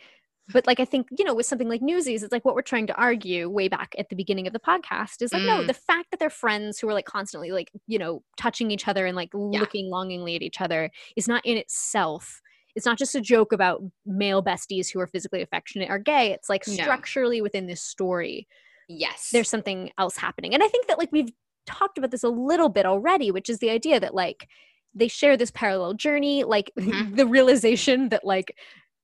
But 0.52 0.66
like 0.66 0.78
I 0.78 0.84
think, 0.84 1.08
you 1.16 1.24
know, 1.24 1.34
with 1.34 1.46
something 1.46 1.68
like 1.68 1.80
Newsies, 1.82 2.22
it's 2.22 2.32
like 2.32 2.44
what 2.44 2.54
we're 2.54 2.62
trying 2.62 2.86
to 2.88 2.94
argue 2.96 3.48
way 3.48 3.68
back 3.68 3.94
at 3.98 4.10
the 4.10 4.16
beginning 4.16 4.46
of 4.46 4.52
the 4.52 4.60
podcast 4.60 5.22
is 5.22 5.32
like 5.32 5.42
no, 5.42 5.60
Mm. 5.62 5.66
the 5.66 5.74
fact 5.74 6.10
that 6.10 6.20
they're 6.20 6.28
friends 6.30 6.78
who 6.78 6.88
are 6.88 6.92
like 6.92 7.06
constantly 7.06 7.50
like, 7.50 7.70
you 7.86 7.98
know, 7.98 8.22
touching 8.36 8.70
each 8.70 8.86
other 8.86 9.06
and 9.06 9.16
like 9.16 9.30
Yeah. 9.32 9.60
looking 9.60 9.88
longingly 9.88 10.36
at 10.36 10.42
each 10.42 10.60
other 10.60 10.90
is 11.16 11.26
not 11.28 11.44
in 11.46 11.56
itself 11.56 12.40
it's 12.76 12.86
not 12.86 12.98
just 12.98 13.14
a 13.14 13.20
joke 13.20 13.52
about 13.52 13.80
male 14.04 14.42
besties 14.42 14.92
who 14.92 14.98
are 14.98 15.06
physically 15.06 15.40
affectionate 15.40 15.88
are 15.90 15.98
gay. 16.00 16.32
It's 16.32 16.48
like 16.48 16.66
No. 16.66 16.74
structurally 16.74 17.40
within 17.40 17.66
this 17.68 17.80
story, 17.80 18.48
Yes. 18.88 19.30
there's 19.32 19.48
something 19.48 19.92
else 19.96 20.16
happening. 20.16 20.54
And 20.54 20.60
I 20.60 20.66
think 20.66 20.88
that 20.88 20.98
like 20.98 21.12
we've 21.12 21.30
talked 21.66 21.98
about 21.98 22.10
this 22.10 22.24
a 22.24 22.28
little 22.28 22.68
bit 22.68 22.84
already, 22.84 23.30
which 23.30 23.48
is 23.48 23.60
the 23.60 23.70
idea 23.70 24.00
that 24.00 24.12
like 24.12 24.48
they 24.92 25.06
share 25.06 25.36
this 25.36 25.52
parallel 25.52 25.94
journey, 25.94 26.42
like 26.42 26.72
Mhm. 26.80 27.14
the 27.16 27.26
realization 27.28 28.08
that 28.08 28.24
like 28.24 28.56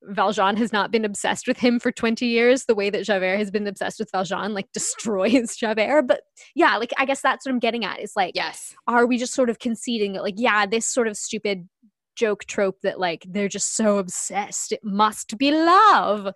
Valjean 0.02 0.56
has 0.56 0.72
not 0.72 0.90
been 0.90 1.04
obsessed 1.04 1.46
with 1.46 1.58
him 1.58 1.78
for 1.78 1.92
20 1.92 2.26
years 2.26 2.64
the 2.64 2.74
way 2.74 2.90
that 2.90 3.04
Javert 3.04 3.36
has 3.36 3.50
been 3.50 3.66
obsessed 3.66 3.98
with 3.98 4.10
Valjean 4.10 4.54
like 4.54 4.70
destroys 4.74 5.56
Javert 5.56 6.02
but 6.02 6.22
yeah 6.54 6.76
like 6.76 6.92
I 6.98 7.04
guess 7.04 7.20
that's 7.20 7.44
what 7.44 7.52
I'm 7.52 7.58
getting 7.58 7.84
at 7.84 8.00
is 8.00 8.12
like 8.16 8.32
yes. 8.34 8.74
are 8.86 9.06
we 9.06 9.18
just 9.18 9.34
sort 9.34 9.50
of 9.50 9.58
conceding 9.58 10.14
that 10.14 10.22
like 10.22 10.36
yeah 10.36 10.66
this 10.66 10.86
sort 10.86 11.08
of 11.08 11.16
stupid 11.16 11.68
joke 12.16 12.44
trope 12.46 12.80
that 12.82 12.98
like 12.98 13.24
they're 13.28 13.48
just 13.48 13.76
so 13.76 13.98
obsessed 13.98 14.72
it 14.72 14.80
must 14.82 15.38
be 15.38 15.52
love 15.52 16.34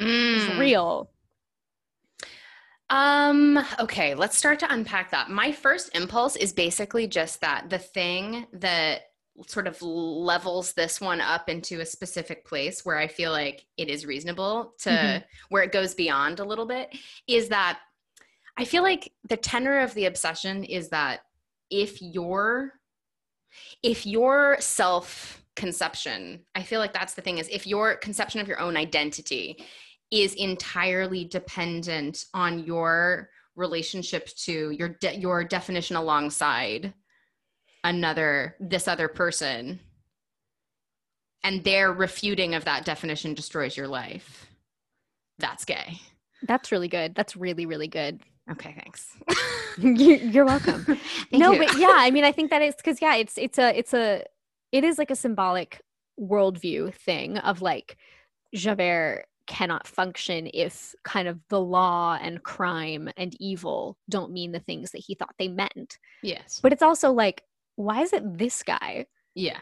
Mm. 0.00 0.58
real 0.58 1.10
Um, 2.88 3.58
okay, 3.80 4.14
let's 4.14 4.36
start 4.36 4.58
to 4.58 4.72
unpack 4.72 5.10
that. 5.12 5.30
My 5.30 5.50
first 5.50 5.96
impulse 5.96 6.36
is 6.36 6.52
basically 6.52 7.06
just 7.06 7.40
that 7.40 7.70
the 7.70 7.78
thing 7.78 8.46
that 8.52 9.04
sort 9.46 9.66
of 9.66 9.80
levels 9.80 10.72
this 10.74 11.00
one 11.00 11.20
up 11.20 11.48
into 11.48 11.80
a 11.80 11.86
specific 11.86 12.44
place 12.44 12.84
where 12.84 12.98
I 12.98 13.06
feel 13.08 13.32
like 13.32 13.64
it 13.76 13.88
is 13.88 14.04
reasonable 14.06 14.74
to 14.80 14.90
Mhm. 14.90 15.24
where 15.48 15.62
it 15.62 15.72
goes 15.72 15.94
beyond 15.94 16.38
a 16.38 16.44
little 16.44 16.66
bit 16.66 16.94
is 17.26 17.48
that 17.48 17.80
I 18.58 18.64
feel 18.66 18.82
like 18.82 19.12
the 19.24 19.38
tenor 19.38 19.80
of 19.80 19.94
the 19.94 20.04
obsession 20.06 20.64
is 20.64 20.90
that 20.90 21.24
if 21.70 22.00
your 22.02 22.78
if 23.82 24.06
your 24.06 24.56
self 24.60 25.42
conception, 25.56 26.46
I 26.54 26.62
feel 26.62 26.80
like 26.80 26.94
that's 26.94 27.14
the 27.14 27.20
thing 27.22 27.38
is 27.38 27.48
if 27.48 27.66
your 27.66 27.96
conception 27.96 28.40
of 28.40 28.48
your 28.48 28.60
own 28.60 28.76
identity 28.76 29.62
is 30.10 30.34
entirely 30.34 31.24
dependent 31.24 32.26
on 32.32 32.64
your 32.64 33.30
relationship 33.56 34.26
to 34.36 34.70
your 34.70 34.88
de- 34.88 35.16
your 35.18 35.44
definition 35.44 35.96
alongside 35.96 36.94
another 37.84 38.56
this 38.60 38.88
other 38.88 39.08
person. 39.08 39.80
And 41.44 41.64
their 41.64 41.92
refuting 41.92 42.54
of 42.54 42.64
that 42.66 42.84
definition 42.84 43.34
destroys 43.34 43.76
your 43.76 43.88
life. 43.88 44.46
That's 45.38 45.64
gay. 45.64 46.00
That's 46.44 46.70
really 46.70 46.88
good. 46.88 47.14
That's 47.14 47.36
really 47.36 47.66
really 47.66 47.88
good. 47.88 48.20
Okay 48.50 48.74
thanks. 48.82 49.16
You- 49.78 50.16
you're 50.16 50.44
welcome. 50.44 50.84
No 51.32 51.52
you. 51.52 51.58
but 51.60 51.78
yeah 51.78 51.94
i 51.94 52.10
mean 52.10 52.24
i 52.24 52.32
think 52.32 52.50
that 52.50 52.60
is 52.60 52.74
because 52.74 53.00
yeah 53.00 53.14
it's 53.14 53.38
it's 53.38 53.58
a 53.58 53.76
it's 53.78 53.94
a 53.94 54.22
it 54.70 54.84
is 54.84 54.98
like 54.98 55.10
a 55.10 55.16
symbolic 55.16 55.80
worldview 56.20 56.92
thing 56.94 57.38
of 57.38 57.62
like 57.62 57.96
Javert 58.54 59.24
cannot 59.46 59.86
function 59.86 60.48
if 60.52 60.94
kind 61.04 61.26
of 61.26 61.40
the 61.48 61.60
law 61.60 62.18
and 62.20 62.42
crime 62.42 63.08
and 63.16 63.34
evil 63.40 63.96
don't 64.10 64.30
mean 64.32 64.52
the 64.52 64.60
things 64.60 64.90
that 64.90 64.98
he 65.06 65.14
thought 65.14 65.34
they 65.38 65.48
meant. 65.48 65.98
Yes. 66.22 66.60
But 66.62 66.72
it's 66.72 66.82
also 66.82 67.12
like, 67.12 67.42
why 67.76 68.02
is 68.02 68.12
it 68.12 68.38
this 68.38 68.62
guy? 68.62 69.06
Yeah. 69.34 69.58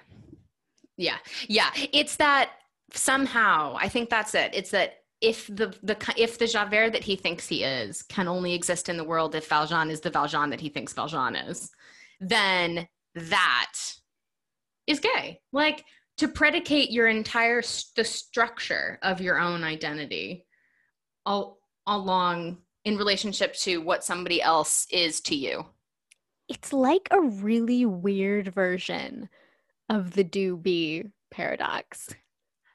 Yeah. 0.97 1.19
Yeah. 1.49 1.71
It's 1.93 2.17
that 2.17 2.51
somehow, 2.93 3.77
I 3.79 3.89
think 3.89 4.11
that's 4.11 4.35
it. 4.35 4.55
It's 4.55 4.71
that 4.71 4.95
if 5.21 5.47
the 5.49 5.75
the 5.83 5.97
if 6.17 6.39
the 6.39 6.47
Javert 6.47 6.93
that 6.93 7.05
he 7.05 7.15
thinks 7.15 7.47
he 7.47 7.63
is 7.63 8.03
can 8.03 8.27
only 8.27 8.55
exist 8.55 8.89
in 8.89 8.97
the 8.97 9.05
world 9.05 9.35
if 9.35 9.49
Valjean 9.49 9.91
is 9.91 10.01
the 10.01 10.11
Valjean 10.11 10.51
that 10.51 10.61
he 10.61 10.71
thinks 10.71 10.95
Valjean 10.95 11.37
is, 11.37 11.71
then 12.21 12.89
that 13.15 13.73
is 14.87 15.01
gay. 15.01 15.41
Like 15.53 15.85
to 16.19 16.29
predicate 16.29 16.91
your 16.91 17.07
entire 17.07 17.63
the 17.97 18.05
structure 18.05 18.99
of 19.03 19.21
your 19.21 19.39
own 19.39 19.63
identity 19.63 20.47
all 21.27 21.59
along 21.87 22.59
in 22.85 22.97
relationship 22.97 23.55
to 23.55 23.79
what 23.79 24.05
somebody 24.05 24.41
else 24.41 24.87
is 24.91 25.21
to 25.23 25.35
you. 25.35 25.65
It's 26.51 26.73
like 26.73 27.07
a 27.13 27.21
really 27.21 27.87
weird 27.87 28.53
version 28.53 29.29
of 29.89 30.15
the 30.15 30.25
do 30.25 30.57
be 30.57 31.05
paradox. 31.31 32.09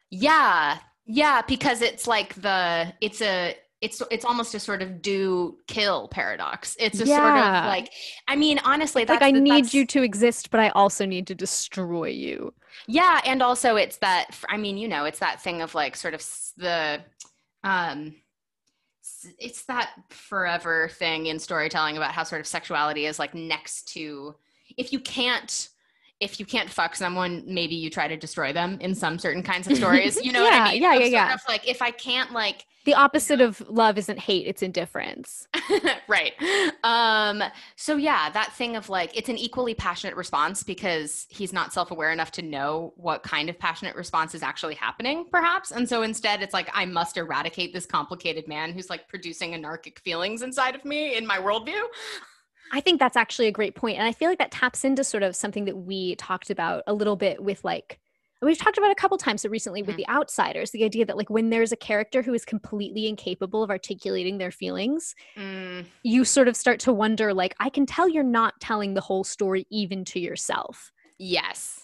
Yeah. 0.09 0.79
Yeah, 1.05 1.41
because 1.45 1.81
it's 1.81 2.07
like 2.07 2.33
the 2.35 2.93
it's 3.01 3.21
a 3.21 3.55
it's 3.81 4.01
it's 4.09 4.23
almost 4.23 4.55
a 4.55 4.59
sort 4.59 4.81
of 4.81 5.01
do 5.01 5.57
kill 5.67 6.07
paradox. 6.07 6.77
It's 6.79 7.01
a 7.01 7.05
yeah. 7.05 7.17
sort 7.17 7.37
of 7.37 7.65
like 7.67 7.91
I 8.29 8.37
mean 8.37 8.59
honestly 8.63 9.05
like 9.05 9.21
I 9.21 9.31
need 9.31 9.73
you 9.73 9.85
to 9.87 10.01
exist 10.03 10.51
but 10.51 10.61
I 10.61 10.69
also 10.69 11.05
need 11.05 11.27
to 11.27 11.35
destroy 11.35 12.07
you. 12.07 12.53
Yeah, 12.87 13.19
and 13.25 13.43
also 13.43 13.75
it's 13.75 13.97
that 13.97 14.27
I 14.49 14.55
mean, 14.55 14.77
you 14.77 14.87
know, 14.87 15.03
it's 15.03 15.19
that 15.19 15.41
thing 15.41 15.61
of 15.61 15.75
like 15.75 15.97
sort 15.97 16.13
of 16.13 16.25
the 16.55 17.01
um 17.65 18.15
it's 19.39 19.65
that 19.65 19.91
forever 20.09 20.89
thing 20.93 21.27
in 21.27 21.39
storytelling 21.39 21.97
about 21.97 22.11
how 22.11 22.23
sort 22.23 22.41
of 22.41 22.47
sexuality 22.47 23.05
is 23.05 23.19
like 23.19 23.33
next 23.33 23.89
to 23.93 24.35
if 24.77 24.91
you 24.91 24.99
can't 24.99 25.69
if 26.21 26.39
you 26.39 26.45
can't 26.45 26.69
fuck 26.69 26.95
someone, 26.95 27.43
maybe 27.45 27.75
you 27.75 27.89
try 27.89 28.07
to 28.07 28.15
destroy 28.15 28.53
them 28.53 28.77
in 28.79 28.95
some 28.95 29.19
certain 29.19 29.43
kinds 29.43 29.67
of 29.67 29.75
stories. 29.75 30.15
You 30.23 30.31
know 30.31 30.43
yeah, 30.43 30.49
what 30.49 30.69
I 30.69 30.71
mean? 30.71 30.81
Yeah, 30.81 30.93
yeah, 30.95 31.05
yeah. 31.05 31.37
like 31.49 31.67
if 31.67 31.81
I 31.81 31.91
can't 31.91 32.31
like 32.31 32.65
the 32.85 32.93
opposite 32.93 33.41
of 33.41 33.67
love 33.67 33.97
isn't 33.97 34.19
hate, 34.19 34.47
it's 34.47 34.61
indifference. 34.61 35.47
right. 36.07 36.33
Um, 36.83 37.43
so 37.75 37.97
yeah, 37.97 38.29
that 38.29 38.53
thing 38.53 38.75
of 38.75 38.89
like 38.89 39.15
it's 39.17 39.27
an 39.27 39.37
equally 39.37 39.73
passionate 39.73 40.15
response 40.15 40.63
because 40.63 41.25
he's 41.29 41.51
not 41.51 41.73
self-aware 41.73 42.11
enough 42.11 42.31
to 42.33 42.43
know 42.43 42.93
what 42.95 43.23
kind 43.23 43.49
of 43.49 43.57
passionate 43.57 43.95
response 43.95 44.35
is 44.35 44.43
actually 44.43 44.75
happening, 44.75 45.25
perhaps. 45.31 45.71
And 45.71 45.89
so 45.89 46.03
instead 46.03 46.43
it's 46.43 46.53
like 46.53 46.69
I 46.73 46.85
must 46.85 47.17
eradicate 47.17 47.73
this 47.73 47.87
complicated 47.87 48.47
man 48.47 48.71
who's 48.71 48.89
like 48.89 49.07
producing 49.09 49.55
anarchic 49.55 49.99
feelings 49.99 50.43
inside 50.43 50.75
of 50.75 50.85
me 50.85 51.17
in 51.17 51.25
my 51.25 51.39
worldview. 51.39 51.81
I 52.71 52.81
think 52.81 52.99
that's 52.99 53.17
actually 53.17 53.47
a 53.47 53.51
great 53.51 53.75
point. 53.75 53.97
And 53.97 54.07
I 54.07 54.11
feel 54.11 54.29
like 54.29 54.39
that 54.39 54.51
taps 54.51 54.83
into 54.83 55.03
sort 55.03 55.23
of 55.23 55.35
something 55.35 55.65
that 55.65 55.77
we 55.77 56.15
talked 56.15 56.49
about 56.49 56.83
a 56.87 56.93
little 56.93 57.15
bit 57.15 57.41
with 57.41 57.63
like 57.63 57.99
we've 58.45 58.57
talked 58.57 58.77
about 58.77 58.91
a 58.91 58.95
couple 58.95 59.17
times 59.17 59.41
so 59.41 59.49
recently 59.49 59.81
with 59.81 59.95
mm-hmm. 59.95 59.97
the 59.97 60.09
outsiders 60.09 60.71
the 60.71 60.83
idea 60.83 61.05
that 61.05 61.17
like 61.17 61.29
when 61.29 61.49
there's 61.49 61.71
a 61.71 61.77
character 61.77 62.21
who 62.21 62.33
is 62.33 62.45
completely 62.45 63.07
incapable 63.07 63.63
of 63.63 63.69
articulating 63.69 64.37
their 64.37 64.51
feelings 64.51 65.15
mm. 65.37 65.85
you 66.03 66.23
sort 66.25 66.47
of 66.47 66.55
start 66.55 66.79
to 66.79 66.93
wonder 66.93 67.33
like 67.33 67.55
i 67.59 67.69
can 67.69 67.85
tell 67.85 68.09
you're 68.09 68.23
not 68.23 68.59
telling 68.59 68.93
the 68.93 69.01
whole 69.01 69.23
story 69.23 69.65
even 69.69 70.05
to 70.05 70.19
yourself. 70.19 70.91
Yes. 71.17 71.81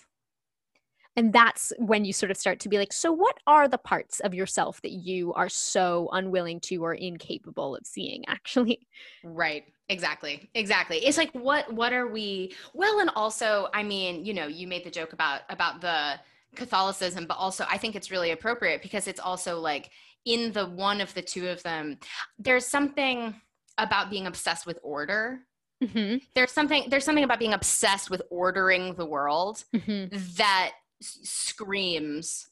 And 1.17 1.33
that's 1.33 1.73
when 1.77 2.05
you 2.05 2.13
sort 2.13 2.31
of 2.31 2.37
start 2.37 2.61
to 2.61 2.69
be 2.69 2.77
like 2.77 2.93
so 2.93 3.11
what 3.11 3.37
are 3.45 3.67
the 3.67 3.77
parts 3.77 4.21
of 4.21 4.33
yourself 4.33 4.81
that 4.81 4.91
you 4.91 5.33
are 5.33 5.49
so 5.49 6.09
unwilling 6.13 6.61
to 6.61 6.77
or 6.77 6.93
incapable 6.93 7.75
of 7.75 7.85
seeing 7.85 8.23
actually? 8.27 8.87
Right. 9.23 9.65
Exactly. 9.89 10.49
Exactly. 10.55 11.05
It's 11.05 11.17
like 11.17 11.31
what 11.33 11.71
what 11.73 11.91
are 11.91 12.07
we 12.07 12.55
well 12.73 12.99
and 12.99 13.09
also 13.15 13.67
i 13.73 13.83
mean 13.83 14.23
you 14.23 14.33
know 14.33 14.47
you 14.47 14.67
made 14.67 14.85
the 14.85 14.91
joke 14.91 15.11
about 15.11 15.41
about 15.49 15.81
the 15.81 16.13
catholicism 16.55 17.25
but 17.25 17.37
also 17.37 17.65
i 17.69 17.77
think 17.77 17.95
it's 17.95 18.11
really 18.11 18.31
appropriate 18.31 18.81
because 18.81 19.07
it's 19.07 19.19
also 19.19 19.59
like 19.59 19.89
in 20.25 20.51
the 20.51 20.65
one 20.65 21.01
of 21.01 21.13
the 21.13 21.21
two 21.21 21.47
of 21.47 21.61
them 21.63 21.97
there's 22.37 22.65
something 22.65 23.33
about 23.77 24.09
being 24.09 24.27
obsessed 24.27 24.65
with 24.65 24.79
order 24.83 25.39
mm-hmm. 25.83 26.17
there's 26.35 26.51
something 26.51 26.85
there's 26.89 27.05
something 27.05 27.23
about 27.23 27.39
being 27.39 27.53
obsessed 27.53 28.09
with 28.09 28.21
ordering 28.29 28.93
the 28.95 29.05
world 29.05 29.63
mm-hmm. 29.75 30.15
that 30.37 30.71
screams 31.01 32.47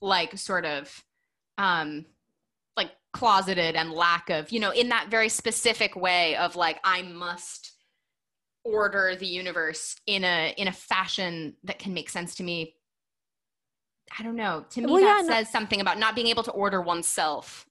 like 0.00 0.36
sort 0.36 0.64
of 0.64 1.04
um 1.58 2.04
like 2.76 2.90
closeted 3.12 3.76
and 3.76 3.92
lack 3.92 4.30
of 4.30 4.50
you 4.50 4.58
know 4.58 4.70
in 4.70 4.88
that 4.88 5.08
very 5.10 5.28
specific 5.28 5.94
way 5.94 6.34
of 6.36 6.56
like 6.56 6.80
i 6.84 7.02
must 7.02 7.72
order 8.64 9.14
the 9.16 9.26
universe 9.26 9.96
in 10.06 10.24
a 10.24 10.54
in 10.56 10.68
a 10.68 10.72
fashion 10.72 11.54
that 11.64 11.78
can 11.78 11.92
make 11.94 12.08
sense 12.08 12.34
to 12.34 12.42
me 12.42 12.74
i 14.18 14.22
don't 14.22 14.36
know 14.36 14.64
to 14.70 14.80
me 14.80 14.86
well, 14.86 15.00
that 15.00 15.24
yeah, 15.24 15.28
says 15.28 15.46
no- 15.46 15.58
something 15.58 15.80
about 15.80 15.98
not 15.98 16.14
being 16.14 16.28
able 16.28 16.42
to 16.42 16.52
order 16.52 16.80
oneself 16.80 17.66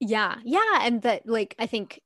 yeah 0.00 0.36
yeah 0.44 0.80
and 0.80 1.02
that 1.02 1.26
like 1.26 1.54
i 1.58 1.66
think 1.66 2.00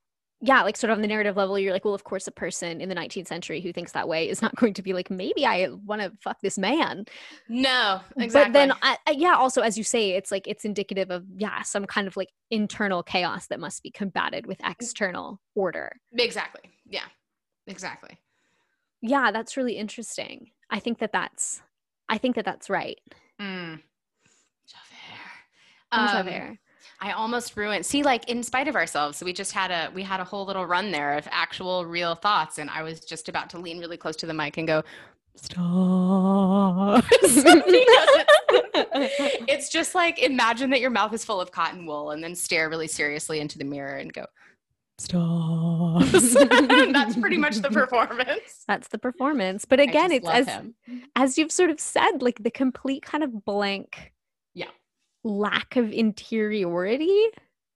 yeah, 0.45 0.61
like 0.61 0.75
sort 0.75 0.91
of 0.91 0.97
on 0.97 1.01
the 1.01 1.07
narrative 1.07 1.37
level, 1.37 1.57
you're 1.57 1.71
like, 1.71 1.85
well, 1.85 1.93
of 1.93 2.03
course, 2.03 2.27
a 2.27 2.31
person 2.31 2.81
in 2.81 2.89
the 2.89 2.95
19th 2.95 3.27
century 3.27 3.61
who 3.61 3.71
thinks 3.71 3.93
that 3.93 4.09
way 4.09 4.27
is 4.27 4.41
not 4.41 4.53
going 4.57 4.73
to 4.73 4.81
be 4.81 4.91
like, 4.91 5.09
maybe 5.09 5.45
I 5.45 5.69
want 5.85 6.01
to 6.01 6.11
fuck 6.19 6.41
this 6.41 6.57
man. 6.57 7.05
No, 7.47 8.01
exactly. 8.17 8.51
But 8.51 8.53
then, 8.53 8.73
I, 8.81 8.97
I, 9.07 9.11
yeah, 9.11 9.35
also 9.35 9.61
as 9.61 9.77
you 9.77 9.85
say, 9.85 10.11
it's 10.11 10.31
like 10.31 10.45
it's 10.45 10.65
indicative 10.65 11.11
of 11.11 11.23
yeah, 11.37 11.61
some 11.61 11.85
kind 11.85 12.07
of 12.07 12.17
like 12.17 12.27
internal 12.51 13.03
chaos 13.03 13.47
that 13.47 13.61
must 13.61 13.83
be 13.83 13.89
combated 13.89 14.45
with 14.45 14.57
mm. 14.57 14.69
external 14.69 15.39
order. 15.55 15.95
Exactly. 16.11 16.69
Yeah. 16.85 17.05
Exactly. 17.65 18.19
Yeah, 19.01 19.31
that's 19.31 19.55
really 19.55 19.77
interesting. 19.77 20.51
I 20.69 20.79
think 20.79 20.99
that 20.99 21.13
that's, 21.13 21.61
I 22.09 22.17
think 22.17 22.35
that 22.35 22.43
that's 22.43 22.69
right. 22.69 22.99
Mm. 23.43 23.79
Javert. 24.67 25.91
Um, 25.91 26.07
Javert. 26.07 26.57
I 27.03 27.11
almost 27.11 27.57
ruined. 27.57 27.85
See, 27.85 28.01
like 28.01 28.29
in 28.29 28.43
spite 28.43 28.69
of 28.69 28.75
ourselves, 28.75 29.21
we 29.21 29.33
just 29.33 29.51
had 29.51 29.71
a 29.71 29.91
we 29.93 30.03
had 30.03 30.21
a 30.21 30.23
whole 30.23 30.45
little 30.45 30.65
run 30.65 30.91
there 30.91 31.17
of 31.17 31.27
actual 31.31 31.85
real 31.85 32.15
thoughts, 32.15 32.57
and 32.57 32.69
I 32.69 32.81
was 32.81 33.01
just 33.01 33.27
about 33.27 33.49
to 33.51 33.59
lean 33.59 33.79
really 33.79 33.97
close 33.97 34.15
to 34.17 34.25
the 34.25 34.33
mic 34.33 34.57
and 34.57 34.65
go, 34.65 34.83
"Stop." 35.35 37.03
it's 39.49 39.69
just 39.69 39.95
like 39.95 40.19
imagine 40.19 40.69
that 40.69 40.79
your 40.79 40.91
mouth 40.91 41.13
is 41.13 41.25
full 41.25 41.41
of 41.41 41.51
cotton 41.51 41.85
wool, 41.85 42.11
and 42.11 42.23
then 42.23 42.35
stare 42.35 42.69
really 42.69 42.87
seriously 42.87 43.41
into 43.41 43.57
the 43.57 43.65
mirror 43.65 43.97
and 43.97 44.13
go, 44.13 44.25
"Stop." 44.97 46.03
That's 46.11 47.15
pretty 47.17 47.37
much 47.37 47.57
the 47.57 47.69
performance. 47.71 48.63
That's 48.67 48.87
the 48.89 48.97
performance. 48.97 49.65
But 49.65 49.79
again, 49.79 50.11
it's 50.11 50.27
as 50.27 50.47
him. 50.47 50.75
as 51.15 51.37
you've 51.37 51.51
sort 51.51 51.69
of 51.69 51.79
said, 51.79 52.21
like 52.21 52.43
the 52.43 52.51
complete 52.51 53.03
kind 53.03 53.23
of 53.23 53.45
blank 53.45 54.13
yeah, 54.53 54.69
lack 55.23 55.75
of 55.75 55.91
interiority. 55.91 57.27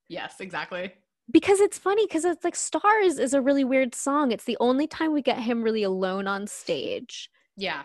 Yes, 0.09 0.36
exactly. 0.39 0.93
Because 1.30 1.59
it's 1.59 1.78
funny 1.78 2.05
because 2.05 2.24
it's 2.24 2.43
like 2.45 2.55
Stars 2.55 3.20
is 3.20 3.34
a 3.34 3.41
really 3.41 3.65
weird 3.65 3.93
song. 3.93 4.32
It's 4.32 4.45
the 4.45 4.57
only 4.61 4.88
time 4.88 5.11
we 5.11 5.22
get 5.22 5.39
him 5.39 5.61
really 5.61 5.84
alone 5.84 6.26
on 6.26 6.47
stage. 6.47 7.30
Yeah. 7.57 7.84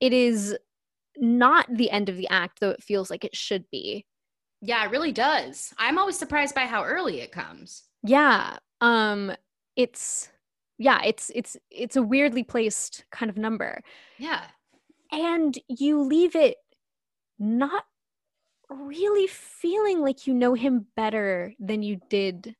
It 0.00 0.14
is 0.14 0.56
not 1.18 1.66
the 1.68 1.90
end 1.90 2.08
of 2.08 2.16
the 2.16 2.28
act, 2.28 2.60
though 2.60 2.70
it 2.70 2.82
feels 2.82 3.10
like 3.10 3.24
it 3.24 3.36
should 3.36 3.64
be. 3.70 4.06
Yeah, 4.62 4.84
it 4.84 4.90
really 4.90 5.12
does. 5.12 5.74
I'm 5.78 5.98
always 5.98 6.18
surprised 6.18 6.54
by 6.54 6.62
how 6.62 6.82
early 6.84 7.20
it 7.20 7.30
comes. 7.30 7.84
Yeah. 8.02 8.56
Um 8.80 9.32
it's 9.76 10.30
yeah, 10.78 11.00
it's 11.04 11.30
it's 11.34 11.56
it's 11.70 11.96
a 11.96 12.02
weirdly 12.02 12.44
placed 12.44 13.04
kind 13.10 13.30
of 13.30 13.36
number. 13.36 13.82
Yeah. 14.18 14.44
And 15.10 15.58
you 15.68 16.02
leave 16.02 16.36
it 16.36 16.56
not 17.38 17.84
really 18.70 19.26
feeling 19.26 20.00
like 20.00 20.26
you 20.26 20.34
know 20.34 20.54
him 20.54 20.86
better 20.94 21.54
than 21.58 21.82
you 21.82 21.98
did 22.10 22.54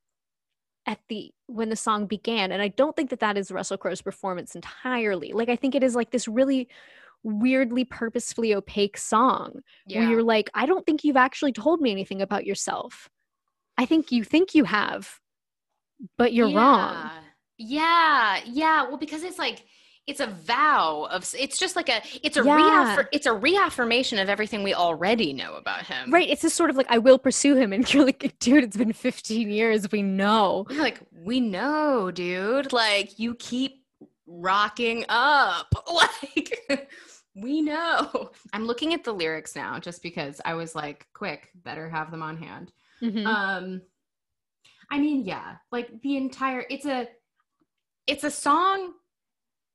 at 0.86 0.98
the 1.08 1.30
when 1.46 1.68
the 1.68 1.76
song 1.76 2.06
began 2.06 2.50
and 2.50 2.62
i 2.62 2.68
don't 2.68 2.96
think 2.96 3.10
that 3.10 3.20
that 3.20 3.36
is 3.36 3.50
russell 3.50 3.76
crowe's 3.76 4.00
performance 4.00 4.54
entirely 4.54 5.32
like 5.32 5.50
i 5.50 5.56
think 5.56 5.74
it 5.74 5.82
is 5.82 5.94
like 5.94 6.10
this 6.10 6.26
really 6.26 6.66
weirdly 7.24 7.84
purposefully 7.84 8.54
opaque 8.54 8.96
song 8.96 9.60
yeah. 9.86 9.98
where 9.98 10.10
you're 10.10 10.22
like 10.22 10.48
i 10.54 10.64
don't 10.64 10.86
think 10.86 11.04
you've 11.04 11.16
actually 11.16 11.52
told 11.52 11.82
me 11.82 11.90
anything 11.90 12.22
about 12.22 12.46
yourself 12.46 13.10
i 13.76 13.84
think 13.84 14.10
you 14.10 14.24
think 14.24 14.54
you 14.54 14.64
have 14.64 15.20
but 16.16 16.32
you're 16.32 16.48
yeah. 16.48 16.58
wrong 16.58 17.10
yeah 17.58 18.40
yeah 18.46 18.82
well 18.84 18.96
because 18.96 19.22
it's 19.22 19.38
like 19.38 19.64
it's 20.06 20.20
a 20.20 20.26
vow 20.26 21.06
of 21.10 21.34
it's 21.38 21.58
just 21.58 21.76
like 21.76 21.88
a 21.88 22.00
it's 22.22 22.36
a 22.36 22.44
yeah. 22.44 22.96
reaffir- 22.96 23.08
it's 23.12 23.26
a 23.26 23.32
reaffirmation 23.32 24.18
of 24.18 24.28
everything 24.28 24.62
we 24.62 24.72
already 24.72 25.32
know 25.32 25.54
about 25.54 25.84
him 25.84 26.10
right 26.10 26.28
it's 26.28 26.42
just 26.42 26.56
sort 26.56 26.70
of 26.70 26.76
like 26.76 26.86
i 26.88 26.98
will 26.98 27.18
pursue 27.18 27.56
him 27.56 27.72
and 27.72 27.92
you're 27.92 28.04
like 28.04 28.34
dude 28.38 28.64
it's 28.64 28.76
been 28.76 28.92
15 28.92 29.50
years 29.50 29.90
we 29.90 30.02
know 30.02 30.66
you're 30.70 30.82
like 30.82 31.00
we 31.12 31.40
know 31.40 32.10
dude 32.10 32.72
like 32.72 33.18
you 33.18 33.34
keep 33.34 33.84
rocking 34.26 35.04
up 35.08 35.72
like 35.92 36.88
We 37.40 37.62
know. 37.62 38.30
I'm 38.52 38.66
looking 38.66 38.94
at 38.94 39.04
the 39.04 39.12
lyrics 39.12 39.54
now 39.54 39.78
just 39.78 40.02
because 40.02 40.40
I 40.44 40.54
was 40.54 40.74
like, 40.74 41.06
quick, 41.14 41.50
better 41.54 41.88
have 41.88 42.10
them 42.10 42.22
on 42.22 42.36
hand. 42.36 42.72
Mhm. 43.00 43.26
Um 43.26 43.82
I 44.90 44.98
mean, 44.98 45.24
yeah, 45.24 45.56
like 45.70 46.00
the 46.02 46.16
entire 46.16 46.64
it's 46.70 46.86
a 46.86 47.08
it's 48.06 48.24
a 48.24 48.30
song 48.30 48.94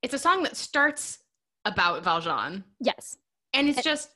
it's 0.02 0.14
a 0.14 0.18
song 0.18 0.42
that 0.42 0.56
starts 0.56 1.18
about 1.64 2.04
Valjean 2.04 2.62
yes. 2.80 3.16
and 3.54 3.68
it's 3.68 3.82
just 3.82 4.10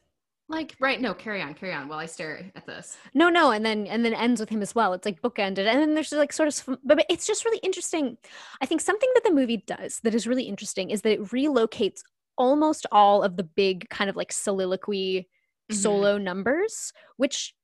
like 0.50 0.74
right 0.80 1.00
no, 1.00 1.14
carry 1.14 1.40
on, 1.42 1.54
carry 1.54 1.72
on 1.72 1.88
while 1.88 1.98
I 1.98 2.06
stare 2.06 2.50
at 2.56 2.66
this. 2.66 2.96
No, 3.14 3.28
no, 3.28 3.50
and 3.52 3.64
then 3.64 3.86
and 3.86 4.04
then 4.04 4.14
ends 4.14 4.40
with 4.40 4.48
him 4.48 4.62
as 4.62 4.74
well. 4.74 4.92
It's 4.92 5.04
like 5.06 5.22
bookended, 5.22 5.66
and 5.66 5.80
then 5.80 5.94
there's 5.94 6.12
like 6.12 6.32
sort 6.32 6.48
of, 6.48 6.78
but 6.82 6.96
but 6.96 7.06
it's 7.08 7.26
just 7.26 7.44
really 7.44 7.58
interesting. 7.58 8.16
I 8.60 8.66
think 8.66 8.80
something 8.80 9.10
that 9.14 9.24
the 9.24 9.34
movie 9.34 9.58
does 9.66 10.00
that 10.00 10.14
is 10.14 10.26
really 10.26 10.44
interesting 10.44 10.90
is 10.90 11.02
that 11.02 11.12
it 11.12 11.22
relocates 11.24 12.00
almost 12.36 12.86
all 12.92 13.22
of 13.22 13.36
the 13.36 13.42
big 13.42 13.88
kind 13.90 14.08
of 14.08 14.16
like 14.16 14.32
soliloquy 14.32 15.28
Mhm. 15.70 15.74
solo 15.74 16.18
numbers, 16.18 16.92
which 17.18 17.54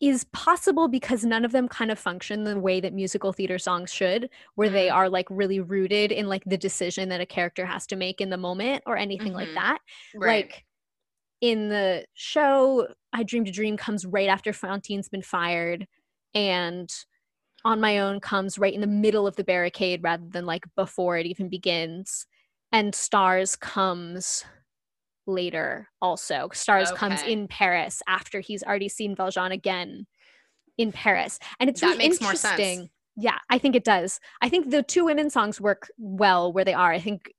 is 0.00 0.24
possible 0.32 0.88
because 0.88 1.24
none 1.24 1.44
of 1.44 1.52
them 1.52 1.68
kind 1.68 1.90
of 1.90 1.98
function 1.98 2.44
the 2.44 2.58
way 2.58 2.80
that 2.80 2.94
musical 2.94 3.32
theater 3.32 3.58
songs 3.58 3.92
should, 3.92 4.30
where 4.54 4.70
they 4.70 4.88
Mm. 4.88 4.94
are 4.94 5.08
like 5.10 5.26
really 5.30 5.60
rooted 5.60 6.10
in 6.12 6.26
like 6.28 6.44
the 6.46 6.56
decision 6.58 7.08
that 7.10 7.20
a 7.20 7.26
character 7.26 7.66
has 7.66 7.86
to 7.88 7.96
make 7.96 8.20
in 8.20 8.30
the 8.30 8.36
moment 8.38 8.82
or 8.86 8.96
anything 8.96 9.34
like 9.34 9.48
Mhm. 9.48 9.54
that 9.54 9.78
Right. 10.14 10.46
like 10.46 10.64
in 11.40 11.68
the 11.70 12.06
show 12.14 12.88
i 13.12 13.22
dreamed 13.22 13.48
a 13.48 13.52
dream 13.52 13.76
comes 13.76 14.06
right 14.06 14.28
after 14.28 14.52
Fantine's 14.52 15.08
been 15.08 15.22
fired 15.22 15.86
and 16.34 16.90
on 17.64 17.80
my 17.80 17.98
own 17.98 18.20
comes 18.20 18.58
right 18.58 18.74
in 18.74 18.80
the 18.82 18.86
middle 18.86 19.26
of 19.26 19.36
the 19.36 19.44
barricade 19.44 20.02
rather 20.02 20.26
than 20.28 20.46
like 20.46 20.64
before 20.76 21.16
it 21.18 21.26
even 21.26 21.48
begins 21.48 22.26
and 22.72 22.94
stars 22.94 23.56
comes 23.56 24.44
later 25.30 25.88
also 26.02 26.48
stars 26.52 26.90
comes 26.92 27.22
in 27.22 27.48
paris 27.48 28.02
after 28.08 28.40
he's 28.40 28.62
already 28.62 28.88
seen 28.88 29.14
valjean 29.14 29.52
again 29.52 30.06
in 30.78 30.92
paris 30.92 31.38
and 31.58 31.70
it's 31.70 31.80
That 31.80 31.88
really 31.88 32.08
makes 32.08 32.20
more 32.20 32.34
sense. 32.34 32.88
yeah 33.16 33.38
i 33.48 33.58
think 33.58 33.74
it 33.76 33.84
does 33.84 34.20
i 34.42 34.48
think 34.48 34.70
the 34.70 34.82
two 34.82 35.04
women 35.04 35.30
songs 35.30 35.60
work 35.60 35.90
well 35.98 36.52
where 36.52 36.64
they 36.64 36.74
are 36.74 36.92
i 36.92 36.98
think 37.00 37.32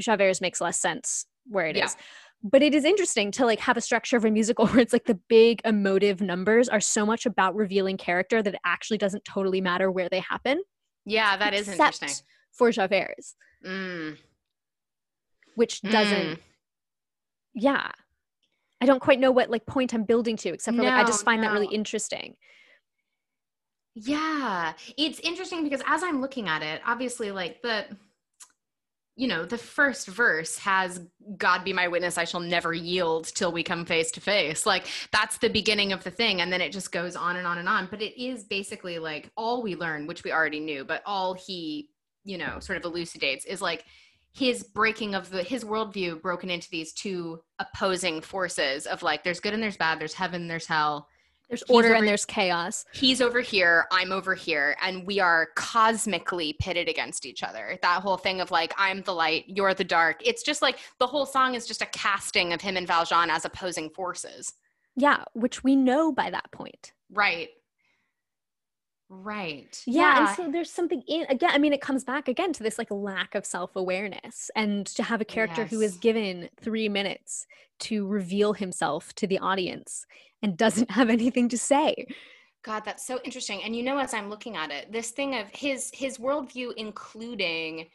javert's 0.00 0.40
makes 0.40 0.60
less 0.60 0.78
sense 0.78 1.26
where 1.48 1.66
it 1.66 1.76
is, 1.76 1.94
Yeah. 1.96 2.02
but 2.42 2.60
it 2.62 2.74
is 2.74 2.84
interesting 2.84 3.30
to 3.32 3.46
like 3.46 3.60
have 3.60 3.76
a 3.76 3.80
structure 3.80 4.16
of 4.16 4.24
a 4.24 4.30
musical 4.30 4.66
where 4.70 4.80
it's 4.80 4.92
like 4.92 5.04
the 5.06 5.18
big 5.28 5.60
emotive 5.64 6.20
numbers 6.20 6.68
are 6.68 6.80
so 6.80 7.06
much 7.06 7.24
about 7.24 7.54
revealing 7.54 7.96
character 7.96 8.42
that 8.42 8.54
it 8.54 8.60
actually 8.64 8.98
doesn't 8.98 9.24
totally 9.24 9.60
matter 9.60 9.90
where 9.90 10.08
they 10.08 10.20
happen 10.20 10.60
Yeah, 11.04 11.36
that 11.36 11.54
is 11.54 11.68
interesting. 11.68 12.10
for 12.52 12.70
javert's 12.70 13.36
Mm. 13.64 14.18
which 15.54 15.80
doesn't 15.82 16.36
Mm. 16.36 16.38
Yeah 17.56 17.90
i 18.80 18.86
don't 18.86 19.00
quite 19.00 19.18
know 19.18 19.32
what 19.32 19.50
like 19.50 19.66
point 19.66 19.92
i'm 19.92 20.04
building 20.04 20.36
to 20.36 20.50
except 20.50 20.76
for 20.76 20.84
like 20.84 20.92
i 20.92 21.02
just 21.02 21.22
No, 21.22 21.24
find 21.24 21.42
that 21.42 21.52
really 21.52 21.74
interesting 21.74 22.36
Yeah, 23.98 24.74
it's 24.98 25.20
interesting 25.20 25.64
because 25.64 25.80
as 25.86 26.02
I'm 26.02 26.20
looking 26.20 26.48
at 26.48 26.62
it, 26.62 26.82
obviously, 26.84 27.30
like 27.30 27.62
the, 27.62 27.86
you 29.16 29.26
know, 29.26 29.46
the 29.46 29.56
first 29.56 30.06
verse 30.06 30.58
has 30.58 31.00
God 31.38 31.64
be 31.64 31.72
my 31.72 31.88
witness, 31.88 32.18
I 32.18 32.24
shall 32.24 32.40
never 32.40 32.74
yield 32.74 33.24
till 33.24 33.50
we 33.52 33.62
come 33.62 33.86
face 33.86 34.10
to 34.12 34.20
face. 34.20 34.66
Like 34.66 34.86
that's 35.12 35.38
the 35.38 35.48
beginning 35.48 35.94
of 35.94 36.04
the 36.04 36.10
thing. 36.10 36.42
And 36.42 36.52
then 36.52 36.60
it 36.60 36.72
just 36.72 36.92
goes 36.92 37.16
on 37.16 37.36
and 37.36 37.46
on 37.46 37.56
and 37.56 37.70
on. 37.70 37.88
But 37.90 38.02
it 38.02 38.22
is 38.22 38.44
basically 38.44 38.98
like 38.98 39.30
all 39.34 39.62
we 39.62 39.76
learn, 39.76 40.06
which 40.06 40.24
we 40.24 40.30
already 40.30 40.60
knew, 40.60 40.84
but 40.84 41.00
all 41.06 41.32
he, 41.32 41.88
you 42.24 42.36
know, 42.36 42.60
sort 42.60 42.76
of 42.76 42.84
elucidates 42.84 43.46
is 43.46 43.62
like 43.62 43.86
his 44.36 44.62
breaking 44.62 45.14
of 45.14 45.30
the 45.30 45.42
his 45.42 45.64
worldview 45.64 46.20
broken 46.20 46.50
into 46.50 46.68
these 46.70 46.92
two 46.92 47.40
opposing 47.58 48.20
forces 48.20 48.86
of 48.86 49.02
like 49.02 49.24
there's 49.24 49.40
good 49.40 49.54
and 49.54 49.62
there's 49.62 49.76
bad, 49.78 49.98
there's 49.98 50.14
heaven, 50.14 50.46
there's 50.48 50.66
hell 50.66 51.08
there's 51.48 51.60
He's 51.60 51.70
order 51.74 51.88
over- 51.90 51.96
and 51.98 52.08
there's 52.08 52.24
chaos 52.24 52.84
he's 52.92 53.20
over 53.20 53.40
here, 53.40 53.86
I'm 53.92 54.10
over 54.10 54.34
here, 54.34 54.76
and 54.82 55.06
we 55.06 55.20
are 55.20 55.48
cosmically 55.54 56.54
pitted 56.58 56.88
against 56.88 57.24
each 57.24 57.42
other. 57.44 57.78
That 57.82 58.02
whole 58.02 58.16
thing 58.16 58.40
of 58.40 58.50
like, 58.50 58.74
I'm 58.76 59.02
the 59.02 59.14
light, 59.14 59.44
you're 59.46 59.72
the 59.72 59.84
dark. 59.84 60.20
It's 60.26 60.42
just 60.42 60.60
like 60.60 60.80
the 60.98 61.06
whole 61.06 61.24
song 61.24 61.54
is 61.54 61.64
just 61.66 61.82
a 61.82 61.86
casting 61.86 62.52
of 62.52 62.60
him 62.60 62.76
and 62.76 62.86
Valjean 62.86 63.30
as 63.30 63.44
opposing 63.44 63.90
forces. 63.90 64.52
yeah 64.96 65.22
which 65.34 65.62
we 65.62 65.76
know 65.76 66.10
by 66.12 66.30
that 66.30 66.50
point 66.52 66.92
Right. 67.12 67.50
Right. 69.08 69.80
yeah, 69.86 70.18
and 70.18 70.36
so 70.36 70.50
there's 70.50 70.70
something 70.70 71.02
in 71.06 71.26
again 71.28 71.50
i 71.52 71.58
mean 71.58 71.72
it 71.72 71.80
comes 71.80 72.02
back 72.02 72.26
again 72.26 72.52
to 72.54 72.62
this 72.64 72.76
like 72.76 72.90
lack 72.90 73.36
of 73.36 73.46
self-awareness 73.46 74.50
and 74.56 74.84
to 74.86 75.02
have 75.04 75.20
a 75.20 75.24
character 75.24 75.64
who 75.64 75.80
is 75.80 75.96
given 75.96 76.48
three 76.60 76.88
minutes 76.88 77.46
to 77.78 78.06
reveal 78.06 78.52
himself 78.52 79.14
to 79.14 79.26
the 79.28 79.38
audience 79.38 80.06
and 80.42 80.56
doesn't 80.56 80.90
have 80.98 81.08
anything 81.08 81.48
to 81.48 81.58
say 81.58 82.06
God, 82.66 82.82
that's 82.84 83.06
so 83.06 83.20
interesting. 83.24 83.62
And 83.62 83.76
you 83.76 83.84
know, 83.84 83.96
as 83.96 84.12
I'm 84.12 84.28
looking 84.28 84.56
at 84.56 84.72
it, 84.72 84.90
this 84.90 85.12
thing 85.12 85.36
of 85.36 85.48
his 85.50 85.88
his 85.94 86.18
worldview, 86.18 86.72
including 86.76 87.86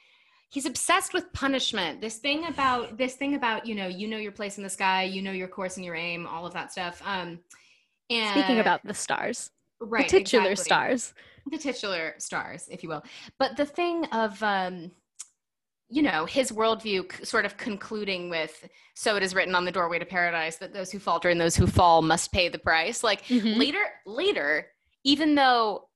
he's 0.49 0.66
obsessed 0.66 1.14
with 1.14 1.32
punishment. 1.34 1.99
This 1.99 2.18
thing 2.18 2.45
about 2.45 2.97
this 2.97 3.16
thing 3.16 3.36
about 3.36 3.66
you 3.66 3.76
know, 3.76 3.88
you 3.88 4.07
know 4.07 4.18
your 4.18 4.32
place 4.32 4.57
in 4.57 4.64
the 4.64 4.70
sky, 4.70 5.03
you 5.03 5.22
know 5.22 5.34
your 5.34 5.49
course 5.49 5.76
and 5.76 5.86
your 5.86 5.95
aim, 5.95 6.26
all 6.26 6.45
of 6.45 6.53
that 6.53 6.72
stuff. 6.72 7.01
Um, 7.05 7.39
and 8.09 8.39
speaking 8.39 8.59
about 8.59 8.82
the 8.86 8.93
stars 8.93 9.49
right, 9.82 10.08
the 10.10 10.20
titular 10.20 10.52
exactly. 10.52 10.64
stars 10.66 11.14
the 11.50 11.58
titular 11.58 12.14
stars, 12.20 12.68
if 12.70 12.84
you 12.84 12.90
will. 12.90 13.04
But 13.40 13.58
the 13.58 13.66
thing 13.66 14.06
of, 14.06 14.42
um, 14.44 14.92
you 15.90 16.04
know, 16.04 16.26
his 16.26 16.52
worldview 16.52 17.12
c- 17.12 17.26
sort 17.26 17.46
of 17.46 17.58
concluding 17.58 18.30
with, 18.30 18.70
so 18.96 19.16
it 19.16 19.24
is 19.24 19.34
written 19.34 19.56
on 19.56 19.66
the 19.66 19.72
doorway 19.72 19.98
to 19.98 20.06
paradise 20.06 20.58
that 20.58 20.72
those 20.72 20.92
who 20.92 21.00
falter 21.00 21.30
and 21.30 21.42
those 21.42 21.56
who 21.56 21.66
fall 21.68 22.04
must 22.04 22.32
pay 22.32 22.48
the 22.48 22.60
price. 22.60 23.04
Like 23.04 23.26
Mhm. 23.26 23.58
later, 23.58 23.84
later, 24.06 24.68
even 25.04 25.34
though 25.36 25.90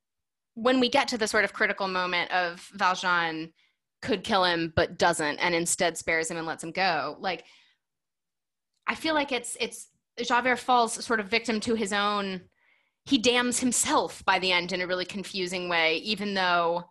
when 0.56 0.80
we 0.80 0.90
get 0.90 1.08
to 1.10 1.18
the 1.18 1.28
sort 1.28 1.44
of 1.44 1.54
critical 1.54 1.88
moment 1.88 2.32
of 2.32 2.68
Valjean 2.74 3.54
could 4.02 4.24
kill 4.24 4.46
him 4.46 4.74
but 4.76 4.98
doesn't 4.98 5.38
and 5.40 5.54
instead 5.54 5.96
spares 5.98 6.30
him 6.32 6.38
and 6.38 6.48
lets 6.48 6.64
him 6.64 6.72
go, 6.72 7.18
like 7.20 7.46
I 8.88 8.96
feel 8.96 9.14
like 9.14 9.32
it's 9.32 9.56
it's 9.60 9.90
Javert 10.24 10.58
falls 10.58 11.04
sort 11.06 11.20
of 11.20 11.28
victim 11.28 11.60
to 11.62 11.76
his 11.76 11.94
own 11.94 12.42
he 13.06 13.18
damns 13.18 13.60
himself 13.60 14.24
by 14.26 14.40
the 14.40 14.52
end 14.52 14.72
in 14.72 14.82
a 14.82 14.88
really 14.88 15.06
confusing 15.06 15.70
way, 15.70 15.98
even 15.98 16.34
though 16.34 16.86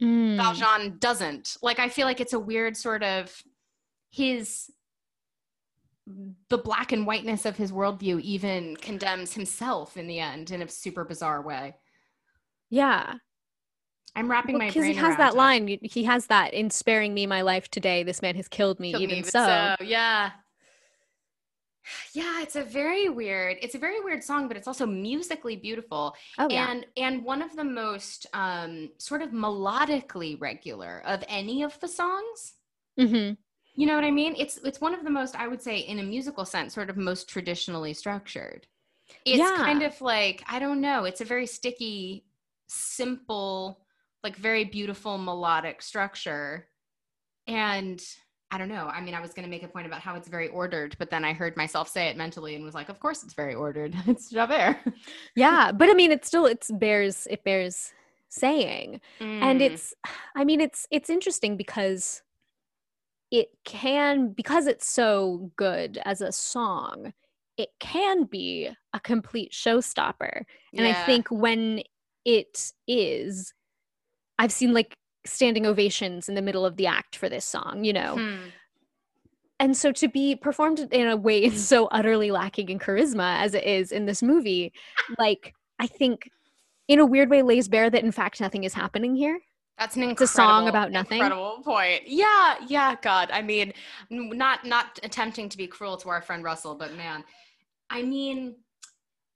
Mm. 0.00 0.36
Valjean 0.36 0.96
doesn't. 1.00 1.56
Like 1.60 1.80
I 1.80 1.88
feel 1.88 2.06
like 2.06 2.20
it's 2.20 2.32
a 2.32 2.38
weird 2.38 2.76
sort 2.76 3.02
of 3.02 3.42
his 4.10 4.70
the 6.48 6.58
black 6.58 6.92
and 6.92 7.04
whiteness 7.06 7.44
of 7.44 7.56
his 7.56 7.72
worldview 7.72 8.20
even 8.20 8.76
condemns 8.76 9.34
himself 9.34 9.96
in 9.96 10.06
the 10.06 10.20
end 10.20 10.52
in 10.52 10.62
a 10.62 10.68
super 10.68 11.04
bizarre 11.04 11.42
way. 11.42 11.74
yeah 12.70 13.14
I'm 14.14 14.30
wrapping 14.30 14.56
my 14.56 14.68
because 14.68 14.86
he 14.86 14.94
has 14.94 15.16
that 15.16 15.34
it. 15.34 15.36
line 15.36 15.78
he 15.82 16.04
has 16.04 16.26
that 16.28 16.54
in 16.54 16.70
sparing 16.70 17.12
me 17.12 17.26
my 17.26 17.42
life 17.42 17.68
today 17.68 18.04
this 18.04 18.22
man 18.22 18.36
has 18.36 18.46
killed 18.48 18.78
me 18.80 18.92
Killed 18.92 19.02
even 19.02 19.16
me, 19.18 19.22
so, 19.24 19.74
but 19.78 19.86
yeah. 19.88 20.30
Yeah, 22.14 22.42
it's 22.42 22.56
a 22.56 22.62
very 22.62 23.08
weird. 23.08 23.56
It's 23.62 23.74
a 23.74 23.78
very 23.78 24.00
weird 24.00 24.22
song, 24.24 24.48
but 24.48 24.56
it's 24.56 24.66
also 24.68 24.86
musically 24.86 25.56
beautiful. 25.56 26.14
oh 26.38 26.48
yeah 26.50 26.70
and 26.70 26.86
and 26.96 27.24
one 27.24 27.42
of 27.42 27.54
the 27.56 27.64
most 27.64 28.26
um 28.34 28.90
sort 28.98 29.22
of 29.22 29.30
melodically 29.30 30.40
regular 30.40 31.02
of 31.06 31.22
any 31.28 31.62
of 31.62 31.78
the 31.80 31.88
songs 31.88 32.54
hmm 32.98 33.30
you 33.76 33.86
know 33.86 33.94
what 33.94 34.04
i 34.04 34.10
mean 34.10 34.34
it's 34.36 34.56
it's 34.64 34.80
one 34.80 34.94
of 34.94 35.04
the 35.04 35.10
most 35.10 35.36
i 35.36 35.46
would 35.46 35.62
say 35.62 35.78
in 35.78 35.98
a 35.98 36.02
musical 36.02 36.44
sense 36.44 36.74
sort 36.74 36.90
of 36.90 36.96
most 36.96 37.28
traditionally 37.28 37.94
structured 37.94 38.66
it's 39.24 39.38
Yeah. 39.38 39.56
kind 39.56 39.82
of 39.82 40.00
like 40.00 40.42
i 40.48 40.58
don't 40.58 40.80
know 40.80 41.04
it's 41.04 41.20
a 41.20 41.24
very 41.24 41.46
sticky 41.46 42.24
simple 42.68 43.80
like 44.24 44.36
very 44.36 44.64
beautiful 44.64 45.16
melodic 45.18 45.80
structure 45.82 46.68
and 47.46 48.02
i 48.50 48.58
don't 48.58 48.68
know. 48.68 48.86
I 48.88 49.00
mean 49.00 49.14
i 49.14 49.20
was 49.20 49.32
going 49.32 49.44
to 49.44 49.50
make 49.50 49.62
a 49.62 49.68
point 49.68 49.86
about 49.86 50.00
how 50.00 50.14
it's 50.14 50.28
very 50.28 50.48
ordered 50.48 50.96
but 50.98 51.10
then 51.10 51.24
i 51.24 51.32
heard 51.32 51.56
myself 51.56 51.88
say 51.88 52.06
it 52.08 52.16
mentally 52.16 52.54
and 52.54 52.64
was 52.64 52.74
like 52.74 52.88
of 52.88 52.98
course 53.00 53.22
it's 53.22 53.34
very 53.34 53.54
ordered. 53.54 53.94
It's 54.06 54.30
javert 54.30 54.78
yeah 55.36 55.72
but 55.72 55.90
i 55.90 55.94
mean 55.94 56.10
it 56.12 56.24
still 56.24 56.46
it's 56.46 56.70
bears 56.70 57.26
it 57.30 57.44
bears 57.44 57.92
saying. 58.30 59.00
And 59.40 59.60
Mm. 59.60 59.66
it's 59.66 59.94
i 60.36 60.44
mean 60.44 60.60
it's 60.60 60.86
it's 60.90 61.10
interesting 61.10 61.56
because 61.56 62.22
it 63.30 63.48
can 63.64 64.32
because 64.32 64.66
it's 64.66 64.86
so 64.88 65.50
good 65.56 65.98
as 66.04 66.20
a 66.20 66.32
song 66.32 67.12
it 67.56 67.70
can 67.80 68.24
be 68.24 68.70
a 68.94 69.00
complete 69.00 69.52
showstopper. 69.52 70.44
And 70.76 70.86
i 70.86 70.92
think 70.92 71.28
when 71.30 71.82
it 72.24 72.72
is 72.86 73.52
i've 74.38 74.52
seen 74.52 74.72
like 74.72 74.96
standing 75.28 75.66
ovations 75.66 76.28
in 76.28 76.34
the 76.34 76.42
middle 76.42 76.64
of 76.64 76.76
the 76.76 76.86
act 76.86 77.16
for 77.16 77.28
this 77.28 77.44
song 77.44 77.84
you 77.84 77.92
know 77.92 78.14
Hmm. 78.16 78.48
and 79.60 79.76
so 79.76 79.92
to 79.92 80.08
be 80.08 80.36
performed 80.36 80.80
in 80.92 81.08
a 81.08 81.16
way 81.16 81.48
so 81.70 81.86
utterly 81.86 82.30
lacking 82.30 82.68
in 82.68 82.78
charisma 82.78 83.38
as 83.40 83.54
it 83.54 83.64
is 83.64 83.92
in 83.92 84.06
this 84.06 84.22
movie 84.22 84.72
like 85.18 85.54
i 85.78 85.86
think 85.86 86.30
in 86.88 86.98
a 86.98 87.06
weird 87.06 87.28
way 87.30 87.42
lays 87.42 87.68
bare 87.68 87.90
that 87.90 88.02
in 88.04 88.12
fact 88.12 88.40
nothing 88.40 88.64
is 88.64 88.74
happening 88.74 89.14
here 89.14 89.38
That's 89.78 89.94
an 89.96 90.02
It's 90.10 90.22
a 90.22 90.26
song 90.26 90.68
about 90.68 90.90
nothing. 90.90 91.18
Incredible 91.18 91.62
point. 91.62 92.02
Yeah, 92.08 92.56
yeah. 92.66 92.96
God, 93.00 93.30
I 93.30 93.42
mean, 93.42 93.72
not 94.10 94.64
not 94.64 94.98
attempting 95.04 95.48
to 95.50 95.56
be 95.56 95.68
cruel 95.68 95.96
to 95.98 96.08
our 96.08 96.20
friend 96.20 96.42
Russell, 96.42 96.74
but 96.74 96.96
man, 96.96 97.22
I 97.88 98.02
mean, 98.02 98.56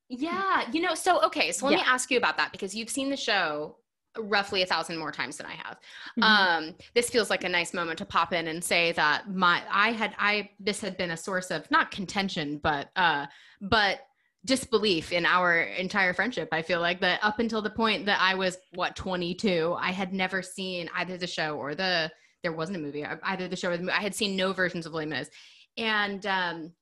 yeah. 0.09 0.68
You 0.72 0.80
know, 0.82 0.97
so 0.97 1.22
okay. 1.28 1.53
So 1.53 1.66
let 1.66 1.76
me 1.76 1.84
ask 1.86 2.11
you 2.11 2.18
about 2.18 2.36
that 2.38 2.51
because 2.51 2.74
you've 2.74 2.90
seen 2.90 3.09
the 3.09 3.16
show 3.16 3.76
roughly 4.19 4.63
a 4.63 4.67
thousand 4.67 4.99
more 4.99 5.13
times 5.13 5.37
than 5.39 5.47
I 5.47 5.53
have. 5.53 5.79
Mhm. 6.19 6.23
Um, 6.23 6.75
this 6.95 7.11
feels 7.11 7.31
like 7.31 7.45
a 7.45 7.49
nice 7.49 7.73
moment 7.73 7.99
to 7.99 8.05
pop 8.05 8.33
in 8.33 8.49
and 8.49 8.63
say 8.63 8.93
that 8.93 9.31
my 9.31 9.63
I 9.71 9.93
had 9.93 10.15
I 10.19 10.51
this 10.61 10.81
had 10.81 10.97
been 10.97 11.11
a 11.13 11.17
source 11.17 11.51
of 11.51 11.71
not 11.71 11.91
contention, 11.91 12.59
but 12.59 12.91
uh, 12.97 13.27
but 13.61 14.01
disbelief 14.45 15.13
in 15.13 15.25
our 15.25 15.61
entire 15.61 16.13
friendship. 16.13 16.49
I 16.53 16.63
feel 16.63 16.81
like 16.81 17.01
that 17.01 17.21
up 17.23 17.39
until 17.39 17.63
the 17.63 17.71
point 17.71 18.07
that 18.07 18.21
I 18.21 18.35
was 18.35 18.59
what 18.75 18.97
22, 18.97 19.77
I 19.79 19.93
had 19.93 20.13
never 20.13 20.43
seen 20.43 20.91
either 20.97 21.17
the 21.17 21.29
show 21.29 21.57
or 21.57 21.75
the 21.75 22.11
there 22.43 22.53
wasn't 22.53 22.77
a 22.77 22.81
movie 22.81 23.05
uh, 23.05 23.17
either 23.23 23.49
the 23.49 23.57
show 23.57 23.71
or 23.71 23.77
the 23.77 23.85
movie. 23.85 23.93
I 23.97 24.03
had 24.03 24.15
seen 24.15 24.37
no 24.37 24.53
versions 24.53 24.85
of 24.85 24.93
Les 24.93 25.07
Mis, 25.07 25.31
and 25.77 26.27
um, 26.27 26.73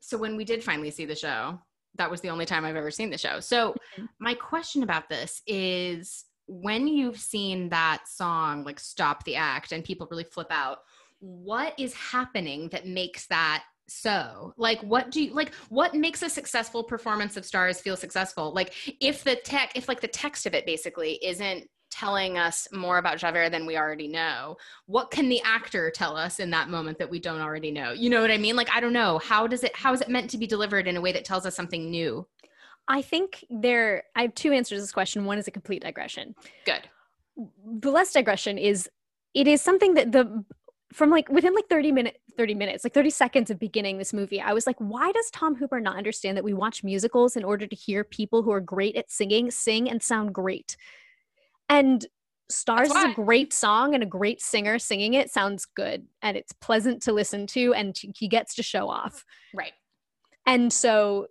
so 0.00 0.16
when 0.16 0.36
we 0.36 0.44
did 0.44 0.64
finally 0.64 0.90
see 0.90 1.04
the 1.04 1.14
show, 1.14 1.60
that 1.98 2.10
was 2.10 2.20
the 2.20 2.30
only 2.30 2.46
time 2.46 2.64
I've 2.64 2.76
ever 2.76 2.90
seen 2.90 3.10
the 3.10 3.18
show. 3.18 3.40
So 3.40 3.74
Mhm. 3.98 4.08
my 4.18 4.34
question 4.34 4.82
about 4.82 5.08
this 5.08 5.42
is 5.46 6.24
when 6.46 6.86
you've 6.86 7.18
seen 7.18 7.68
that 7.70 8.04
song 8.06 8.64
like 8.64 8.78
stop 8.78 9.24
the 9.24 9.36
act 9.36 9.72
and 9.72 9.82
people 9.82 10.06
really 10.10 10.24
flip 10.24 10.46
out 10.50 10.78
what 11.18 11.74
is 11.78 11.92
happening 11.94 12.68
that 12.68 12.86
makes 12.86 13.26
that 13.26 13.64
so 13.88 14.52
like 14.56 14.80
what 14.82 15.10
do 15.10 15.22
you 15.22 15.32
like 15.32 15.52
what 15.70 15.94
makes 15.94 16.22
a 16.22 16.30
successful 16.30 16.84
performance 16.84 17.36
of 17.36 17.44
stars 17.44 17.80
feel 17.80 17.96
successful 17.96 18.52
like 18.52 18.72
if 19.00 19.24
the 19.24 19.36
tech 19.36 19.72
if 19.74 19.88
like 19.88 20.00
the 20.00 20.08
text 20.08 20.46
of 20.46 20.54
it 20.54 20.66
basically 20.66 21.18
isn't 21.24 21.68
telling 21.98 22.36
us 22.38 22.68
more 22.72 22.98
about 22.98 23.18
javert 23.18 23.50
than 23.50 23.66
we 23.66 23.76
already 23.76 24.08
know 24.08 24.56
what 24.86 25.10
can 25.10 25.28
the 25.28 25.40
actor 25.44 25.90
tell 25.90 26.16
us 26.16 26.40
in 26.40 26.50
that 26.50 26.68
moment 26.68 26.98
that 26.98 27.10
we 27.10 27.18
don't 27.18 27.40
already 27.40 27.70
know 27.70 27.92
you 27.92 28.10
know 28.10 28.20
what 28.20 28.30
i 28.30 28.38
mean 28.38 28.56
like 28.56 28.68
i 28.74 28.80
don't 28.80 28.92
know 28.92 29.18
how 29.18 29.46
does 29.46 29.64
it 29.64 29.74
how 29.76 29.92
is 29.92 30.00
it 30.00 30.08
meant 30.08 30.28
to 30.28 30.38
be 30.38 30.46
delivered 30.46 30.86
in 30.86 30.96
a 30.96 31.00
way 31.00 31.12
that 31.12 31.24
tells 31.24 31.46
us 31.46 31.54
something 31.54 31.90
new 31.90 32.26
I 32.88 33.02
think 33.02 33.44
there, 33.50 34.04
I 34.14 34.22
have 34.22 34.34
two 34.34 34.52
answers 34.52 34.78
to 34.78 34.82
this 34.82 34.92
question. 34.92 35.24
One 35.24 35.38
is 35.38 35.48
a 35.48 35.50
complete 35.50 35.82
digression. 35.82 36.34
good 36.64 36.88
The 37.80 37.90
less 37.90 38.12
digression 38.12 38.58
is 38.58 38.88
it 39.34 39.46
is 39.46 39.60
something 39.60 39.94
that 39.94 40.12
the, 40.12 40.44
from 40.92 41.10
like 41.10 41.28
within 41.28 41.54
like 41.54 41.68
30 41.68 41.92
minutes, 41.92 42.18
30 42.36 42.54
minutes, 42.54 42.84
like 42.84 42.94
30 42.94 43.10
seconds 43.10 43.50
of 43.50 43.58
beginning 43.58 43.98
this 43.98 44.12
movie, 44.12 44.40
I 44.40 44.52
was 44.52 44.66
like, 44.66 44.76
why 44.78 45.10
does 45.12 45.30
Tom 45.30 45.56
Hooper 45.56 45.80
not 45.80 45.96
understand 45.96 46.36
that 46.36 46.44
we 46.44 46.54
watch 46.54 46.84
musicals 46.84 47.36
in 47.36 47.44
order 47.44 47.66
to 47.66 47.76
hear 47.76 48.04
people 48.04 48.42
who 48.42 48.52
are 48.52 48.60
great 48.60 48.96
at 48.96 49.10
singing 49.10 49.50
sing 49.50 49.90
and 49.90 50.02
sound 50.02 50.32
great? 50.32 50.76
And 51.68 52.06
Stars 52.48 52.90
is 52.90 53.04
a 53.04 53.12
great 53.14 53.52
song 53.52 53.94
and 53.94 54.02
a 54.02 54.06
great 54.06 54.40
singer. 54.40 54.78
Singing 54.78 55.14
it 55.14 55.30
sounds 55.30 55.66
good 55.66 56.06
and 56.22 56.36
it's 56.36 56.52
pleasant 56.52 57.02
to 57.02 57.12
listen 57.12 57.46
to 57.48 57.74
and 57.74 57.96
he 58.16 58.28
gets 58.28 58.54
to 58.54 58.62
show 58.62 58.88
off. 58.88 59.24
right. 59.54 59.72
And 60.46 60.72
so 60.72 61.26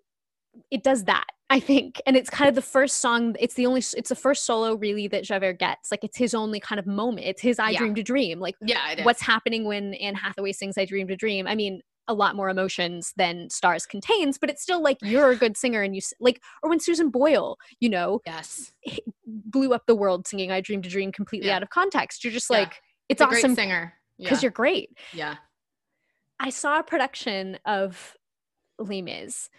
it 0.71 0.83
does 0.83 1.03
that 1.05 1.25
i 1.49 1.59
think. 1.59 2.01
And 2.07 2.17
it's 2.17 2.29
kind 2.29 2.49
of 2.49 2.55
the 2.55 2.61
first 2.61 2.97
song 2.97 3.35
it's 3.39 3.53
the 3.53 3.65
only 3.65 3.79
it's 3.79 4.09
the 4.09 4.15
first 4.15 4.45
solo 4.45 4.75
really 4.75 5.07
that 5.09 5.23
javert 5.23 5.59
gets. 5.59 5.91
Like 5.91 6.03
it's 6.03 6.17
his 6.17 6.33
only 6.33 6.59
kind 6.59 6.79
of 6.79 6.87
moment. 6.87 7.27
It's 7.27 7.41
his 7.41 7.59
i 7.59 7.69
Yeah. 7.69 7.79
dreamed 7.79 7.97
a 7.99 8.03
dream. 8.03 8.39
Like 8.39 8.55
yeah 8.65 9.03
what's 9.03 9.21
happening 9.21 9.63
when 9.65 9.93
anne 9.95 10.15
hathaway 10.15 10.51
sings 10.51 10.77
i 10.77 10.85
dreamed 10.85 11.11
a 11.11 11.15
dream? 11.15 11.47
I 11.47 11.55
mean 11.55 11.81
a 12.07 12.13
lot 12.13 12.35
more 12.35 12.49
emotions 12.49 13.13
than 13.17 13.49
stars 13.49 13.85
contains 13.85 14.37
but 14.37 14.49
it's 14.49 14.61
still 14.61 14.81
like 14.81 14.97
you're 15.01 15.31
a 15.31 15.35
good 15.35 15.57
singer 15.57 15.81
and 15.81 15.95
you 15.95 16.01
like 16.19 16.41
or 16.63 16.69
when 16.69 16.79
susan 16.79 17.09
boyle 17.09 17.57
you 17.79 17.89
know 17.89 18.19
yes 18.25 18.71
blew 19.25 19.73
up 19.73 19.83
the 19.87 19.95
world 19.95 20.27
singing 20.27 20.51
i 20.51 20.61
dreamed 20.61 20.85
a 20.85 20.89
dream 20.89 21.11
completely 21.11 21.47
Yeah. 21.47 21.55
out 21.57 21.63
of 21.63 21.69
context 21.69 22.23
you're 22.23 22.33
just 22.33 22.49
Yeah. 22.49 22.59
like 22.59 22.81
it's 23.09 23.21
a 23.21 23.25
awesome 23.27 23.55
singer 23.55 23.93
because 24.17 24.39
yeah. 24.41 24.45
you're 24.47 24.51
great 24.51 24.89
yeah 25.13 25.35
I 26.37 26.49
saw 26.49 26.79
a 26.79 26.83
production 26.83 27.57
of 27.65 28.13
Les 28.77 29.01
Mis 29.01 29.49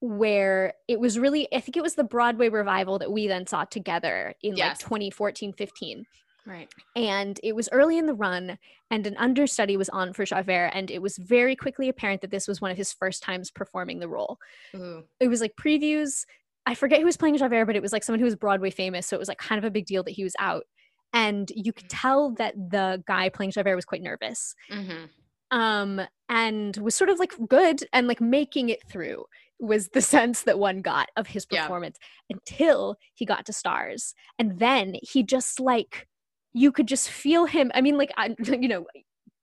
where 0.00 0.74
it 0.88 0.98
was 0.98 1.18
really, 1.18 1.48
I 1.54 1.60
think 1.60 1.76
it 1.76 1.82
was 1.82 1.94
the 1.94 2.04
Broadway 2.04 2.48
revival 2.48 2.98
that 2.98 3.12
we 3.12 3.26
then 3.26 3.46
saw 3.46 3.64
together 3.64 4.34
in 4.42 4.56
Yes. 4.56 4.68
like 4.68 4.78
2014, 4.78 5.52
15. 5.52 6.04
Right 6.46 6.68
And 6.96 7.38
it 7.42 7.54
was 7.54 7.68
early 7.72 7.98
in 7.98 8.06
the 8.06 8.14
run, 8.14 8.58
and 8.90 9.06
an 9.06 9.16
understudy 9.16 9.76
was 9.76 9.88
on 9.90 10.12
for 10.12 10.24
Javert, 10.24 10.70
and 10.74 10.90
it 10.90 11.00
was 11.02 11.16
very 11.16 11.54
quickly 11.56 11.88
apparent 11.88 12.20
that 12.22 12.30
this 12.30 12.48
was 12.48 12.60
one 12.60 12.70
of 12.70 12.76
his 12.76 12.92
first 12.92 13.22
times 13.22 13.50
performing 13.50 14.00
the 14.00 14.08
role. 14.08 14.38
Ooh. 14.74 15.04
It 15.20 15.28
was 15.28 15.40
like 15.40 15.54
previews. 15.56 16.24
I 16.66 16.74
forget 16.74 16.98
who 17.00 17.06
was 17.06 17.16
playing 17.16 17.36
Javert, 17.38 17.66
but 17.66 17.76
it 17.76 17.82
was 17.82 17.92
like 17.92 18.04
someone 18.04 18.20
who 18.20 18.26
was 18.26 18.36
Broadway 18.36 18.70
famous. 18.70 19.06
So 19.06 19.16
it 19.16 19.18
was 19.18 19.28
like 19.28 19.38
kind 19.38 19.58
of 19.58 19.64
a 19.64 19.70
big 19.70 19.86
deal 19.86 20.02
that 20.04 20.12
he 20.12 20.24
was 20.24 20.34
out. 20.38 20.64
And 21.12 21.50
you 21.54 21.72
could 21.72 21.88
tell 21.88 22.30
that 22.32 22.54
the 22.54 23.02
guy 23.06 23.28
playing 23.28 23.50
Javert 23.52 23.76
was 23.76 23.84
quite 23.84 24.02
nervous 24.02 24.54
hmm 24.70 25.06
um 25.52 26.00
and 26.28 26.76
was 26.76 26.94
sort 26.94 27.10
of 27.10 27.18
like 27.18 27.32
good 27.48 27.82
and 27.92 28.06
like 28.06 28.20
making 28.20 28.68
it 28.68 28.78
through 28.88 29.24
was 29.58 29.88
the 29.88 30.00
sense 30.16 30.42
that 30.42 30.60
one 30.60 30.80
got 30.80 31.08
of 31.16 31.26
his 31.26 31.44
Yeah. 31.50 31.62
performance 31.62 31.98
until 32.30 32.96
he 33.14 33.24
got 33.26 33.46
to 33.46 33.52
stars 33.52 34.14
and 34.38 34.60
then 34.60 34.94
he 35.02 35.24
just 35.24 35.58
like 35.58 36.06
you 36.52 36.72
could 36.72 36.86
just 36.88 37.08
feel 37.10 37.44
him 37.46 37.70
i 37.74 37.80
mean 37.80 37.96
like 37.98 38.10
I, 38.16 38.34
you 38.44 38.68
know 38.68 38.86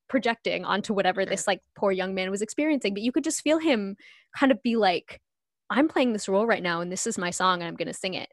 projecting 0.10 0.64
onto 0.66 0.93
whatever 0.93 1.22
Sure. 1.22 1.30
this 1.30 1.47
like 1.47 1.62
poor 1.76 1.91
young 1.91 2.14
man 2.16 2.32
was 2.32 2.41
experiencing 2.41 2.93
but 2.93 3.03
you 3.03 3.12
could 3.12 3.24
just 3.24 3.41
feel 3.41 3.60
him 3.60 3.95
kind 4.38 4.51
of 4.51 4.62
be 4.64 4.76
like 4.78 5.20
i'm 5.70 5.88
playing 5.88 6.14
this 6.14 6.30
role 6.30 6.45
right 6.45 6.64
now 6.64 6.80
and 6.82 6.91
this 6.91 7.05
is 7.08 7.18
my 7.18 7.30
song 7.30 7.60
and 7.62 7.68
i'm 7.68 7.76
going 7.76 7.88
to 7.88 7.93
sing 7.93 8.14
it 8.14 8.30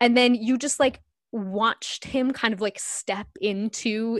and 0.00 0.16
then 0.16 0.34
you 0.34 0.58
just 0.58 0.78
like 0.78 1.00
watched 1.32 2.04
him 2.04 2.30
kind 2.32 2.54
of 2.54 2.60
like 2.60 2.78
step 2.78 3.26
into 3.40 4.18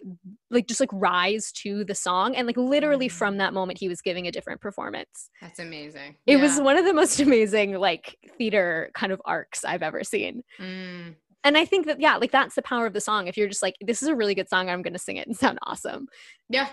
like 0.51 0.67
just 0.67 0.81
like 0.81 0.91
rise 0.93 1.53
to 1.53 1.85
the 1.85 1.95
song 1.95 2.35
and 2.35 2.47
like 2.47 2.57
literally 2.57 3.09
Mm. 3.09 3.13
from 3.13 3.37
that 3.39 3.55
moment 3.55 3.79
he 3.79 3.89
was 3.89 4.01
giving 4.03 4.27
a 4.27 4.33
different 4.33 4.61
performance 4.61 5.31
That's 5.41 5.59
amazing. 5.59 6.17
it 6.27 6.39
was 6.39 6.61
one 6.61 6.77
of 6.77 6.85
the 6.85 6.93
most 6.93 7.21
amazing 7.27 7.75
like 7.79 8.17
theater 8.37 8.91
kind 8.95 9.13
of 9.13 9.23
arcs 9.25 9.65
i've 9.65 9.83
ever 9.83 10.03
seen 10.03 10.43
Mm. 10.61 11.15
And 11.47 11.57
i 11.57 11.65
think 11.65 11.87
that 11.87 12.01
yeah 12.01 12.17
like 12.17 12.33
that's 12.33 12.55
the 12.55 12.63
power 12.63 12.87
of 12.87 12.93
the 12.93 13.01
song 13.01 13.27
if 13.27 13.37
you're 13.37 13.49
just 13.49 13.63
like 13.63 13.77
this 13.81 14.03
is 14.03 14.09
a 14.09 14.15
really 14.15 14.35
good 14.35 14.49
song 14.49 14.69
i'm 14.69 14.83
to 14.83 14.99
sing 14.99 15.17
it 15.17 15.27
and 15.27 15.37
sound 15.37 15.59
awesome 15.63 16.07
Yeah. 16.49 16.69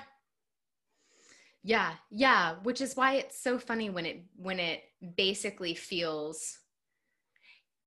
Yeah, 1.65 1.93
yeah, 2.11 2.55
which 2.63 2.81
is 2.81 2.95
why 2.95 3.13
it's 3.13 3.41
so 3.41 3.57
funny 3.57 3.89
when 3.89 4.05
it 4.05 4.25
when 4.35 4.59
it 4.59 4.83
basically 5.15 5.75
feels 5.75 6.59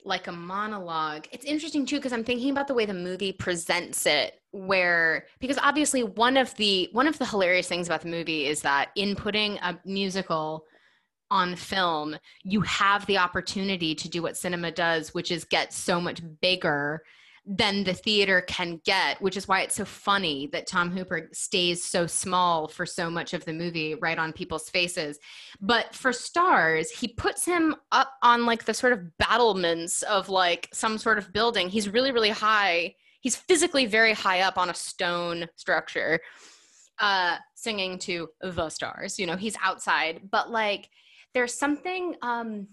like 0.02 0.28
a 0.28 0.32
monologue. 0.32 1.26
It's 1.30 1.44
interesting 1.44 1.84
too 1.84 1.96
because 1.96 2.12
I'm 2.12 2.24
thinking 2.24 2.50
about 2.50 2.68
the 2.68 2.74
way 2.74 2.86
the 2.86 2.94
movie 2.94 3.32
presents 3.32 4.06
it 4.06 4.40
where 4.52 5.26
because 5.40 5.58
obviously 5.58 6.04
one 6.04 6.38
of 6.38 6.54
the 6.56 6.88
one 6.92 7.06
of 7.06 7.18
the 7.18 7.26
hilarious 7.26 7.68
things 7.68 7.86
about 7.86 8.00
the 8.00 8.08
movie 8.08 8.46
is 8.46 8.62
that 8.62 8.90
in 8.96 9.14
putting 9.14 9.58
a 9.58 9.78
musical 9.84 10.64
on 11.30 11.56
film, 11.56 12.16
you 12.42 12.60
have 12.62 13.06
the 13.06 13.18
opportunity 13.18 13.94
to 13.94 14.08
do 14.08 14.22
what 14.22 14.36
cinema 14.36 14.70
does, 14.70 15.14
which 15.14 15.30
is 15.30 15.44
get 15.44 15.72
so 15.72 16.00
much 16.00 16.20
bigger 16.40 17.02
than 17.46 17.84
the 17.84 17.94
theater 17.94 18.40
can 18.40 18.80
get, 18.84 19.22
which 19.22 19.36
is 19.36 19.46
why 19.46 19.60
it's 19.60 19.76
so 19.76 19.84
funny 19.84 20.48
that 20.48 20.66
Tom 20.66 20.90
Hooper 20.90 21.28
stays 21.32 21.84
so 21.84 22.06
small 22.06 22.66
for 22.66 22.84
so 22.84 23.08
much 23.08 23.34
of 23.34 23.44
the 23.44 23.52
movie 23.52 23.94
right 23.94 24.18
on 24.18 24.32
people's 24.32 24.68
faces. 24.68 25.20
But 25.60 25.94
for 25.94 26.12
stars, 26.12 26.90
he 26.90 27.06
puts 27.06 27.44
him 27.44 27.76
up 27.92 28.12
on 28.20 28.46
like 28.46 28.64
the 28.64 28.74
sort 28.74 28.92
of 28.92 29.16
battlements 29.18 30.02
of 30.02 30.28
like 30.28 30.68
some 30.72 30.98
sort 30.98 31.18
of 31.18 31.32
building. 31.32 31.68
He's 31.68 31.88
really, 31.88 32.10
really 32.10 32.30
high. 32.30 32.96
He's 33.20 33.36
physically 33.36 33.86
very 33.86 34.12
high 34.12 34.40
up 34.40 34.58
on 34.58 34.68
a 34.68 34.74
stone 34.74 35.46
structure, 35.54 36.18
uh, 36.98 37.36
singing 37.54 37.98
to 38.00 38.28
the 38.40 38.68
stars. 38.70 39.20
You 39.20 39.26
know, 39.26 39.36
he's 39.36 39.56
outside, 39.62 40.22
but 40.32 40.50
like 40.50 40.90
there's 41.36 41.52
something 41.52 42.16
um 42.22 42.66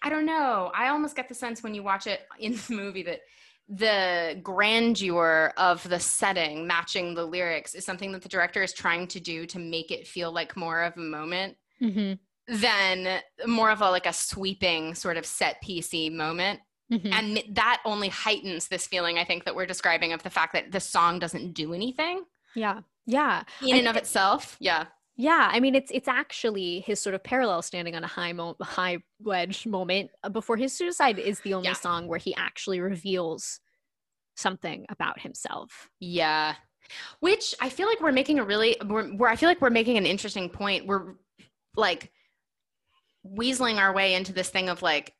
I 0.00 0.10
don't 0.10 0.26
know. 0.26 0.70
I 0.74 0.88
almost 0.88 1.16
get 1.16 1.28
the 1.28 1.34
sense 1.34 1.62
when 1.62 1.74
you 1.74 1.82
watch 1.82 2.06
it 2.06 2.20
in 2.38 2.52
the 2.52 2.74
movie 2.74 3.02
that 3.04 3.20
the 3.68 4.38
grandeur 4.42 5.52
of 5.56 5.88
the 5.88 6.00
setting 6.00 6.66
matching 6.66 7.14
the 7.14 7.24
lyrics 7.24 7.74
is 7.74 7.84
something 7.84 8.12
that 8.12 8.22
the 8.22 8.28
director 8.28 8.62
is 8.62 8.72
trying 8.72 9.06
to 9.08 9.20
do 9.20 9.44
to 9.46 9.58
make 9.58 9.90
it 9.90 10.06
feel 10.06 10.32
like 10.32 10.56
more 10.56 10.82
of 10.82 10.96
a 10.96 11.00
moment 11.00 11.56
mm-hmm. 11.80 12.14
than 12.60 13.20
more 13.46 13.70
of 13.70 13.80
a 13.82 13.90
like 13.90 14.06
a 14.06 14.12
sweeping 14.12 14.94
sort 14.94 15.16
of 15.16 15.26
set 15.26 15.62
piecey 15.62 16.12
moment 16.12 16.60
Mm-hmm. 16.90 17.12
and 17.12 17.42
that 17.54 17.82
only 17.84 18.08
heightens 18.08 18.68
this 18.68 18.86
feeling 18.86 19.18
i 19.18 19.24
think 19.24 19.44
that 19.44 19.54
we're 19.54 19.66
describing 19.66 20.14
of 20.14 20.22
the 20.22 20.30
fact 20.30 20.54
that 20.54 20.72
the 20.72 20.80
song 20.80 21.18
doesn't 21.18 21.52
do 21.52 21.74
anything 21.74 22.24
yeah 22.54 22.80
yeah 23.04 23.42
in 23.60 23.74
I 23.74 23.78
and 23.80 23.88
of 23.88 23.96
itself 23.96 24.56
yeah 24.58 24.86
Yeah, 25.20 25.48
I 25.52 25.58
mean 25.58 25.74
it's 25.74 25.90
it's 25.92 26.06
actually 26.06 26.78
his 26.80 27.00
sort 27.00 27.16
of 27.16 27.24
parallel 27.24 27.60
standing 27.62 27.96
on 27.96 28.04
a 28.04 28.06
high 28.06 28.32
mo- 28.32 28.56
high 28.62 28.98
wedge 29.20 29.66
moment 29.66 30.10
uh, 30.22 30.28
before 30.28 30.56
his 30.56 30.72
suicide 30.72 31.18
is 31.18 31.40
the 31.40 31.54
only 31.54 31.66
Yeah. 31.68 31.74
song 31.74 32.06
where 32.06 32.20
he 32.20 32.34
actually 32.36 32.78
reveals 32.80 33.58
something 34.36 34.86
about 34.88 35.20
himself. 35.20 35.90
Yeah. 35.98 36.54
Which 37.18 37.52
I 37.60 37.68
feel 37.68 37.88
like 37.88 38.00
we're 38.00 38.12
making 38.12 38.38
a 38.38 38.44
really 38.44 38.76
where 38.86 39.28
I 39.28 39.34
feel 39.34 39.48
like 39.48 39.60
we're 39.60 39.70
making 39.70 39.98
an 39.98 40.06
interesting 40.06 40.48
point. 40.48 40.86
We're 40.86 41.14
like 41.74 42.12
weaseling 43.26 43.78
our 43.78 43.92
way 43.92 44.14
into 44.14 44.32
this 44.32 44.50
thing 44.50 44.68
of 44.68 44.82
like 44.82 45.12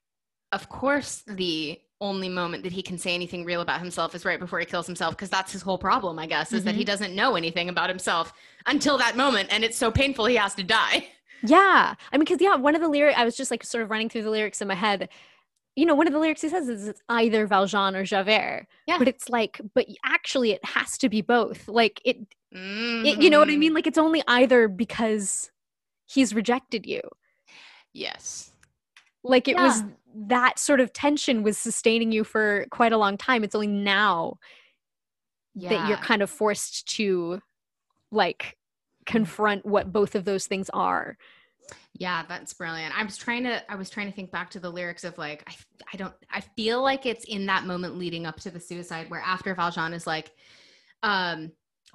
of 0.53 0.69
course 0.69 1.25
the 1.27 1.79
only 2.01 2.29
moment 2.29 2.63
that 2.63 2.73
he 2.73 2.83
can 2.83 2.97
say 2.97 3.15
anything 3.15 3.45
real 3.45 3.61
about 3.61 3.81
himself 3.81 4.15
is 4.15 4.25
right 4.25 4.39
before 4.39 4.61
he 4.61 4.67
kills 4.67 4.87
himself 4.87 5.17
because 5.17 5.31
that's 5.31 5.51
his 5.51 5.63
whole 5.63 5.79
problem 5.79 6.19
i 6.19 6.27
guess 6.27 6.53
is 6.53 6.61
mm-hmm. 6.61 6.67
that 6.67 6.75
he 6.75 6.83
mm-hmm. 6.83 6.87
doesn't 6.87 7.15
know 7.15 7.35
anything 7.35 7.69
about 7.69 7.89
himself 7.89 8.33
until 8.67 8.97
that 8.99 9.17
moment 9.17 9.49
and 9.51 9.65
it's 9.65 9.77
so 9.77 9.91
painful 9.91 10.25
he 10.27 10.37
has 10.37 10.55
to 10.55 10.63
die 10.63 11.09
yeah 11.43 11.95
i 12.13 12.17
mean 12.17 12.21
because 12.21 12.41
yeah 12.41 12.55
one 12.55 12.75
of 12.75 12.81
the 12.81 12.89
lyrics 12.89 13.19
i 13.19 13.25
was 13.25 13.37
just 13.37 13.51
like 13.51 13.65
sort 13.65 13.83
of 13.83 13.91
running 13.91 14.09
through 14.09 14.23
the 14.23 14.31
lyrics 14.31 14.61
in 14.61 14.69
my 14.69 14.75
head 14.75 15.09
you 15.75 15.87
know 15.87 15.95
one 15.95 16.07
of 16.07 16.13
the 16.13 16.19
lyrics 16.19 16.41
he 16.41 16.49
says 16.49 16.69
is 16.69 16.87
it's 16.87 17.03
either 17.09 17.47
valjean 17.47 17.97
or 17.97 18.05
javert 18.05 18.67
yeah. 18.87 18.99
but 18.99 19.09
it's 19.09 19.29
like 19.29 19.61
but 19.75 19.87
actually 20.05 20.53
it 20.53 20.65
has 20.65 20.99
to 20.99 21.09
be 21.09 21.21
both 21.21 21.67
like 21.69 22.01
it, 22.05 22.17
mm-hmm. 22.55 23.07
it 23.07 23.23
you 23.23 23.31
know 23.31 23.41
what 23.41 23.51
i 23.51 23.57
mean 23.57 23.73
mm. 23.73 23.75
like 23.75 23.87
it's 23.87 23.99
only 23.99 24.23
either 24.29 24.69
because 24.69 25.51
he's 26.07 26.35
rejected 26.35 26.87
you 26.87 27.01
yes 27.93 28.53
like 29.25 29.49
it 29.49 29.57
yeah. 29.57 29.65
was 29.65 29.83
that 30.15 30.59
sort 30.59 30.81
of 30.81 30.93
tension 30.93 31.43
was 31.43 31.59
sustaining 31.59 32.13
you 32.13 32.25
for 32.25 32.67
quite 32.71 32.93
a 32.93 32.99
long 32.99 33.17
time. 33.17 33.45
It's 33.45 33.55
only 33.55 33.67
now 33.67 34.39
yeah. 35.55 35.71
that 35.71 35.89
you're 35.89 35.99
kind 35.99 36.23
of 36.23 36.31
forced 36.31 36.89
to 36.97 37.41
like 38.11 38.57
confront 39.07 39.67
what 39.67 39.93
both 39.93 40.15
of 40.15 40.25
those 40.25 40.47
things 40.47 40.71
are. 40.71 41.17
Yeah, 41.95 42.25
that's 42.29 42.55
brilliant. 42.55 42.99
I 42.99 43.05
was 43.05 43.17
trying 43.17 43.43
to 43.45 43.71
I 43.71 43.75
was 43.75 43.91
trying 43.91 44.07
to 44.07 44.13
think 44.13 44.31
back 44.31 44.51
to 44.51 44.61
the 44.61 44.71
lyrics 44.71 45.05
of 45.05 45.19
like 45.19 45.43
I 45.49 45.55
I 45.93 45.97
don't 45.97 46.15
I 46.31 46.41
feel 46.41 46.83
like 46.83 47.07
it's 47.07 47.25
in 47.25 47.47
that 47.47 47.67
moment 47.67 47.99
leading 47.99 48.25
up 48.25 48.39
to 48.41 48.51
the 48.51 48.61
suicide 48.61 49.11
where 49.11 49.21
after 49.21 49.55
Valjean 49.55 49.93
is 49.93 50.07
like 50.07 50.31
um 51.03 51.51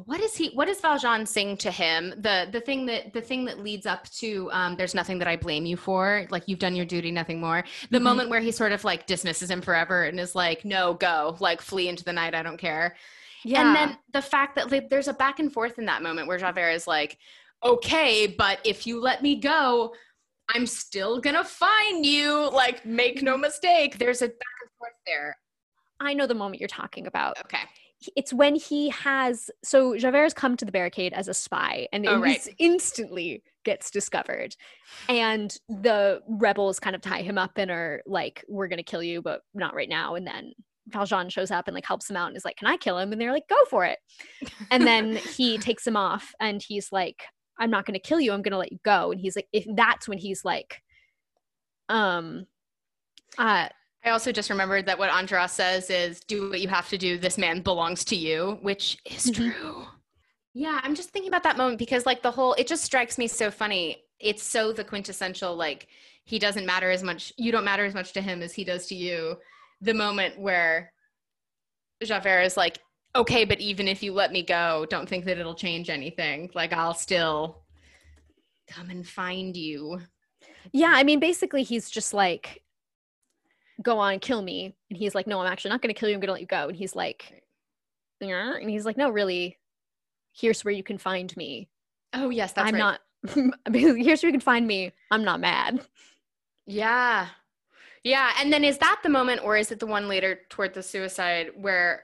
what 0.05 0.19
is 0.19 0.35
he 0.35 0.49
what 0.49 0.65
does 0.65 0.81
valjean 0.81 1.25
sing 1.25 1.57
to 1.57 1.71
him? 1.71 2.13
The 2.17 2.47
the 2.51 2.59
thing 2.59 2.85
that 2.87 3.13
the 3.13 3.21
thing 3.21 3.45
that 3.45 3.59
leads 3.59 3.85
up 3.85 4.09
to 4.11 4.49
um, 4.51 4.75
there's 4.75 4.95
nothing 4.95 5.19
that 5.19 5.27
i 5.27 5.35
blame 5.35 5.65
you 5.65 5.77
for 5.77 6.27
like 6.31 6.43
you've 6.47 6.59
done 6.59 6.75
your 6.75 6.85
duty 6.85 7.11
nothing 7.11 7.39
more. 7.39 7.63
The 7.89 7.97
mm-hmm. 7.97 8.03
moment 8.03 8.29
where 8.29 8.39
he 8.39 8.51
sort 8.51 8.71
of 8.71 8.83
like 8.83 9.05
dismisses 9.05 9.49
him 9.49 9.61
forever 9.61 10.03
and 10.03 10.19
is 10.19 10.35
like 10.35 10.65
no 10.65 10.95
go 10.95 11.37
like 11.39 11.61
flee 11.61 11.87
into 11.89 12.03
the 12.03 12.13
night 12.13 12.33
i 12.35 12.43
don't 12.43 12.57
care. 12.57 12.95
Yeah. 13.45 13.67
and 13.67 13.75
then 13.75 13.97
the 14.13 14.21
fact 14.21 14.55
that 14.55 14.71
like, 14.71 14.89
there's 14.89 15.09
a 15.09 15.13
back 15.13 15.39
and 15.39 15.51
forth 15.51 15.77
in 15.77 15.85
that 15.85 16.01
moment 16.01 16.27
where 16.29 16.37
javert 16.37 16.69
is 16.69 16.87
like 16.87 17.17
okay 17.61 18.25
but 18.25 18.59
if 18.63 18.87
you 18.87 19.01
let 19.01 19.21
me 19.21 19.35
go 19.35 19.93
i'm 20.55 20.65
still 20.65 21.19
gonna 21.19 21.43
find 21.43 22.05
you. 22.05 22.49
Like 22.51 22.85
make 22.85 23.21
no 23.21 23.37
mistake 23.37 23.97
there's 23.97 24.21
a 24.21 24.27
back 24.27 24.57
and 24.61 24.71
forth 24.79 24.93
there. 25.05 25.37
I 25.99 26.13
know 26.13 26.25
the 26.25 26.33
moment 26.33 26.59
you're 26.61 26.67
talking 26.67 27.05
about. 27.05 27.37
Okay 27.45 27.63
it's 28.15 28.33
when 28.33 28.55
he 28.55 28.89
has 28.89 29.49
so 29.63 29.97
Javert 29.97 30.23
has 30.23 30.33
come 30.33 30.57
to 30.57 30.65
the 30.65 30.71
barricade 30.71 31.13
as 31.13 31.27
a 31.27 31.33
spy 31.33 31.87
and 31.91 32.07
oh, 32.07 32.19
right. 32.19 32.47
instantly 32.59 33.43
gets 33.63 33.91
discovered. 33.91 34.55
And 35.09 35.55
the 35.69 36.21
rebels 36.27 36.79
kind 36.79 36.95
of 36.95 37.01
tie 37.01 37.21
him 37.21 37.37
up 37.37 37.51
and 37.57 37.71
are 37.71 38.01
like 38.05 38.43
we're 38.47 38.67
gonna 38.67 38.83
kill 38.83 39.03
you 39.03 39.21
but 39.21 39.41
not 39.53 39.75
right 39.75 39.89
now. 39.89 40.15
And 40.15 40.25
then 40.25 40.53
Valjean 40.87 41.29
shows 41.29 41.51
up 41.51 41.67
and 41.67 41.75
like 41.75 41.85
helps 41.85 42.09
him 42.09 42.17
out 42.17 42.27
and 42.27 42.37
is 42.37 42.45
like 42.45 42.57
can 42.57 42.67
I 42.67 42.77
kill 42.77 42.97
him? 42.97 43.11
And 43.11 43.19
they're 43.19 43.31
like 43.31 43.47
go 43.47 43.63
for 43.69 43.85
it. 43.85 43.99
And 44.71 44.85
then 44.87 45.15
he 45.15 45.57
takes 45.57 45.85
him 45.85 45.97
off 45.97 46.33
and 46.39 46.61
he's 46.61 46.91
like 46.91 47.23
I'm 47.59 47.69
not 47.69 47.85
gonna 47.85 47.99
kill 47.99 48.19
you 48.19 48.33
I'm 48.33 48.41
gonna 48.41 48.57
let 48.57 48.71
you 48.71 48.79
go. 48.83 49.11
And 49.11 49.19
he's 49.19 49.35
like 49.35 49.47
if 49.51 49.65
that's 49.75 50.07
when 50.07 50.17
he's 50.17 50.43
like 50.43 50.81
um 51.89 52.45
uh 53.37 53.67
I 54.05 54.09
also 54.09 54.31
just 54.31 54.49
remembered 54.49 54.85
that 54.87 54.99
what 54.99 55.11
Enjolras 55.11 55.51
says 55.51 55.89
is 55.89 56.19
do 56.19 56.49
what 56.49 56.59
you 56.59 56.67
have 56.67 56.89
to 56.89 56.97
do. 56.97 57.17
This 57.17 57.37
man 57.37 57.61
belongs 57.61 58.03
to 58.05 58.15
you, 58.15 58.57
which 58.61 58.97
is 59.05 59.31
mm-hmm. 59.31 59.51
true. 59.51 59.85
Yeah, 60.53 60.79
I'm 60.83 60.93
just 60.93 61.09
thinking 61.09 61.29
about 61.29 61.43
that 61.43 61.57
moment 61.57 61.79
because 61.79 62.05
like 62.05 62.21
the 62.21 62.31
whole 62.31 62.53
it 62.55 62.67
just 62.67 62.83
strikes 62.83 63.17
me 63.17 63.27
so 63.27 63.49
funny. 63.49 64.03
It's 64.19 64.43
so 64.43 64.73
the 64.73 64.83
quintessential 64.83 65.55
like 65.55 65.87
he 66.25 66.37
doesn't 66.37 66.65
matter 66.65 66.91
as 66.91 67.01
much 67.01 67.33
you 67.37 67.51
don't 67.51 67.65
matter 67.65 67.85
as 67.85 67.93
much 67.93 68.13
to 68.13 68.21
him 68.21 68.41
as 68.41 68.53
he 68.53 68.63
does 68.63 68.87
to 68.87 68.95
you. 68.95 69.37
The 69.81 69.93
moment 69.93 70.37
where 70.37 70.91
Javert 72.03 72.41
is 72.41 72.57
like, 72.57 72.79
"Okay, 73.15 73.45
but 73.45 73.61
even 73.61 73.87
if 73.87 74.03
you 74.03 74.13
let 74.13 74.31
me 74.31 74.43
go, 74.43 74.85
don't 74.89 75.07
think 75.07 75.25
that 75.25 75.37
it'll 75.37 75.55
change 75.55 75.89
anything. 75.89 76.49
Like 76.53 76.73
I'll 76.73 76.93
still 76.93 77.63
come 78.67 78.89
and 78.89 79.07
find 79.07 79.55
you." 79.55 80.01
Yeah, 80.71 80.91
I 80.93 81.03
mean 81.03 81.19
basically 81.19 81.63
he's 81.63 81.89
just 81.89 82.13
like 82.13 82.62
go 83.81 83.99
on, 83.99 84.19
kill 84.19 84.41
me. 84.41 84.75
And 84.89 84.97
he's 84.97 85.15
like, 85.15 85.27
no, 85.27 85.39
I'm 85.39 85.51
actually 85.51 85.71
not 85.71 85.81
going 85.81 85.93
to 85.93 85.99
kill 85.99 86.09
you. 86.09 86.15
I'm 86.15 86.21
going 86.21 86.27
to 86.27 86.33
let 86.33 86.41
you 86.41 86.47
go. 86.47 86.67
And 86.67 86.75
he's 86.75 86.95
like, 86.95 87.43
yeah. 88.19 88.55
and 88.55 88.69
he's 88.69 88.85
like, 88.85 88.97
no, 88.97 89.09
really, 89.09 89.57
here's 90.33 90.63
where 90.63 90.73
you 90.73 90.83
can 90.83 90.97
find 90.97 91.35
me. 91.35 91.69
Oh, 92.13 92.29
yes, 92.29 92.53
that's 92.53 92.67
I'm 92.67 92.75
right. 92.75 92.99
not, 93.33 93.73
here's 93.73 94.21
where 94.21 94.29
you 94.29 94.33
can 94.33 94.39
find 94.39 94.67
me. 94.67 94.91
I'm 95.11 95.23
not 95.23 95.39
mad. 95.39 95.85
Yeah. 96.65 97.27
Yeah. 98.03 98.31
And 98.39 98.51
then 98.51 98.63
is 98.63 98.77
that 98.79 98.99
the 99.03 99.09
moment, 99.09 99.41
or 99.43 99.57
is 99.57 99.71
it 99.71 99.79
the 99.79 99.85
one 99.85 100.07
later 100.07 100.39
toward 100.49 100.73
the 100.73 100.83
suicide 100.83 101.51
where 101.55 102.03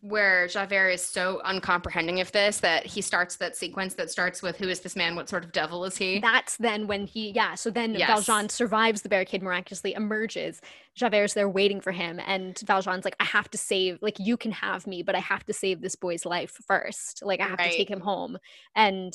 where 0.00 0.48
Javert 0.48 0.90
is 0.90 1.02
so 1.02 1.40
uncomprehending 1.44 2.20
of 2.20 2.32
this 2.32 2.60
that 2.60 2.86
he 2.86 3.00
starts 3.00 3.36
that 3.36 3.56
sequence 3.56 3.94
that 3.94 4.10
starts 4.10 4.42
with 4.42 4.56
who 4.56 4.68
is 4.68 4.80
this 4.80 4.96
man? 4.96 5.14
What 5.14 5.28
sort 5.28 5.44
of 5.44 5.52
devil 5.52 5.84
is 5.84 5.96
he? 5.96 6.20
That's 6.20 6.56
then 6.56 6.86
when 6.86 7.06
he 7.06 7.30
yeah. 7.30 7.54
So 7.54 7.70
then 7.70 7.94
yes. 7.94 8.08
Valjean 8.08 8.48
survives 8.48 9.02
the 9.02 9.08
barricade 9.08 9.42
miraculously, 9.42 9.94
emerges. 9.94 10.60
Javert's 10.94 11.34
there 11.34 11.48
waiting 11.48 11.80
for 11.80 11.92
him, 11.92 12.20
and 12.26 12.58
Valjean's 12.60 13.04
like, 13.04 13.16
I 13.20 13.24
have 13.24 13.50
to 13.50 13.58
save 13.58 13.98
like 14.00 14.18
you 14.18 14.36
can 14.36 14.52
have 14.52 14.86
me, 14.86 15.02
but 15.02 15.14
I 15.14 15.20
have 15.20 15.44
to 15.46 15.52
save 15.52 15.80
this 15.80 15.96
boy's 15.96 16.24
life 16.24 16.56
first. 16.66 17.22
Like 17.22 17.40
I 17.40 17.48
have 17.48 17.58
right. 17.58 17.70
to 17.70 17.76
take 17.76 17.90
him 17.90 18.00
home. 18.00 18.38
And 18.74 19.14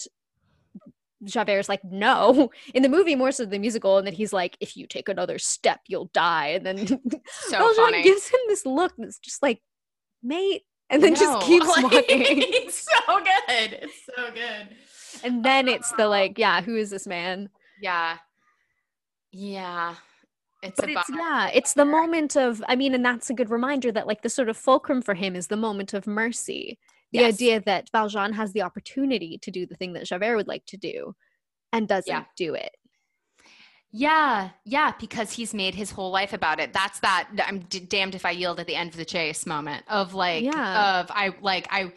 Javert's 1.23 1.69
like, 1.69 1.83
no. 1.83 2.51
In 2.73 2.83
the 2.83 2.89
movie, 2.89 3.15
more 3.15 3.31
so 3.31 3.45
the 3.45 3.59
musical, 3.59 3.97
and 3.97 4.07
then 4.07 4.13
he's 4.13 4.33
like, 4.33 4.57
if 4.59 4.77
you 4.77 4.87
take 4.87 5.09
another 5.09 5.39
step, 5.39 5.81
you'll 5.87 6.09
die. 6.13 6.47
And 6.47 6.65
then 6.65 6.87
so 6.87 6.97
Valjean 7.51 7.75
funny. 7.75 8.03
gives 8.03 8.27
him 8.27 8.39
this 8.47 8.65
look 8.65 8.93
that's 8.97 9.19
just 9.19 9.41
like, 9.41 9.61
mate, 10.23 10.63
and 10.89 11.03
then 11.03 11.13
no. 11.13 11.19
just 11.19 11.47
keeps 11.47 11.67
walking. 11.67 12.03
it's 12.07 12.85
so 12.85 13.17
good. 13.19 13.79
It's 13.81 14.05
so 14.05 14.31
good. 14.31 14.75
And 15.23 15.43
then 15.43 15.67
it's 15.67 15.91
the 15.93 16.07
like, 16.07 16.31
ah. 16.31 16.39
yeah, 16.39 16.61
who 16.61 16.75
is 16.75 16.89
this 16.89 17.07
man? 17.07 17.49
Yeah. 17.81 18.17
Yeah. 19.31 19.95
It's, 20.61 20.79
but 20.79 20.89
it's 20.89 21.09
yeah, 21.09 21.49
it's 21.53 21.73
the 21.73 21.85
moment 21.85 22.35
of 22.35 22.61
I 22.67 22.75
mean, 22.75 22.93
and 22.93 23.05
that's 23.05 23.29
a 23.29 23.33
good 23.33 23.49
reminder 23.49 23.91
that 23.93 24.07
like 24.07 24.23
the 24.23 24.29
sort 24.29 24.49
of 24.49 24.57
fulcrum 24.57 25.01
for 25.01 25.13
him 25.13 25.35
is 25.35 25.47
the 25.47 25.55
moment 25.55 25.93
of 25.93 26.05
mercy. 26.05 26.79
The 27.13 27.19
yes. 27.19 27.35
idea 27.35 27.61
that 27.61 27.89
Valjean 27.91 28.33
has 28.33 28.51
the 28.51 28.61
opportunity 28.61 29.39
to 29.41 29.51
do 29.51 29.65
the 29.65 29.75
thing 29.75 29.93
that 29.93 30.05
Javert 30.05 30.35
would 30.35 30.47
like 30.47 30.65
to 30.67 30.77
do 30.77 31.15
and 31.71 31.87
doesn't 31.87 32.11
yeah. 32.11 32.25
do 32.35 32.53
it. 32.55 32.71
Yeah, 33.91 34.49
yeah, 34.65 34.93
because 34.99 35.31
he's 35.31 35.53
made 35.53 35.73
his 35.73 35.89
whole 35.89 36.11
life 36.11 36.33
about 36.33 36.59
it. 36.59 36.73
That's 36.73 36.99
that 36.99 37.27
I'm 37.45 37.59
d- 37.61 37.79
damned 37.79 38.13
if 38.13 38.25
I 38.25 38.31
yield 38.31 38.59
at 38.59 38.67
the 38.67 38.75
end 38.75 38.91
of 38.91 38.97
the 38.97 39.05
chase 39.05 39.45
moment 39.45 39.83
of 39.87 40.13
like 40.13 40.43
yeah. 40.43 40.99
of 40.99 41.09
I 41.09 41.33
like 41.41 41.67
I 41.71 41.93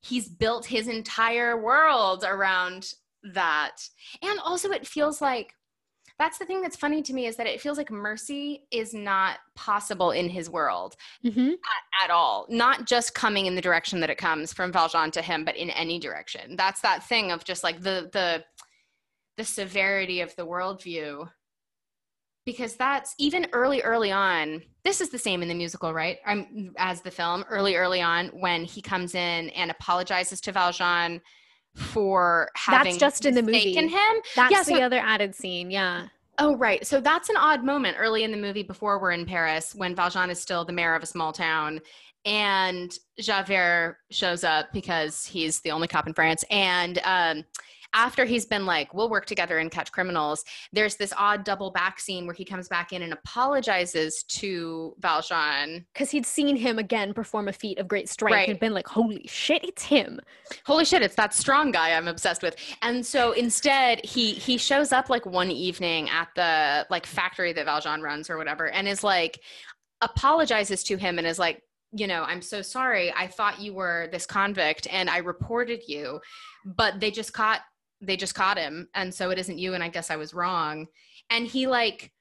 he's 0.00 0.28
built 0.28 0.66
his 0.66 0.88
entire 0.88 1.60
world 1.60 2.24
around 2.26 2.94
that. 3.34 3.76
And 4.22 4.38
also 4.40 4.70
it 4.70 4.86
feels 4.86 5.20
like 5.20 5.54
that's 6.18 6.38
the 6.38 6.44
thing 6.44 6.62
that's 6.62 6.76
funny 6.76 7.02
to 7.02 7.12
me 7.12 7.26
is 7.26 7.36
that 7.36 7.46
it 7.46 7.60
feels 7.60 7.78
like 7.78 7.90
mercy 7.90 8.64
is 8.70 8.94
not 8.94 9.38
possible 9.56 10.12
in 10.12 10.28
his 10.28 10.48
world 10.48 10.94
mm-hmm. 11.24 11.48
at, 11.48 12.04
at, 12.04 12.10
all. 12.10 12.46
Not 12.48 12.86
just 12.86 13.14
coming 13.14 13.46
in 13.46 13.56
the 13.56 13.60
direction 13.60 13.98
that 14.00 14.10
it 14.10 14.18
comes 14.18 14.52
from 14.52 14.70
Valjean 14.70 15.10
to 15.12 15.22
him, 15.22 15.44
but 15.44 15.56
in 15.56 15.70
any 15.70 15.98
direction. 15.98 16.54
That's 16.54 16.80
that 16.82 17.02
thing 17.02 17.32
of 17.32 17.42
just 17.42 17.64
like 17.64 17.80
the 17.80 18.08
the 18.12 18.44
the 19.36 19.44
severity 19.44 20.20
of 20.20 20.34
the 20.36 20.46
worldview 20.46 21.28
because 22.44 22.74
that's 22.74 23.14
even 23.18 23.46
early 23.52 23.80
early 23.82 24.10
on 24.10 24.62
this 24.84 25.00
is 25.00 25.10
the 25.10 25.18
same 25.18 25.42
in 25.42 25.48
the 25.48 25.54
musical 25.54 25.94
right? 25.94 26.18
I'm, 26.26 26.74
as 26.76 27.00
the 27.00 27.10
film 27.10 27.44
early 27.48 27.76
early 27.76 28.00
on 28.00 28.28
when 28.28 28.64
he 28.64 28.82
comes 28.82 29.14
in 29.14 29.50
and 29.50 29.70
apologizes 29.70 30.40
to 30.42 30.52
valjean 30.52 31.20
for 31.74 32.50
having 32.54 32.92
that's 32.92 32.98
just 32.98 33.24
in 33.24 33.34
the 33.34 33.42
movie. 33.42 33.74
him. 33.74 33.90
That's 34.36 34.52
yeah, 34.52 34.62
so, 34.62 34.74
the 34.74 34.82
other 34.82 34.98
added 34.98 35.34
scene 35.34 35.70
yeah. 35.70 36.08
Oh 36.38 36.56
right. 36.56 36.84
So 36.86 37.00
that's 37.00 37.28
an 37.28 37.36
odd 37.36 37.62
moment 37.62 37.96
early 37.98 38.24
in 38.24 38.30
the 38.30 38.36
movie 38.36 38.62
before 38.62 38.98
we're 38.98 39.12
in 39.12 39.24
paris 39.24 39.74
when 39.74 39.94
valjean 39.94 40.30
is 40.30 40.40
still 40.40 40.64
the 40.64 40.72
mayor 40.72 40.94
of 40.94 41.02
a 41.02 41.06
small 41.06 41.32
town 41.32 41.80
and 42.24 42.98
javert 43.18 43.98
shows 44.10 44.44
up 44.44 44.72
because 44.72 45.26
he's 45.26 45.60
the 45.60 45.70
only 45.70 45.88
cop 45.88 46.06
in 46.06 46.14
france 46.14 46.44
and 46.50 47.00
um, 47.04 47.44
after 47.94 48.24
he's 48.24 48.46
been 48.46 48.66
like, 48.66 48.94
we'll 48.94 49.10
work 49.10 49.26
together 49.26 49.58
and 49.58 49.70
catch 49.70 49.92
criminals, 49.92 50.44
there's 50.72 50.96
this 50.96 51.12
odd 51.16 51.44
double 51.44 51.70
back 51.70 52.00
scene 52.00 52.26
where 52.26 52.34
he 52.34 52.44
comes 52.44 52.68
back 52.68 52.92
in 52.92 53.02
and 53.02 53.12
apologizes 53.12 54.22
to 54.24 54.94
Valjean. 54.98 55.84
Because 55.92 56.10
he'd 56.10 56.26
seen 56.26 56.56
him 56.56 56.78
again 56.78 57.12
perform 57.12 57.48
a 57.48 57.52
feat 57.52 57.78
of 57.78 57.88
great 57.88 58.08
strength 58.08 58.34
right. 58.34 58.48
and 58.48 58.58
been 58.58 58.74
like, 58.74 58.86
holy 58.86 59.26
shit, 59.26 59.62
it's 59.64 59.82
him. 59.82 60.20
Holy 60.64 60.84
shit, 60.84 61.02
it's 61.02 61.16
that 61.16 61.34
strong 61.34 61.70
guy 61.70 61.92
I'm 61.92 62.08
obsessed 62.08 62.42
with. 62.42 62.56
And 62.82 63.04
so 63.04 63.32
instead, 63.32 64.04
he 64.04 64.32
he 64.32 64.56
shows 64.56 64.92
up 64.92 65.10
like 65.10 65.26
one 65.26 65.50
evening 65.50 66.08
at 66.10 66.28
the 66.34 66.86
like 66.90 67.06
factory 67.06 67.52
that 67.52 67.64
Valjean 67.64 68.02
runs 68.02 68.30
or 68.30 68.38
whatever, 68.38 68.68
and 68.68 68.88
is 68.88 69.04
like 69.04 69.40
apologizes 70.00 70.82
to 70.84 70.96
him 70.96 71.18
and 71.18 71.26
is 71.26 71.38
like, 71.38 71.62
you 71.92 72.06
know, 72.06 72.22
I'm 72.22 72.42
so 72.42 72.62
sorry. 72.62 73.12
I 73.14 73.26
thought 73.26 73.60
you 73.60 73.74
were 73.74 74.08
this 74.12 74.26
convict 74.26 74.86
and 74.90 75.10
I 75.10 75.18
reported 75.18 75.82
you, 75.86 76.20
but 76.64 77.00
they 77.00 77.10
just 77.10 77.32
caught 77.32 77.60
they 78.02 78.16
just 78.16 78.34
caught 78.34 78.58
him 78.58 78.88
and 78.94 79.14
so 79.14 79.30
it 79.30 79.38
isn't 79.38 79.58
you 79.58 79.72
and 79.74 79.82
i 79.82 79.88
guess 79.88 80.10
i 80.10 80.16
was 80.16 80.34
wrong 80.34 80.86
and 81.30 81.46
he 81.46 81.66
like 81.66 82.12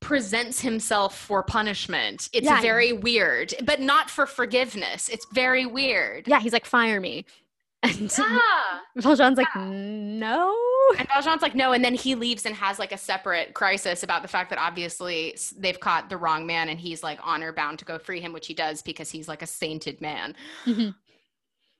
presents 0.00 0.60
himself 0.62 1.14
for 1.18 1.42
punishment. 1.42 2.30
It's 2.32 2.46
Yeah. 2.46 2.62
very 2.62 2.90
weird, 2.94 3.52
but 3.64 3.80
not 3.80 4.08
for 4.08 4.24
forgiveness. 4.24 5.10
It's 5.10 5.26
very 5.34 5.66
weird. 5.66 6.26
Yeah, 6.26 6.40
he's 6.40 6.54
like, 6.54 6.64
fire 6.64 7.00
me. 7.00 7.26
And 7.82 8.10
Yeah. 8.18 8.38
Valjean's 8.96 9.36
like, 9.36 9.54
no. 9.56 10.56
And 10.98 11.06
Valjean's 11.08 11.42
like, 11.42 11.54
no. 11.54 11.72
And 11.72 11.84
then 11.84 11.94
he 11.94 12.14
leaves 12.14 12.46
and 12.46 12.54
has 12.54 12.78
like 12.78 12.92
a 12.92 12.96
separate 12.98 13.52
crisis 13.52 14.02
about 14.02 14.22
the 14.22 14.28
fact 14.28 14.48
that 14.50 14.58
obviously 14.58 15.36
they've 15.58 15.78
caught 15.80 16.08
the 16.08 16.16
wrong 16.16 16.46
man 16.46 16.70
and 16.70 16.80
he's 16.80 17.02
like 17.02 17.18
honor 17.22 17.52
bound 17.52 17.78
to 17.80 17.84
go 17.84 17.98
free 17.98 18.20
him, 18.20 18.32
which 18.32 18.46
he 18.46 18.54
does 18.54 18.80
because 18.80 19.10
he's 19.10 19.28
like 19.28 19.42
a 19.42 19.46
sainted 19.46 20.00
man. 20.00 20.34
Mhm. 20.64 20.94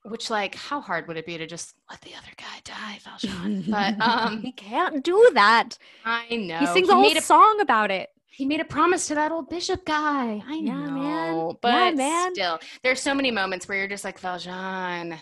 Which, 0.04 0.30
like, 0.30 0.54
how 0.54 0.80
hard 0.80 1.06
would 1.08 1.18
it 1.18 1.26
be 1.26 1.36
to 1.38 1.46
just 1.46 1.74
let 1.90 2.00
the 2.00 2.14
other 2.14 2.32
guy 2.36 2.60
die, 2.64 2.98
Valjean? 3.04 3.66
But 3.70 3.94
um, 4.00 4.40
he 4.42 4.52
can't 4.52 5.04
do 5.04 5.30
that. 5.34 5.76
I 6.04 6.36
know 6.36 6.58
he 6.58 6.66
sings 6.66 6.88
a 6.88 6.94
whole 6.94 7.10
a 7.10 7.20
song 7.20 7.60
about 7.60 7.90
it. 7.90 8.08
he 8.30 8.46
made 8.46 8.60
a 8.60 8.64
promise 8.64 9.06
to 9.08 9.14
that 9.14 9.32
old 9.32 9.48
bishop 9.50 9.84
guy. 9.84 10.42
I 10.46 10.58
Yeah, 10.58 10.72
know, 10.74 10.88
man. 10.88 11.58
but 11.60 11.72
Yeah, 11.74 11.90
man. 11.96 12.32
still, 12.32 12.58
there's 12.82 13.00
so 13.00 13.14
many 13.14 13.30
moments 13.30 13.68
where 13.68 13.78
you're 13.78 13.88
just 13.88 14.04
like 14.04 14.18
Valjean. 14.18 15.18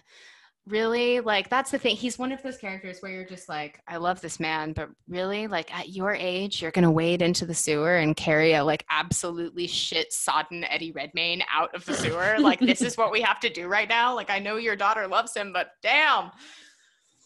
Really, 0.68 1.20
like 1.20 1.48
that's 1.48 1.70
the 1.70 1.78
thing. 1.78 1.96
He's 1.96 2.18
one 2.18 2.30
of 2.30 2.42
those 2.42 2.58
characters 2.58 2.98
where 3.00 3.10
you're 3.10 3.24
just 3.24 3.48
like, 3.48 3.80
I 3.88 3.96
love 3.96 4.20
this 4.20 4.38
man, 4.38 4.74
but 4.74 4.90
really, 5.08 5.46
like 5.46 5.74
at 5.74 5.88
your 5.88 6.12
age, 6.14 6.60
you're 6.60 6.70
gonna 6.72 6.90
wade 6.90 7.22
into 7.22 7.46
the 7.46 7.54
sewer 7.54 7.96
and 7.96 8.14
carry 8.14 8.52
a 8.52 8.62
like 8.62 8.84
absolutely 8.90 9.66
shit 9.66 10.12
sodden 10.12 10.64
Eddie 10.64 10.92
Redmayne 10.92 11.42
out 11.50 11.74
of 11.74 11.86
the 11.86 11.94
sewer. 11.94 12.36
like 12.38 12.60
this 12.60 12.82
is 12.82 12.98
what 12.98 13.10
we 13.10 13.22
have 13.22 13.40
to 13.40 13.48
do 13.48 13.66
right 13.66 13.88
now. 13.88 14.14
Like 14.14 14.28
I 14.30 14.40
know 14.40 14.56
your 14.56 14.76
daughter 14.76 15.06
loves 15.06 15.34
him, 15.34 15.52
but 15.54 15.70
damn. 15.82 16.32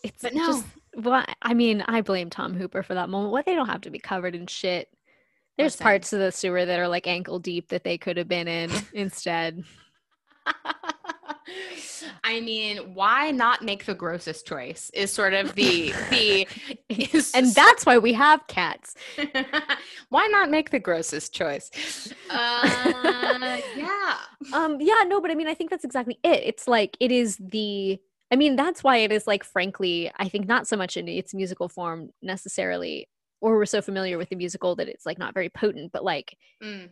It's 0.05 0.23
But 0.23 0.35
no. 0.35 0.47
just 0.47 0.65
what 0.95 1.29
I 1.43 1.55
mean, 1.55 1.83
I 1.89 2.01
blame 2.01 2.31
Tom 2.31 2.55
Hooper 2.55 2.83
for 2.85 2.95
that 2.95 3.09
moment. 3.09 3.33
What 3.33 3.45
they 3.47 3.55
don't 3.57 3.69
have 3.69 3.81
to 3.83 3.91
be 3.91 3.99
covered 3.99 4.37
in 4.37 4.47
shit. 4.47 4.89
There's 5.59 5.73
Listen. 5.75 5.85
parts 5.85 6.13
of 6.13 6.21
the 6.21 6.31
sewer 6.31 6.65
that 6.65 6.79
are 6.79 6.89
like 6.89 7.09
ankle 7.09 7.39
deep 7.41 7.69
that 7.71 7.83
they 7.83 7.99
could 7.99 8.17
have 8.19 8.29
been 8.29 8.47
in 8.47 8.71
instead. 8.93 9.65
I 12.25 12.41
mean, 12.41 12.95
why 12.95 13.31
not 13.33 13.63
make 13.63 13.85
the 13.85 13.95
grossest 13.95 14.47
choice? 14.47 14.91
Is 14.95 15.13
sort 15.13 15.35
of 15.35 15.55
the 15.55 15.93
the 16.11 16.47
is 16.89 17.33
And 17.35 17.47
that's 17.49 17.85
why 17.85 17.99
we 17.99 18.13
have 18.13 18.47
cats. 18.47 18.95
why 20.09 20.27
not 20.29 20.51
make 20.51 20.71
the 20.71 20.79
grossest 20.79 21.35
choice? 21.35 22.13
Uh, 22.31 23.61
yeah. 23.77 24.17
Um 24.53 24.77
yeah, 24.81 25.03
no, 25.07 25.19
but 25.21 25.31
I 25.31 25.35
mean 25.35 25.47
I 25.49 25.55
think 25.55 25.71
that's 25.71 25.85
exactly 25.85 26.19
it. 26.23 26.43
It's 26.45 26.69
like 26.69 26.97
it 27.01 27.11
is 27.11 27.39
the 27.39 27.99
I 28.31 28.37
mean 28.37 28.55
that's 28.55 28.85
why 28.85 28.99
it 28.99 29.11
is 29.11 29.27
like 29.27 29.45
frankly, 29.45 30.11
I 30.17 30.29
think 30.29 30.47
not 30.47 30.67
so 30.67 30.77
much 30.77 30.97
in 30.99 31.09
its 31.09 31.33
musical 31.33 31.69
form 31.71 32.11
necessarily 32.21 33.09
or 33.41 33.57
we're 33.57 33.67
so 33.67 33.81
familiar 33.81 34.19
with 34.19 34.29
the 34.29 34.37
musical 34.37 34.77
that 34.77 34.89
it's 34.89 35.07
like 35.07 35.19
not 35.19 35.33
very 35.35 35.49
potent, 35.49 35.91
but 35.93 36.05
like 36.05 36.37
Mm. 36.63 36.91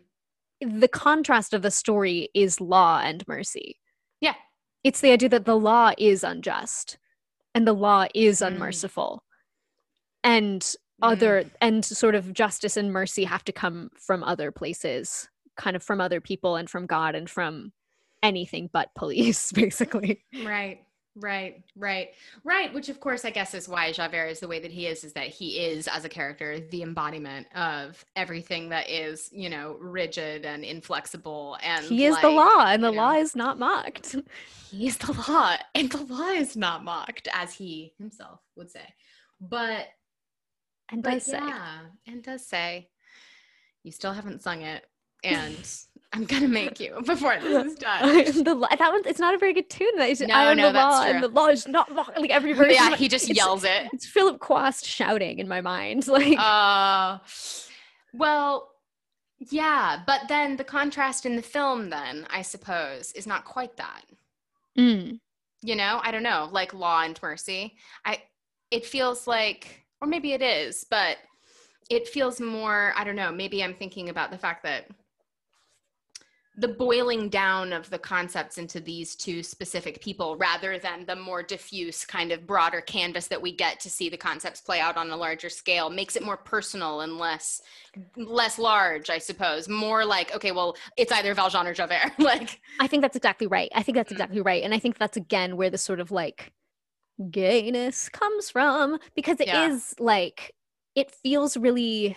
the 0.61 0.89
contrast 0.89 1.53
of 1.55 1.63
the 1.63 1.71
story 1.71 2.29
is 2.35 2.61
law 2.61 3.01
and 3.05 3.27
mercy. 3.29 3.79
Yeah. 4.21 4.35
It's 4.85 5.01
the 5.01 5.11
idea 5.13 5.29
that 5.31 5.45
the 5.45 5.57
law 5.59 5.93
is 5.99 6.25
unjust 6.25 6.99
and 7.55 7.67
the 7.67 7.73
law 7.73 8.07
is 8.15 8.41
Mm. 8.41 8.49
unmerciful. 8.49 9.25
And 10.23 10.75
other 11.03 11.45
and 11.63 11.83
sort 11.83 12.15
of 12.15 12.33
justice 12.35 12.77
and 12.77 12.93
mercy 12.93 13.25
have 13.25 13.43
to 13.45 13.53
come 13.53 13.91
from 13.97 14.23
other 14.23 14.53
places, 14.53 15.29
kind 15.57 15.75
of 15.75 15.83
from 15.83 15.99
other 16.01 16.21
people 16.21 16.57
and 16.57 16.69
from 16.69 16.85
God 16.87 17.15
and 17.15 17.29
from 17.29 17.73
anything 18.23 18.69
but 18.71 18.95
police, 18.95 19.51
basically. 19.53 20.25
Right. 20.45 20.85
Right, 21.21 21.63
right, 21.77 22.11
right. 22.45 22.73
Which, 22.73 22.89
of 22.89 22.99
course, 22.99 23.25
I 23.25 23.31
guess 23.31 23.53
is 23.53 23.69
why 23.69 23.93
Javert 23.93 24.27
is 24.27 24.41
the 24.41 24.49
way 24.49 24.59
that 24.61 24.71
he 24.71 24.87
is. 24.87 25.05
Is 25.05 25.13
that 25.13 25.29
he 25.29 25.59
is, 25.61 25.87
as 25.87 26.05
a 26.05 26.09
character, 26.09 26.61
the 26.61 26.83
embodiment 26.83 27.47
of 27.55 28.03
everything 28.17 28.71
that 28.71 28.89
is, 28.89 29.29
you 29.33 29.51
know, 29.51 29.77
rigid 29.81 30.47
and 30.47 30.65
inflexible. 30.65 31.59
And 31.63 31.85
he 31.85 32.07
is 32.07 32.19
the 32.21 32.31
law, 32.31 32.65
and 32.67 32.83
the 32.83 32.91
know, 32.91 32.97
law 32.97 33.13
is 33.13 33.37
not 33.37 33.59
mocked. 33.59 34.17
He 34.71 34.87
is 34.87 34.99
the 34.99 35.13
law, 35.13 35.57
and 35.75 35.91
the 35.91 36.03
law 36.03 36.29
is 36.29 36.57
not 36.57 36.85
mocked, 36.85 37.27
as 37.35 37.53
he 37.53 37.93
himself 37.99 38.39
would 38.55 38.71
say. 38.71 38.95
But 39.41 39.89
And 40.93 41.03
But 41.03 41.15
does 41.15 41.25
say. 41.25 41.39
yeah, 41.39 41.79
and 42.07 42.23
does 42.23 42.47
say, 42.47 42.89
you 43.83 43.91
still 43.91 44.13
haven't 44.13 44.43
sung 44.43 44.63
it, 44.63 44.87
and 45.25 45.57
I'm 46.13 46.25
gonna 46.25 46.49
make 46.49 46.81
you 46.81 47.01
before 47.07 47.39
this 47.41 47.73
is 47.73 47.75
done. 47.79 48.03
the, 48.25 48.67
that 48.79 48.91
one, 48.93 49.03
it's 49.07 49.21
not 49.21 49.35
a 49.35 49.39
very 49.39 49.53
good 49.53 49.71
tune. 49.71 49.97
That 49.97 50.11
is, 50.11 50.21
No, 50.21 50.35
I 50.35 50.51
am 50.51 50.57
no, 50.57 50.73
the 50.73 50.79
law, 50.79 51.03
and 51.05 51.23
the 51.23 51.29
law 51.29 51.47
is 51.49 51.69
not 51.69 51.93
mocked. 51.95 52.19
Like 52.19 52.31
every 52.31 52.53
verse. 52.53 52.75
yeah, 52.75 52.97
he 52.97 53.09
just 53.09 53.29
yells 53.35 53.63
it. 53.65 53.89
It's 53.93 54.07
Philip 54.07 54.41
Quast 54.41 54.85
shouting 54.85 55.39
in 55.39 55.47
my 55.49 55.61
mind. 55.61 56.07
Like, 56.09 56.37
Uh, 56.39 57.19
well, 58.13 58.73
yeah, 59.51 60.03
but 60.07 60.23
then 60.29 60.57
the 60.57 60.65
contrast 60.65 61.25
in 61.27 61.37
the 61.37 61.43
film, 61.43 61.91
then 61.91 62.27
I 62.31 62.43
suppose, 62.43 63.13
is 63.13 63.27
not 63.27 63.45
quite 63.45 63.77
that. 63.77 64.03
mm, 64.77 65.19
You 65.63 65.77
know, 65.77 66.01
I 66.03 66.11
don't 66.11 66.25
know, 66.25 66.49
like 66.51 66.75
Law 66.75 67.03
and 67.03 67.19
Mercy. 67.23 67.77
I, 68.05 68.23
it 68.73 68.85
feels 68.85 69.27
like, 69.29 69.85
or 70.03 70.09
maybe 70.09 70.33
it 70.33 70.43
is, 70.43 70.85
but 70.91 71.19
it 71.89 72.09
feels 72.09 72.41
more. 72.41 72.93
I 72.97 73.05
don't 73.05 73.17
know. 73.17 73.31
Maybe 73.33 73.63
I'm 73.63 73.75
thinking 73.75 74.09
about 74.09 74.31
the 74.33 74.39
fact 74.39 74.63
that 74.65 74.87
the 76.57 76.69
boiling 76.69 77.29
down 77.29 77.73
of 77.73 77.89
the 77.91 77.99
concepts 77.99 78.59
into 78.59 78.81
these 78.81 79.15
two 79.15 79.43
specific 79.43 80.01
people 80.03 80.37
rather 80.37 80.79
than 80.79 81.07
the 81.07 81.15
more 81.15 81.43
diffuse 81.43 82.05
kind 82.05 82.33
of 82.33 82.47
broader 82.47 82.81
canvas 82.81 83.29
that 83.29 83.41
we 83.41 83.53
get 83.55 83.79
to 83.81 83.89
see 83.89 84.09
the 84.09 84.17
concepts 84.17 84.61
play 84.61 84.81
out 84.81 84.97
on 84.97 85.11
a 85.11 85.17
larger 85.17 85.49
scale 85.49 85.89
makes 85.89 86.17
it 86.17 86.25
more 86.25 86.37
personal 86.37 87.03
and 87.03 87.19
less 87.19 87.63
less 88.17 88.59
large 88.59 89.11
i 89.11 89.19
suppose 89.19 89.69
more 89.69 90.05
like 90.05 90.35
okay 90.35 90.51
well 90.51 90.77
it's 90.97 91.13
either 91.13 91.35
valjean 91.35 91.67
or 91.69 91.73
javert 91.75 92.13
like 92.19 92.61
I 92.81 92.87
think 92.87 93.03
that's 93.03 93.17
exactly 93.17 93.47
right. 93.47 93.71
I 93.75 93.83
think 93.83 93.97
that's 93.97 94.09
Mm. 94.11 94.17
exactly 94.17 94.41
right. 94.41 94.63
And 94.65 94.73
I 94.75 94.79
think 94.79 94.99
that's 94.99 95.17
again 95.17 95.57
where 95.57 95.71
the 95.71 95.79
sort 95.79 96.01
of 96.01 96.11
like 96.11 96.53
gayness 97.31 98.09
comes 98.09 98.51
from 98.51 98.99
because 99.15 99.39
it 99.41 99.49
is 99.49 99.95
Yeah. 99.99 100.05
like, 100.05 100.55
it 100.95 101.11
feels 101.11 101.57
really 101.57 102.17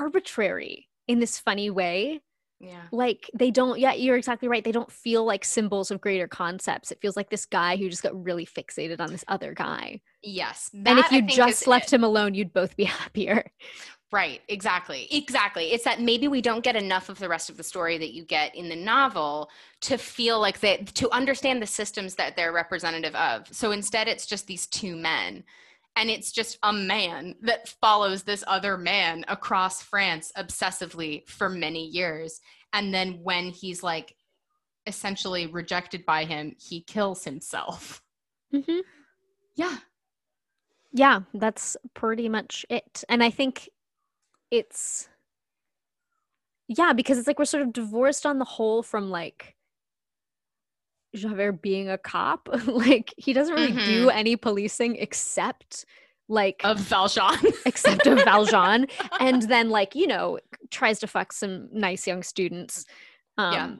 arbitrary 0.00 0.88
in 1.08 1.18
this 1.18 1.38
funny 1.38 1.70
way. 1.70 2.20
yeah 2.60 2.84
like 2.92 3.30
they 3.34 3.50
don't 3.50 3.78
yeah 3.78 3.92
you're 3.92 4.16
exactly 4.16 4.48
right 4.48 4.64
they 4.64 4.72
don't 4.72 4.90
feel 4.90 5.24
like 5.24 5.44
symbols 5.44 5.90
of 5.90 6.00
greater 6.00 6.26
concepts 6.26 6.90
it 6.90 7.00
feels 7.00 7.16
like 7.16 7.28
this 7.30 7.44
guy 7.46 7.76
who 7.76 7.88
just 7.90 8.02
got 8.02 8.24
really 8.24 8.46
fixated 8.46 9.00
on 9.00 9.12
this 9.12 9.24
other 9.28 9.52
guy 9.52 10.00
yes 10.22 10.70
and 10.72 10.98
if 10.98 11.12
you 11.12 11.22
just 11.22 11.66
left 11.66 11.92
it. 11.92 11.96
him 11.96 12.04
alone 12.04 12.34
you'd 12.34 12.52
both 12.52 12.74
be 12.76 12.84
happier 13.00 13.44
Right, 14.12 14.40
exactly. 14.48 15.08
Exactly. 15.10 15.72
It's 15.72 15.82
that 15.84 16.00
maybe 16.00 16.28
we 16.28 16.40
don't 16.40 16.62
get 16.62 16.76
enough 16.76 17.08
of 17.08 17.18
the 17.18 17.28
rest 17.28 17.50
of 17.50 17.56
the 17.56 17.64
story 17.64 17.98
that 17.98 18.14
you 18.14 18.24
get 18.24 18.54
in 18.54 18.68
the 18.68 18.76
novel 18.76 19.50
to 19.82 19.98
feel 19.98 20.40
like 20.40 20.60
that 20.60 20.86
to 20.94 21.10
understand 21.10 21.60
the 21.60 21.66
systems 21.66 22.14
that 22.14 22.36
they're 22.36 22.52
representative 22.52 23.16
of. 23.16 23.48
So 23.50 23.72
instead 23.72 24.06
it's 24.06 24.24
just 24.24 24.46
these 24.46 24.68
two 24.68 24.96
men 24.96 25.42
and 25.96 26.10
it's 26.10 26.30
just 26.30 26.58
a 26.62 26.72
man 26.72 27.34
that 27.42 27.68
follows 27.80 28.22
this 28.22 28.44
other 28.46 28.76
man 28.76 29.24
across 29.28 29.82
France 29.82 30.30
obsessively 30.36 31.26
for 31.28 31.48
many 31.48 31.86
years 31.86 32.40
and 32.72 32.92
then 32.92 33.20
when 33.22 33.46
he's 33.50 33.82
like 33.82 34.14
essentially 34.86 35.46
rejected 35.46 36.06
by 36.06 36.24
him, 36.24 36.54
he 36.58 36.82
kills 36.82 37.24
himself. 37.24 38.02
mm-hmm. 38.54 38.80
Yeah. 39.56 39.78
yeah 40.92 41.20
that's 41.32 41.78
pretty 41.94 42.28
much 42.28 42.66
it 42.68 43.02
and 43.08 43.24
i 43.24 43.30
think 43.30 43.70
it's 44.50 45.08
yeah 46.68 46.92
because 46.92 47.16
it's 47.16 47.26
like 47.26 47.38
we're 47.38 47.46
sort 47.46 47.62
of 47.62 47.72
divorced 47.72 48.26
on 48.26 48.38
the 48.38 48.44
whole 48.44 48.82
from 48.82 49.10
like 49.10 49.55
javert 51.16 51.60
being 51.62 51.88
a 51.88 51.98
cop 51.98 52.48
like 52.66 53.12
he 53.16 53.32
doesn't 53.32 53.54
really 53.54 53.72
do 53.72 54.10
any 54.10 54.36
policing 54.36 54.96
except 54.96 55.84
like 56.28 56.60
Of 56.64 56.78
Valjean. 56.80 57.38
except 57.66 58.04
of 58.08 58.18
Valjean, 58.24 58.88
and 59.20 59.42
then 59.48 59.70
like 59.70 59.94
you 59.94 60.08
know 60.08 60.40
tries 60.70 60.98
to 60.98 61.06
fuck 61.06 61.32
some 61.32 61.68
nice 61.72 62.04
young 62.04 62.24
students, 62.24 62.84
um, 63.38 63.52
Yeah. 63.52 63.74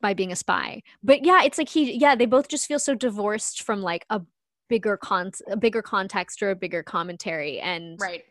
by 0.00 0.14
being 0.14 0.30
a 0.30 0.36
spy. 0.36 0.82
But 1.02 1.24
yeah, 1.24 1.42
it's 1.42 1.58
like 1.58 1.68
he 1.68 1.92
yeah 1.94 2.14
they 2.14 2.26
both 2.26 2.46
just 2.46 2.68
feel 2.68 2.78
so 2.78 2.94
divorced 2.94 3.62
from 3.62 3.82
like 3.82 4.06
a 4.10 4.20
bigger 4.68 4.96
con 4.96 5.32
a 5.50 5.56
bigger 5.56 5.82
context 5.82 6.40
or 6.40 6.50
a 6.50 6.54
bigger 6.56 6.84
commentary, 6.84 7.58
and 7.58 7.98
right. 8.00 8.22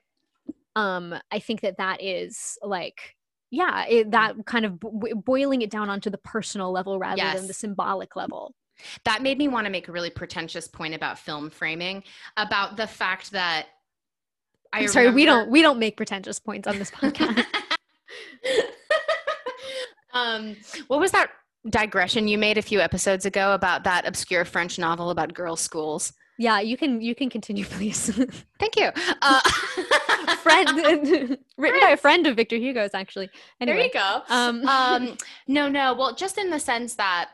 um 0.78 1.14
I 1.30 1.40
think 1.40 1.60
that 1.60 1.76
that 1.78 2.02
is 2.02 2.58
like 2.62 3.18
yeah 3.52 3.86
it, 3.86 4.12
that 4.12 4.46
kind 4.46 4.66
of 4.66 4.80
bo- 4.80 5.14
boiling 5.16 5.62
it 5.62 5.70
down 5.70 5.90
onto 5.90 6.10
the 6.10 6.18
personal 6.18 6.72
level 6.72 6.98
rather 6.98 7.22
than 7.22 7.48
the 7.48 7.54
symbolic 7.54 8.16
level. 8.16 8.56
that 9.06 9.22
made 9.22 9.38
me 9.38 9.48
want 9.48 9.66
to 9.66 9.72
make 9.72 9.88
a 9.88 9.92
really 9.92 10.10
pretentious 10.10 10.68
point 10.68 10.96
about 10.96 11.20
film 11.20 11.50
framing 11.50 12.04
about 12.38 12.78
the 12.78 12.88
fact 12.88 13.32
that 13.32 13.68
I 14.74 14.82
I'm 14.82 14.88
sorry, 14.88 15.12
we 15.12 15.26
don't 15.26 15.50
we 15.50 15.62
don't 15.62 15.80
make 15.80 15.98
pretentious 15.98 16.40
points 16.40 16.68
on 16.68 16.80
this 16.80 16.92
podcast. 16.92 17.46
um, 20.14 20.56
what 20.88 21.00
was 21.00 21.12
that 21.12 21.32
digression 21.70 22.28
you 22.28 22.38
made 22.38 22.58
a 22.58 22.62
few 22.62 22.80
episodes 22.80 23.26
ago 23.26 23.54
about 23.54 23.84
that 23.84 24.08
obscure 24.08 24.46
French 24.46 24.80
novel 24.80 25.10
about 25.10 25.34
girls' 25.34 25.62
schools? 25.62 26.14
Yeah, 26.42 26.60
you 26.60 26.76
can 26.76 27.02
you 27.02 27.14
can 27.14 27.30
continue, 27.30 27.66
please. 27.78 28.10
Thank 28.60 28.76
you. 28.76 28.90
Uh, 29.24 29.40
friend 30.38 30.70
written 31.58 31.80
by 31.80 31.90
a 31.90 31.98
friend 31.98 32.26
of 32.26 32.36
Victor 32.36 32.56
Hugo's, 32.56 32.92
actually. 32.94 33.30
Anyway, 33.60 33.78
there 33.78 33.86
you 33.86 33.94
go. 33.94 34.22
Um, 34.30 34.68
um, 34.68 35.18
no, 35.48 35.68
no. 35.68 35.94
Well, 35.94 36.16
just 36.16 36.38
in 36.38 36.50
the 36.50 36.60
sense 36.60 36.96
that 36.96 37.30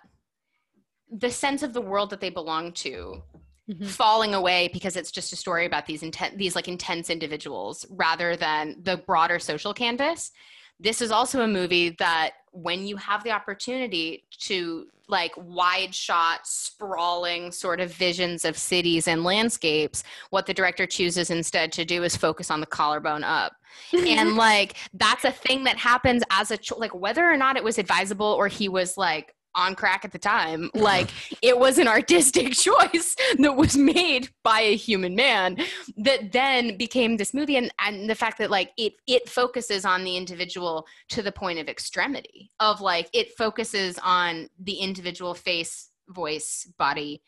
the 1.09 1.29
sense 1.29 1.63
of 1.63 1.73
the 1.73 1.81
world 1.81 2.09
that 2.09 2.19
they 2.19 2.29
belong 2.29 2.73
to 2.73 3.21
mm-hmm. 3.69 3.85
falling 3.85 4.33
away 4.33 4.69
because 4.73 4.97
it's 4.97 5.11
just 5.11 5.31
a 5.31 5.35
story 5.35 5.65
about 5.65 5.85
these 5.85 6.03
intense 6.03 6.35
these 6.35 6.55
like 6.55 6.67
intense 6.67 7.09
individuals 7.09 7.85
rather 7.91 8.35
than 8.35 8.75
the 8.83 8.97
broader 8.97 9.39
social 9.39 9.73
canvas 9.73 10.31
this 10.79 11.01
is 11.01 11.11
also 11.11 11.41
a 11.41 11.47
movie 11.47 11.95
that 11.99 12.31
when 12.51 12.85
you 12.85 12.97
have 12.97 13.23
the 13.23 13.31
opportunity 13.31 14.25
to 14.39 14.87
like 15.07 15.31
wide 15.37 15.93
shot 15.93 16.45
sprawling 16.45 17.51
sort 17.51 17.79
of 17.79 17.91
visions 17.93 18.43
of 18.43 18.57
cities 18.57 19.07
and 19.07 19.23
landscapes 19.23 20.03
what 20.29 20.45
the 20.45 20.53
director 20.53 20.85
chooses 20.85 21.29
instead 21.29 21.71
to 21.71 21.85
do 21.85 22.03
is 22.03 22.15
focus 22.15 22.51
on 22.51 22.59
the 22.59 22.65
collarbone 22.65 23.23
up. 23.23 23.53
And 23.93 24.35
like 24.35 24.75
that's 24.93 25.23
a 25.23 25.31
thing 25.31 25.63
that 25.65 25.77
happens 25.77 26.23
as 26.29 26.51
a 26.51 26.59
like 26.77 26.93
whether 26.93 27.29
or 27.29 27.37
not 27.37 27.55
it 27.57 27.63
was 27.63 27.77
advisable 27.77 28.25
or 28.25 28.47
he 28.47 28.69
was 28.69 28.97
like 28.97 29.33
on 29.57 29.75
crack 29.75 30.05
at 30.05 30.11
the 30.11 30.19
time. 30.19 30.69
Like 30.73 31.09
it 31.41 31.59
was 31.59 31.77
an 31.77 31.87
artistic 31.87 32.53
choice 32.53 33.15
that 33.39 33.55
was 33.57 33.75
made 33.75 34.29
by 34.43 34.61
a 34.61 34.75
human 34.75 35.15
man 35.15 35.57
that 35.97 36.31
then 36.31 36.77
became 36.77 37.17
this 37.17 37.33
movie 37.33 37.57
and, 37.57 37.73
and 37.81 38.09
the 38.09 38.15
fact 38.15 38.37
that 38.37 38.51
like 38.51 38.71
it 38.77 38.93
it 39.07 39.27
focuses 39.27 39.83
on 39.83 40.03
the 40.03 40.15
individual 40.15 40.85
to 41.09 41.21
the 41.21 41.31
point 41.31 41.59
of 41.59 41.67
extremity 41.67 42.51
of 42.59 42.79
like 42.79 43.09
it 43.13 43.35
focuses 43.37 43.99
on 44.03 44.47
the 44.59 44.75
individual 44.75 45.33
face, 45.33 45.89
voice, 46.09 46.71
body, 46.77 47.21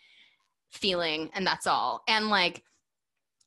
feeling, 0.71 1.29
and 1.33 1.45
that's 1.45 1.67
all. 1.67 2.03
And 2.07 2.29
like 2.29 2.63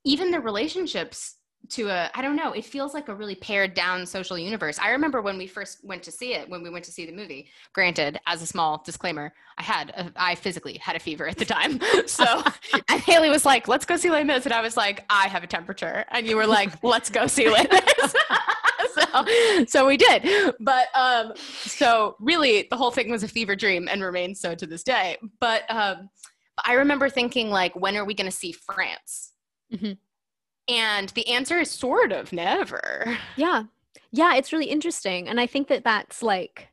even 0.04 0.32
the 0.32 0.40
relationships 0.40 1.36
to 1.68 1.88
a 1.88 2.10
i 2.14 2.22
don't 2.22 2.36
know 2.36 2.52
it 2.52 2.64
feels 2.64 2.94
like 2.94 3.08
a 3.08 3.14
really 3.14 3.34
pared 3.34 3.74
down 3.74 4.04
social 4.04 4.38
universe. 4.38 4.78
I 4.78 4.90
remember 4.90 5.22
when 5.22 5.38
we 5.38 5.46
first 5.46 5.84
went 5.84 6.02
to 6.04 6.12
see 6.12 6.34
it 6.34 6.48
when 6.48 6.62
we 6.62 6.70
went 6.70 6.84
to 6.86 6.92
see 6.92 7.06
the 7.06 7.12
movie. 7.12 7.48
Granted 7.72 8.20
as 8.26 8.42
a 8.42 8.46
small 8.46 8.82
disclaimer 8.84 9.32
i 9.58 9.62
had 9.62 9.90
a, 9.90 10.12
i 10.16 10.34
physically 10.34 10.78
had 10.78 10.96
a 10.96 10.98
fever 10.98 11.26
at 11.28 11.36
the 11.36 11.44
time. 11.44 11.80
So 12.06 12.24
and 12.88 13.00
hailey 13.00 13.30
was 13.30 13.44
like 13.44 13.68
let's 13.68 13.84
go 13.84 13.96
see 13.96 14.10
Les 14.10 14.24
Mis. 14.24 14.44
And 14.44 14.52
i 14.52 14.60
was 14.60 14.76
like 14.76 15.04
i 15.08 15.28
have 15.28 15.42
a 15.42 15.46
temperature. 15.46 16.04
And 16.10 16.26
you 16.26 16.36
were 16.36 16.46
like 16.46 16.70
let's 16.82 17.10
go 17.10 17.26
see 17.26 17.48
Les 17.48 17.66
Mis. 17.70 18.14
So, 18.92 19.64
so 19.66 19.86
we 19.86 19.96
did. 19.96 20.54
But 20.60 20.88
um 20.94 21.32
so 21.36 22.16
really 22.20 22.66
the 22.70 22.76
whole 22.76 22.90
thing 22.90 23.10
was 23.10 23.22
a 23.22 23.28
fever 23.28 23.56
dream 23.56 23.88
and 23.90 24.02
remains 24.02 24.40
so 24.40 24.54
to 24.54 24.66
this 24.66 24.82
day. 24.82 25.18
But 25.40 25.62
um 25.70 26.10
i 26.66 26.74
remember 26.74 27.08
thinking 27.08 27.50
like 27.50 27.74
when 27.74 27.96
are 27.96 28.04
we 28.04 28.14
going 28.14 28.30
to 28.30 28.36
see 28.36 28.52
france? 28.52 29.32
Mm-hmm 29.72 29.92
and 30.68 31.08
the 31.10 31.28
answer 31.28 31.58
is 31.60 31.70
sort 31.70 32.12
of 32.12 32.32
never. 32.32 33.18
Yeah. 33.36 33.64
Yeah, 34.14 34.34
it's 34.34 34.52
really 34.52 34.66
interesting. 34.66 35.26
And 35.26 35.40
I 35.40 35.46
think 35.46 35.68
that 35.68 35.84
that's 35.84 36.22
like, 36.22 36.68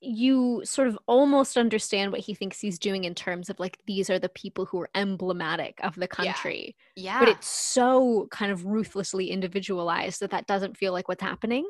you 0.00 0.62
sort 0.64 0.88
of 0.88 0.98
almost 1.06 1.56
understand 1.56 2.12
what 2.12 2.20
he 2.20 2.32
thinks 2.32 2.60
he's 2.60 2.78
doing 2.78 3.04
in 3.04 3.14
terms 3.14 3.50
of 3.50 3.58
like 3.60 3.78
these 3.86 4.08
are 4.08 4.18
the 4.18 4.30
people 4.30 4.64
who 4.64 4.80
are 4.80 4.88
emblematic 4.94 5.78
of 5.82 5.94
the 5.96 6.08
country. 6.08 6.76
Yeah. 6.94 7.14
yeah. 7.14 7.20
But 7.20 7.28
it's 7.28 7.48
so 7.48 8.28
kind 8.30 8.50
of 8.52 8.64
ruthlessly 8.64 9.30
individualized 9.30 10.20
that 10.20 10.30
that 10.30 10.46
doesn't 10.46 10.76
feel 10.76 10.92
like 10.92 11.08
what's 11.08 11.22
happening. 11.22 11.68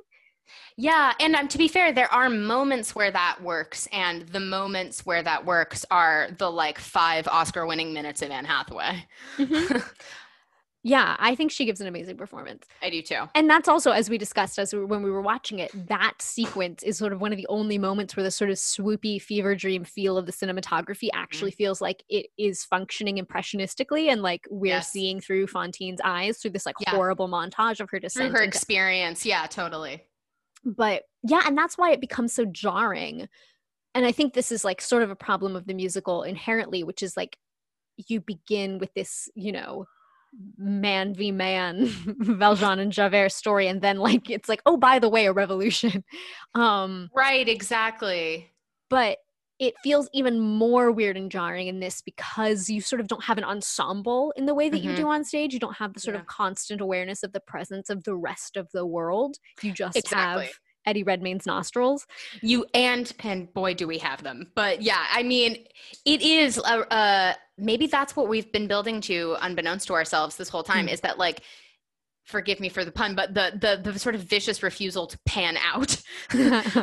Yeah, 0.76 1.12
and 1.20 1.34
um, 1.34 1.48
to 1.48 1.58
be 1.58 1.68
fair, 1.68 1.92
there 1.92 2.12
are 2.12 2.28
moments 2.28 2.94
where 2.94 3.10
that 3.10 3.42
works, 3.42 3.86
and 3.92 4.22
the 4.28 4.40
moments 4.40 5.04
where 5.04 5.22
that 5.22 5.44
works 5.44 5.84
are 5.90 6.28
the 6.38 6.50
like 6.50 6.78
five 6.78 7.28
Oscar-winning 7.28 7.92
minutes 7.92 8.22
of 8.22 8.30
Anne 8.30 8.44
Hathaway. 8.44 9.06
Mm-hmm. 9.36 9.78
Yeah, 10.82 11.14
I 11.18 11.34
think 11.34 11.50
she 11.50 11.66
gives 11.66 11.82
an 11.82 11.86
amazing 11.86 12.16
performance. 12.16 12.66
I 12.82 12.88
do 12.88 13.02
too. 13.02 13.28
And 13.34 13.50
that's 13.50 13.68
also, 13.68 13.90
as 13.90 14.08
we 14.08 14.16
discussed 14.16 14.58
as 14.58 14.72
we, 14.72 14.82
when 14.82 15.02
we 15.02 15.10
were 15.10 15.20
watching 15.20 15.58
it, 15.58 15.70
that 15.88 16.14
sequence 16.20 16.82
is 16.82 16.96
sort 16.96 17.12
of 17.12 17.20
one 17.20 17.32
of 17.32 17.36
the 17.36 17.46
only 17.48 17.76
moments 17.76 18.16
where 18.16 18.24
the 18.24 18.30
sort 18.30 18.48
of 18.48 18.56
swoopy 18.56 19.20
fever 19.20 19.54
dream 19.54 19.84
feel 19.84 20.16
of 20.16 20.24
the 20.24 20.32
cinematography 20.32 21.08
actually 21.12 21.50
mm-hmm. 21.50 21.58
feels 21.58 21.82
like 21.82 22.02
it 22.08 22.26
is 22.38 22.64
functioning 22.64 23.18
impressionistically 23.18 24.10
and 24.10 24.22
like 24.22 24.46
we're 24.50 24.76
yes. 24.76 24.90
seeing 24.90 25.20
through 25.20 25.46
Fantine's 25.48 26.00
eyes 26.02 26.38
through 26.38 26.52
this 26.52 26.64
like 26.64 26.76
yeah. 26.80 26.90
horrible 26.90 27.28
montage 27.28 27.80
of 27.80 27.90
her 27.90 27.98
descent. 27.98 28.30
Through 28.30 28.38
her 28.38 28.44
experience. 28.44 29.26
Yeah, 29.26 29.46
totally. 29.46 30.02
But 30.64 31.02
yeah, 31.22 31.42
and 31.46 31.58
that's 31.58 31.76
why 31.76 31.92
it 31.92 32.00
becomes 32.00 32.32
so 32.32 32.46
jarring. 32.46 33.28
And 33.94 34.06
I 34.06 34.12
think 34.12 34.32
this 34.32 34.50
is 34.50 34.64
like 34.64 34.80
sort 34.80 35.02
of 35.02 35.10
a 35.10 35.16
problem 35.16 35.56
of 35.56 35.66
the 35.66 35.74
musical 35.74 36.22
inherently, 36.22 36.84
which 36.84 37.02
is 37.02 37.18
like 37.18 37.36
you 38.08 38.20
begin 38.20 38.78
with 38.78 38.94
this, 38.94 39.28
you 39.34 39.52
know, 39.52 39.84
man 40.56 41.14
v 41.14 41.32
man 41.32 41.86
Valjean 42.20 42.78
and 42.78 42.92
Javert 42.92 43.30
story 43.30 43.66
and 43.66 43.80
then 43.80 43.98
like 43.98 44.30
it's 44.30 44.48
like 44.48 44.62
oh 44.66 44.76
by 44.76 44.98
the 44.98 45.08
way 45.08 45.26
a 45.26 45.32
revolution 45.32 46.04
um 46.54 47.10
right 47.14 47.48
exactly 47.48 48.50
but 48.88 49.18
it 49.58 49.74
feels 49.82 50.08
even 50.14 50.40
more 50.40 50.90
weird 50.90 51.18
and 51.18 51.30
jarring 51.30 51.66
in 51.66 51.80
this 51.80 52.00
because 52.00 52.70
you 52.70 52.80
sort 52.80 53.00
of 53.00 53.08
don't 53.08 53.24
have 53.24 53.36
an 53.36 53.44
ensemble 53.44 54.32
in 54.36 54.46
the 54.46 54.54
way 54.54 54.70
that 54.70 54.78
mm-hmm. 54.78 54.90
you 54.90 54.96
do 54.96 55.08
on 55.08 55.24
stage 55.24 55.52
you 55.52 55.60
don't 55.60 55.76
have 55.76 55.92
the 55.92 56.00
sort 56.00 56.14
yeah. 56.14 56.20
of 56.20 56.26
constant 56.26 56.80
awareness 56.80 57.22
of 57.22 57.32
the 57.32 57.40
presence 57.40 57.90
of 57.90 58.04
the 58.04 58.16
rest 58.16 58.56
of 58.56 58.68
the 58.72 58.86
world 58.86 59.36
you 59.62 59.72
just 59.72 59.96
exactly. 59.96 60.46
have 60.46 60.54
Eddie 60.86 61.02
Redmayne's 61.02 61.46
nostrils. 61.46 62.06
You 62.40 62.66
and 62.74 63.12
and 63.20 63.52
boy 63.52 63.74
do 63.74 63.86
we 63.86 63.98
have 63.98 64.22
them. 64.22 64.50
But 64.54 64.82
yeah, 64.82 65.04
I 65.12 65.22
mean, 65.22 65.64
it 66.04 66.22
is 66.22 66.58
a, 66.58 66.86
a 66.90 67.36
maybe 67.58 67.86
that's 67.86 68.16
what 68.16 68.28
we've 68.28 68.50
been 68.52 68.66
building 68.66 69.00
to 69.02 69.36
unbeknownst 69.40 69.86
to 69.88 69.94
ourselves 69.94 70.36
this 70.36 70.48
whole 70.48 70.62
time 70.62 70.86
mm. 70.86 70.92
is 70.92 71.00
that 71.00 71.18
like 71.18 71.42
forgive 72.24 72.60
me 72.60 72.68
for 72.68 72.84
the 72.84 72.92
pun 72.92 73.14
but 73.14 73.34
the 73.34 73.52
the, 73.60 73.90
the 73.90 73.98
sort 73.98 74.14
of 74.14 74.22
vicious 74.22 74.62
refusal 74.62 75.06
to 75.06 75.18
pan 75.26 75.56
out 75.72 76.00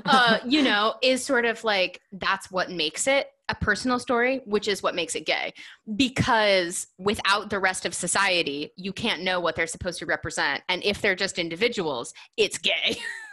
uh, 0.05 0.39
you 0.45 0.61
know 0.61 0.95
is 1.01 1.23
sort 1.23 1.45
of 1.45 1.63
like 1.63 2.01
that's 2.11 2.51
what 2.51 2.69
makes 2.69 3.07
it 3.07 3.27
a 3.49 3.55
personal 3.55 3.97
story 3.97 4.41
which 4.45 4.67
is 4.67 4.83
what 4.83 4.93
makes 4.93 5.15
it 5.15 5.25
gay 5.25 5.53
because 5.95 6.87
without 6.97 7.49
the 7.49 7.59
rest 7.59 7.85
of 7.85 7.93
society 7.93 8.71
you 8.75 8.91
can't 8.91 9.21
know 9.21 9.39
what 9.39 9.55
they're 9.55 9.67
supposed 9.67 9.99
to 9.99 10.05
represent 10.05 10.61
and 10.67 10.83
if 10.83 11.01
they're 11.01 11.15
just 11.15 11.39
individuals 11.39 12.13
it's 12.35 12.57
gay 12.57 12.97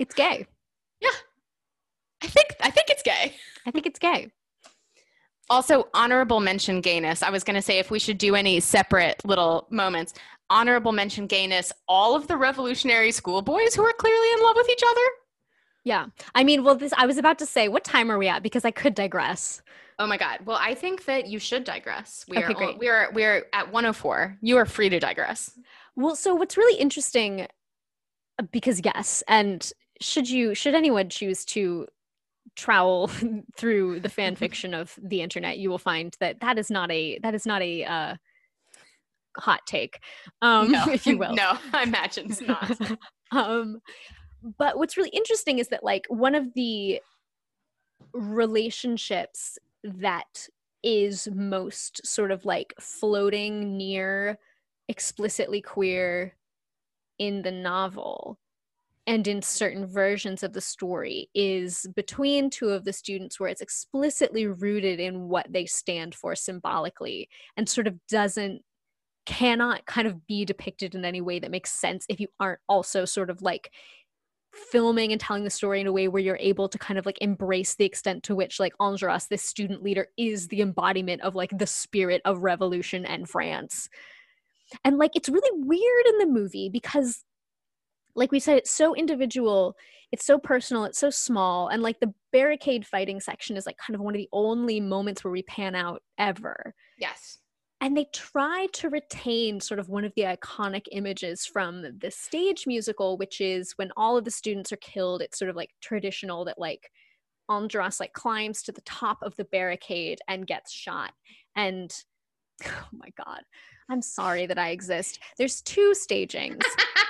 it's 0.00 0.14
gay 0.14 0.46
yeah 1.00 1.08
i 2.22 2.26
think 2.26 2.48
i 2.60 2.70
think 2.70 2.88
it's 2.88 3.02
gay 3.02 3.34
i 3.66 3.70
think 3.70 3.86
it's 3.86 3.98
gay 3.98 4.30
also, 5.50 5.88
honorable 5.94 6.38
mention 6.38 6.80
gayness. 6.80 7.24
I 7.24 7.30
was 7.30 7.42
going 7.42 7.56
to 7.56 7.62
say 7.62 7.80
if 7.80 7.90
we 7.90 7.98
should 7.98 8.18
do 8.18 8.36
any 8.36 8.60
separate 8.60 9.20
little 9.24 9.66
moments. 9.68 10.14
Honorable 10.48 10.92
mention 10.92 11.26
gayness, 11.26 11.72
all 11.88 12.14
of 12.14 12.28
the 12.28 12.36
revolutionary 12.36 13.10
schoolboys 13.10 13.74
who 13.74 13.82
are 13.82 13.92
clearly 13.92 14.32
in 14.32 14.42
love 14.44 14.54
with 14.56 14.70
each 14.70 14.82
other. 14.88 15.00
Yeah. 15.82 16.06
I 16.36 16.44
mean, 16.44 16.62
well, 16.62 16.76
this, 16.76 16.92
I 16.96 17.06
was 17.06 17.18
about 17.18 17.38
to 17.40 17.46
say, 17.46 17.66
what 17.66 17.82
time 17.82 18.12
are 18.12 18.18
we 18.18 18.28
at? 18.28 18.44
Because 18.44 18.64
I 18.64 18.70
could 18.70 18.94
digress. 18.94 19.60
Oh 19.98 20.06
my 20.06 20.16
God. 20.16 20.38
Well, 20.44 20.58
I 20.60 20.74
think 20.74 21.04
that 21.06 21.26
you 21.26 21.40
should 21.40 21.64
digress. 21.64 22.24
We 22.28 22.38
okay, 22.38 22.46
are, 22.46 22.54
great. 22.54 22.78
We 22.78 22.88
are, 22.88 23.10
we 23.12 23.24
are 23.24 23.44
at 23.52 23.72
104. 23.72 24.38
You 24.40 24.56
are 24.56 24.66
free 24.66 24.88
to 24.88 25.00
digress. 25.00 25.58
Well, 25.96 26.14
so 26.14 26.34
what's 26.34 26.56
really 26.56 26.78
interesting, 26.78 27.48
uh, 28.38 28.44
because 28.52 28.80
yes, 28.84 29.24
and 29.26 29.72
should 30.00 30.28
you, 30.28 30.54
should 30.54 30.74
anyone 30.74 31.08
choose 31.08 31.44
to 31.46 31.86
trowel 32.56 33.10
through 33.56 34.00
the 34.00 34.08
fan 34.08 34.36
fiction 34.36 34.74
of 34.74 34.98
the 35.02 35.22
internet, 35.22 35.58
you 35.58 35.70
will 35.70 35.78
find 35.78 36.16
that 36.20 36.40
that 36.40 36.58
is 36.58 36.70
not 36.70 36.90
a 36.90 37.18
that 37.22 37.34
is 37.34 37.46
not 37.46 37.62
a 37.62 37.84
uh, 37.84 38.14
hot 39.36 39.60
take, 39.66 40.00
um, 40.42 40.70
no. 40.70 40.84
if 40.90 41.06
you 41.06 41.18
will. 41.18 41.34
No, 41.34 41.58
I 41.72 41.82
imagine 41.84 42.30
it's 42.30 42.40
not. 42.40 42.78
um, 43.32 43.80
but 44.58 44.78
what's 44.78 44.96
really 44.96 45.10
interesting 45.10 45.58
is 45.58 45.68
that 45.68 45.84
like 45.84 46.06
one 46.08 46.34
of 46.34 46.54
the 46.54 47.00
relationships 48.12 49.58
that 49.84 50.48
is 50.82 51.28
most 51.34 52.04
sort 52.06 52.30
of 52.30 52.44
like 52.46 52.74
floating 52.80 53.76
near 53.76 54.38
explicitly 54.88 55.60
queer 55.60 56.34
in 57.18 57.42
the 57.42 57.52
novel 57.52 58.38
and 59.06 59.26
in 59.26 59.42
certain 59.42 59.86
versions 59.86 60.42
of 60.42 60.52
the 60.52 60.60
story 60.60 61.28
is 61.34 61.86
between 61.96 62.50
two 62.50 62.68
of 62.68 62.84
the 62.84 62.92
students 62.92 63.40
where 63.40 63.48
it's 63.48 63.62
explicitly 63.62 64.46
rooted 64.46 65.00
in 65.00 65.28
what 65.28 65.46
they 65.50 65.66
stand 65.66 66.14
for 66.14 66.34
symbolically 66.34 67.28
and 67.56 67.68
sort 67.68 67.86
of 67.86 67.94
doesn't 68.08 68.62
cannot 69.26 69.84
kind 69.86 70.06
of 70.06 70.26
be 70.26 70.44
depicted 70.44 70.94
in 70.94 71.04
any 71.04 71.20
way 71.20 71.38
that 71.38 71.50
makes 71.50 71.72
sense 71.72 72.04
if 72.08 72.20
you 72.20 72.28
aren't 72.40 72.60
also 72.68 73.04
sort 73.04 73.30
of 73.30 73.42
like 73.42 73.70
filming 74.52 75.12
and 75.12 75.20
telling 75.20 75.44
the 75.44 75.50
story 75.50 75.80
in 75.80 75.86
a 75.86 75.92
way 75.92 76.08
where 76.08 76.22
you're 76.22 76.36
able 76.40 76.68
to 76.68 76.78
kind 76.78 76.98
of 76.98 77.06
like 77.06 77.18
embrace 77.20 77.76
the 77.76 77.84
extent 77.84 78.22
to 78.24 78.34
which 78.34 78.58
like 78.58 78.76
Enjolras, 78.80 79.28
this 79.28 79.42
student 79.42 79.82
leader, 79.82 80.08
is 80.16 80.48
the 80.48 80.60
embodiment 80.60 81.22
of 81.22 81.34
like 81.34 81.56
the 81.56 81.66
spirit 81.66 82.20
of 82.24 82.42
revolution 82.42 83.04
and 83.06 83.28
France. 83.28 83.88
And 84.84 84.98
like 84.98 85.14
it's 85.14 85.28
really 85.28 85.64
weird 85.64 86.06
in 86.06 86.18
the 86.18 86.26
movie 86.26 86.68
because 86.68 87.24
like 88.14 88.32
we 88.32 88.40
said, 88.40 88.58
it's 88.58 88.70
so 88.70 88.94
individual, 88.94 89.76
it's 90.12 90.24
so 90.24 90.38
personal, 90.38 90.84
it's 90.84 90.98
so 90.98 91.10
small. 91.10 91.68
And 91.68 91.82
like 91.82 92.00
the 92.00 92.12
barricade 92.32 92.86
fighting 92.86 93.20
section 93.20 93.56
is 93.56 93.66
like 93.66 93.76
kind 93.76 93.94
of 93.94 94.00
one 94.00 94.14
of 94.14 94.18
the 94.18 94.28
only 94.32 94.80
moments 94.80 95.24
where 95.24 95.30
we 95.30 95.42
pan 95.42 95.74
out 95.74 96.02
ever. 96.18 96.74
Yes. 96.98 97.38
And 97.80 97.96
they 97.96 98.06
try 98.12 98.66
to 98.74 98.90
retain 98.90 99.60
sort 99.60 99.80
of 99.80 99.88
one 99.88 100.04
of 100.04 100.12
the 100.14 100.22
iconic 100.22 100.84
images 100.92 101.46
from 101.46 101.82
the 101.98 102.10
stage 102.10 102.66
musical, 102.66 103.16
which 103.16 103.40
is 103.40 103.72
when 103.76 103.90
all 103.96 104.18
of 104.18 104.24
the 104.24 104.30
students 104.30 104.70
are 104.70 104.76
killed, 104.76 105.22
it's 105.22 105.38
sort 105.38 105.48
of 105.48 105.56
like 105.56 105.70
traditional 105.80 106.44
that 106.44 106.58
like 106.58 106.90
Enjolras 107.50 107.98
like 107.98 108.12
climbs 108.12 108.62
to 108.62 108.72
the 108.72 108.82
top 108.82 109.18
of 109.22 109.34
the 109.36 109.44
barricade 109.44 110.20
and 110.28 110.46
gets 110.46 110.72
shot. 110.72 111.12
And 111.56 111.90
oh 112.66 112.88
my 112.92 113.08
God, 113.16 113.40
I'm 113.90 114.02
sorry 114.02 114.46
that 114.46 114.58
I 114.58 114.70
exist. 114.70 115.18
There's 115.36 115.60
two 115.62 115.94
stagings. 115.94 116.62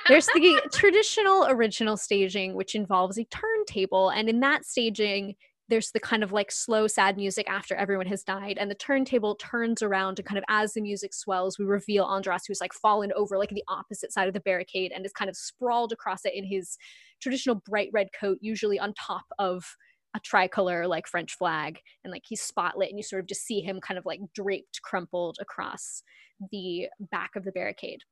There's 0.09 0.27
the 0.27 0.63
traditional 0.73 1.47
original 1.49 1.99
staging, 1.99 2.55
which 2.55 2.75
involves 2.75 3.19
a 3.19 3.25
turntable. 3.25 4.09
And 4.09 4.31
in 4.31 4.41
that 4.41 4.65
staging, 4.65 5.35
there's 5.69 5.93
the 5.93 6.01
kind 6.01 6.25
of 6.25 6.33
like 6.33 6.51
slow, 6.51 6.87
sad 6.87 7.17
music 7.17 7.49
after 7.49 7.77
everyone 7.77 8.07
has 8.07 8.25
died, 8.25 8.59
and 8.59 8.71
the 8.71 8.75
turntable 8.75 9.37
turns 9.37 9.83
around 9.83 10.19
and 10.19 10.27
kind 10.27 10.39
of 10.39 10.45
as 10.49 10.73
the 10.73 10.81
music 10.81 11.15
swells, 11.15 11.59
we 11.59 11.65
reveal 11.65 12.07
Enjolras 12.07 12.43
who's 12.49 12.61
like 12.61 12.73
fallen 12.73 13.13
over 13.15 13.39
like 13.39 13.51
the 13.51 13.63
opposite 13.69 14.13
side 14.13 14.27
of 14.27 14.35
the 14.35 14.41
barricade 14.41 14.91
and 14.93 15.07
is 15.07 15.13
kind 15.13 15.29
of 15.29 15.37
sprawled 15.37 15.93
across 15.93 16.25
it 16.25 16.35
in 16.35 16.45
his 16.45 16.77
traditional 17.21 17.63
bright 17.67 17.91
red 17.93 18.09
coat, 18.19 18.39
usually 18.41 18.81
on 18.81 18.95
top 18.95 19.27
of 19.39 19.77
a 20.17 20.21
tricolor 20.21 20.89
like 20.89 21.07
French 21.07 21.35
flag, 21.35 21.79
and 22.03 22.11
like 22.11 22.25
he's 22.27 22.43
spotlit, 22.43 22.89
and 22.89 22.99
you 22.99 23.03
sort 23.05 23.21
of 23.21 23.29
just 23.29 23.47
see 23.47 23.61
him 23.61 23.81
kind 23.81 23.97
of 23.97 24.07
like 24.07 24.21
draped, 24.35 24.83
crumpled 24.83 25.37
across 25.41 26.03
the 26.51 26.89
back 27.11 27.37
of 27.37 27.45
the 27.45 27.53
barricade. 27.53 28.03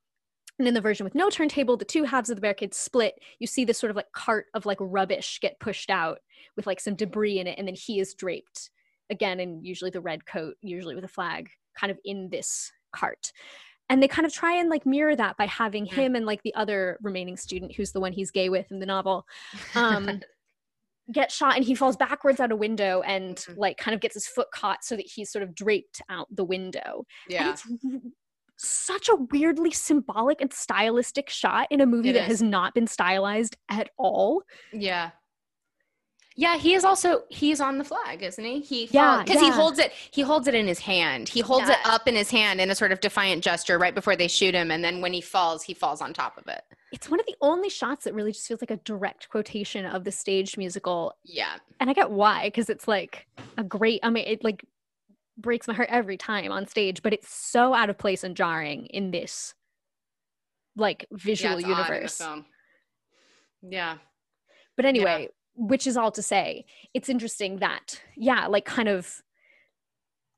And 0.59 0.67
in 0.67 0.73
the 0.73 0.81
version 0.81 1.05
with 1.05 1.15
no 1.15 1.29
turntable, 1.29 1.77
the 1.77 1.85
two 1.85 2.03
halves 2.03 2.29
of 2.29 2.35
the 2.35 2.41
barricade 2.41 2.73
split. 2.73 3.15
You 3.39 3.47
see 3.47 3.63
this 3.63 3.79
sort 3.79 3.91
of 3.91 3.95
like 3.95 4.11
cart 4.11 4.47
of 4.53 4.65
like 4.65 4.77
rubbish 4.81 5.39
get 5.41 5.59
pushed 5.59 5.89
out 5.89 6.19
with 6.57 6.67
like 6.67 6.81
some 6.81 6.95
debris 6.95 7.39
in 7.39 7.47
it, 7.47 7.57
and 7.57 7.67
then 7.67 7.75
he 7.75 7.99
is 7.99 8.13
draped 8.13 8.69
again 9.09 9.39
in 9.39 9.63
usually 9.63 9.89
the 9.89 10.01
red 10.01 10.25
coat, 10.25 10.55
usually 10.61 10.95
with 10.95 11.05
a 11.05 11.09
flag, 11.09 11.49
kind 11.77 11.91
of 11.91 11.97
in 12.03 12.29
this 12.29 12.71
cart. 12.93 13.31
And 13.87 14.03
they 14.03 14.07
kind 14.07 14.25
of 14.25 14.33
try 14.33 14.59
and 14.59 14.69
like 14.69 14.85
mirror 14.85 15.15
that 15.15 15.37
by 15.37 15.45
having 15.45 15.87
mm. 15.87 15.93
him 15.93 16.15
and 16.15 16.25
like 16.25 16.43
the 16.43 16.53
other 16.53 16.99
remaining 17.01 17.37
student, 17.37 17.73
who's 17.73 17.93
the 17.93 18.01
one 18.01 18.11
he's 18.11 18.29
gay 18.29 18.49
with 18.49 18.69
in 18.69 18.79
the 18.79 18.85
novel, 18.85 19.25
um, 19.75 20.21
get 21.11 21.31
shot 21.31 21.55
and 21.55 21.65
he 21.65 21.73
falls 21.73 21.97
backwards 21.97 22.39
out 22.39 22.51
a 22.51 22.55
window 22.55 23.01
and 23.01 23.37
mm-hmm. 23.37 23.59
like 23.59 23.77
kind 23.77 23.95
of 23.95 24.01
gets 24.01 24.13
his 24.13 24.27
foot 24.27 24.47
caught 24.53 24.83
so 24.83 24.95
that 24.95 25.07
he's 25.07 25.31
sort 25.31 25.41
of 25.41 25.55
draped 25.55 26.01
out 26.09 26.27
the 26.29 26.43
window. 26.43 27.05
Yeah 27.27 27.55
such 28.59 29.07
a 29.09 29.15
weirdly 29.15 29.71
symbolic 29.71 30.41
and 30.41 30.51
stylistic 30.51 31.29
shot 31.29 31.67
in 31.71 31.81
a 31.81 31.85
movie 31.85 32.09
it 32.09 32.13
that 32.13 32.23
is. 32.23 32.27
has 32.27 32.41
not 32.41 32.73
been 32.73 32.87
stylized 32.87 33.57
at 33.69 33.89
all. 33.97 34.43
Yeah. 34.73 35.11
Yeah, 36.35 36.57
he 36.57 36.73
is 36.73 36.85
also 36.85 37.23
he's 37.29 37.59
on 37.59 37.77
the 37.77 37.83
flag, 37.83 38.23
isn't 38.23 38.43
he? 38.43 38.61
He 38.61 38.87
yeah, 38.91 39.23
because 39.23 39.41
yeah. 39.41 39.49
he 39.49 39.51
holds 39.51 39.77
it 39.77 39.91
he 39.91 40.21
holds 40.21 40.47
it 40.47 40.55
in 40.55 40.67
his 40.67 40.79
hand. 40.79 41.27
He 41.27 41.41
holds 41.41 41.67
yeah. 41.67 41.73
it 41.73 41.79
up 41.85 42.07
in 42.07 42.15
his 42.15 42.29
hand 42.29 42.61
in 42.61 42.69
a 42.69 42.75
sort 42.75 42.93
of 42.93 43.01
defiant 43.01 43.43
gesture 43.43 43.77
right 43.77 43.93
before 43.93 44.15
they 44.15 44.29
shoot 44.29 44.55
him, 44.55 44.71
and 44.71 44.81
then 44.81 45.01
when 45.01 45.11
he 45.11 45.19
falls, 45.19 45.63
he 45.63 45.73
falls 45.73 46.01
on 46.01 46.13
top 46.13 46.37
of 46.37 46.47
it. 46.47 46.61
It's 46.93 47.09
one 47.09 47.19
of 47.19 47.25
the 47.25 47.35
only 47.41 47.69
shots 47.69 48.05
that 48.05 48.13
really 48.13 48.31
just 48.31 48.47
feels 48.47 48.61
like 48.61 48.71
a 48.71 48.77
direct 48.77 49.27
quotation 49.27 49.85
of 49.85 50.05
the 50.05 50.13
staged 50.13 50.57
musical. 50.57 51.13
Yeah, 51.25 51.55
and 51.81 51.89
I 51.89 51.93
get 51.93 52.09
why 52.09 52.45
because 52.45 52.69
it's 52.69 52.87
like 52.87 53.27
a 53.57 53.63
great. 53.63 53.99
I 54.01 54.09
mean, 54.09 54.25
it 54.25 54.41
like 54.41 54.63
breaks 55.41 55.67
my 55.67 55.73
heart 55.73 55.89
every 55.91 56.17
time 56.17 56.51
on 56.51 56.67
stage, 56.67 57.01
but 57.01 57.13
it's 57.13 57.33
so 57.33 57.73
out 57.73 57.89
of 57.89 57.97
place 57.97 58.23
and 58.23 58.35
jarring 58.35 58.85
in 58.87 59.11
this 59.11 59.53
like 60.75 61.05
visual 61.11 61.59
yeah, 61.59 61.67
universe. 61.67 62.21
Yeah. 63.61 63.97
But 64.75 64.85
anyway, 64.85 65.23
yeah. 65.23 65.65
which 65.67 65.87
is 65.87 65.97
all 65.97 66.11
to 66.11 66.21
say, 66.21 66.65
it's 66.93 67.09
interesting 67.09 67.57
that, 67.57 68.01
yeah, 68.15 68.47
like 68.47 68.65
kind 68.65 68.87
of 68.87 69.21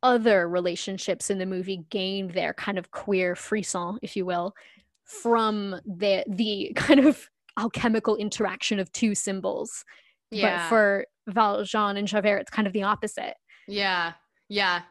other 0.04 0.48
relationships 0.48 1.30
in 1.30 1.38
the 1.38 1.46
movie 1.46 1.86
gain 1.90 2.30
their 2.30 2.54
kind 2.54 2.78
of 2.78 2.92
queer 2.92 3.36
frisson, 3.36 4.00
if 4.02 4.16
you 4.16 4.26
will, 4.26 4.56
from 5.04 5.80
the 5.86 6.24
the 6.28 6.72
kind 6.76 7.00
of 7.00 7.30
alchemical 7.60 8.16
interaction 8.16 8.80
of 8.80 8.92
two 8.92 9.14
symbols. 9.14 9.86
Yeah. 10.32 10.58
But 10.58 10.70
for 10.70 11.06
Valjean 11.28 11.98
and 11.98 12.08
Javert, 12.08 12.38
it's 12.38 12.52
kind 12.52 12.68
of 12.68 12.74
the 12.74 12.84
opposite. 12.84 13.36
Yeah. 13.68 14.14
Yeah. 14.52 14.82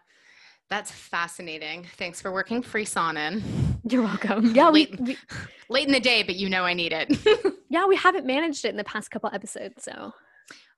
That's 0.70 0.90
fascinating. 0.90 1.86
Thanks 1.98 2.20
for 2.20 2.32
working 2.32 2.62
Frisson 2.62 3.16
in. 3.16 3.42
You're 3.88 4.02
welcome. 4.02 4.54
Yeah, 4.54 4.70
late, 4.70 4.98
we, 4.98 5.04
we, 5.04 5.18
late 5.68 5.86
in 5.86 5.92
the 5.92 6.00
day, 6.00 6.22
but 6.22 6.36
you 6.36 6.48
know 6.48 6.64
I 6.64 6.72
need 6.72 6.94
it. 6.94 7.14
yeah, 7.68 7.86
we 7.86 7.96
haven't 7.96 8.24
managed 8.24 8.64
it 8.64 8.68
in 8.68 8.76
the 8.76 8.84
past 8.84 9.10
couple 9.10 9.30
episodes, 9.32 9.82
so. 9.82 10.14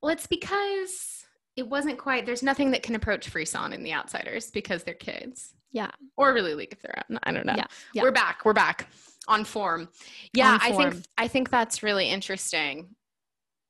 Well, 0.03 0.11
it's 0.11 0.27
because 0.27 1.25
it 1.57 1.69
wasn't 1.69 1.99
quite. 1.99 2.27
There's 2.27 2.43
nothing 2.43 2.73
that 2.73 2.83
can 2.83 2.97
approach 2.97 3.31
Frisson 3.31 3.73
in 3.73 3.85
The 3.85 3.93
Outsiders 3.93 4.51
because 4.51 4.83
they're 4.83 4.95
kids. 4.95 5.55
Yeah. 5.71 5.91
Or 6.17 6.33
really 6.33 6.55
League 6.55 6.73
if 6.73 6.81
they're 6.81 6.99
out. 6.99 7.21
I 7.23 7.33
don't 7.33 7.47
know. 7.47 7.55
Yeah. 7.57 7.67
yeah. 7.95 8.03
We're 8.03 8.13
back. 8.13 8.45
We're 8.45 8.53
back 8.53 8.89
on 9.29 9.45
form. 9.45 9.91
Yeah, 10.33 10.55
on 10.55 10.61
form. 10.61 10.81
I 10.81 10.91
think 10.91 11.05
I 11.19 11.29
think 11.29 11.51
that's 11.51 11.83
really 11.83 12.09
interesting. 12.09 12.97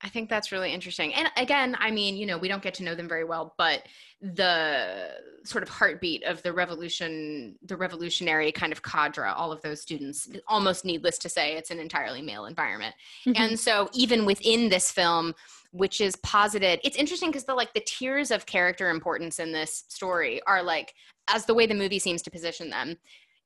I 0.05 0.09
think 0.09 0.29
that's 0.29 0.51
really 0.51 0.73
interesting. 0.73 1.15
And 1.15 1.29
again, 1.37 1.77
I 1.79 1.91
mean, 1.91 2.17
you 2.17 2.27
know, 2.27 2.37
we 2.37 2.49
don't 2.49 2.63
get 2.63 2.75
to 2.75 2.83
know 2.83 2.95
them 2.95 3.09
very 3.09 3.25
well, 3.25 3.55
but 3.57 3.87
the 4.21 5.11
sort 5.45 5.63
of 5.63 5.69
heartbeat 5.69 6.25
of 6.25 6.43
the 6.43 6.53
revolution, 6.53 7.57
the 7.65 7.77
revolutionary 7.77 8.51
kind 8.53 8.73
of 8.73 8.83
cadre, 8.83 9.29
all 9.29 9.53
of 9.53 9.63
those 9.63 9.81
students, 9.81 10.29
almost 10.49 10.85
needless 10.85 11.19
to 11.19 11.29
say, 11.29 11.55
it's 11.57 11.71
an 11.71 11.79
entirely 11.79 12.23
male 12.23 12.47
environment. 12.47 12.95
Mm-hmm. 13.27 13.43
And 13.43 13.61
so 13.61 13.89
even 13.93 14.25
within 14.25 14.69
this 14.69 14.91
film, 14.91 15.35
which 15.71 16.01
is 16.01 16.17
posited, 16.17 16.81
it's 16.85 16.97
interesting 16.97 17.31
because 17.31 17.45
the 17.45 17.55
like 17.55 17.73
the 17.73 17.81
tiers 17.81 18.31
of 18.31 18.45
character 18.47 18.91
importance 18.91 19.39
in 19.39 19.53
this 19.53 19.85
story 19.89 20.41
are 20.47 20.63
like, 20.63 20.95
as 21.29 21.47
the 21.47 21.55
way 21.55 21.67
the 21.67 21.75
movie 21.75 21.99
seems 21.99 22.23
to 22.23 22.31
position 22.31 22.71
them, 22.71 22.97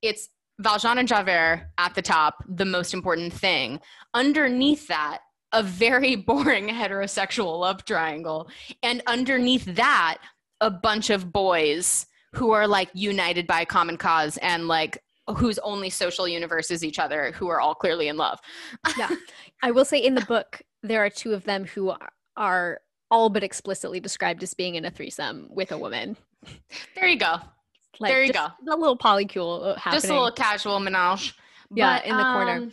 it's 0.03 0.29
Valjean 0.59 0.99
and 0.99 1.07
Javert 1.07 1.69
at 1.77 1.95
the 1.95 2.03
top, 2.03 2.43
the 2.49 2.65
most 2.65 2.95
important 2.95 3.33
thing. 3.33 3.79
Underneath 4.15 4.89
that, 4.89 5.19
a 5.53 5.63
very 5.63 6.17
boring 6.17 6.69
heterosexual 6.69 7.61
love 7.61 7.85
triangle. 7.85 8.49
And 8.83 9.03
underneath 9.07 9.65
that, 9.77 10.19
a 10.61 10.71
bunch 10.71 11.11
of 11.11 11.33
boys 11.33 12.07
who 12.33 12.51
are 12.51 12.67
like 12.67 12.91
united 12.93 13.47
by 13.47 13.61
a 13.61 13.67
common 13.67 13.97
cause 13.97 14.37
and 14.39 14.69
like 14.69 15.03
whose 15.37 15.59
only 15.61 15.91
social 15.91 16.29
universe 16.29 16.71
is 16.71 16.85
each 16.85 16.99
other, 16.99 17.33
who 17.33 17.49
are 17.49 17.61
all 17.61 17.75
clearly 17.75 18.09
in 18.09 18.17
love. 18.17 18.39
yeah. 18.97 19.11
I 19.63 19.71
will 19.71 19.85
say 19.85 19.99
in 19.99 20.15
the 20.15 20.25
book, 20.27 20.63
there 20.83 21.05
are 21.05 21.11
two 21.11 21.33
of 21.33 21.45
them 21.45 21.65
who 21.65 21.93
are, 22.37 22.81
all 23.09 23.29
but 23.29 23.45
explicitly 23.45 24.01
described 24.01 24.43
as 24.43 24.53
being 24.53 24.75
in 24.75 24.85
a 24.85 24.91
threesome 24.91 25.47
with 25.49 25.71
a 25.71 25.79
woman. 25.79 26.17
There 26.97 27.07
you 27.07 27.17
go. 27.17 27.37
Like, 28.01 28.13
there 28.13 28.25
you 28.25 28.33
go. 28.33 28.47
A 28.69 28.77
little 28.77 28.99
polycule 28.99 29.77
happening. 29.77 30.01
Just 30.01 30.11
a 30.11 30.13
little 30.13 30.33
casual 30.33 30.81
menage. 30.81 31.35
Yeah, 31.73 31.99
but, 31.99 32.07
in 32.07 32.17
the 32.17 32.23
um, 32.23 32.35
corner 32.35 32.71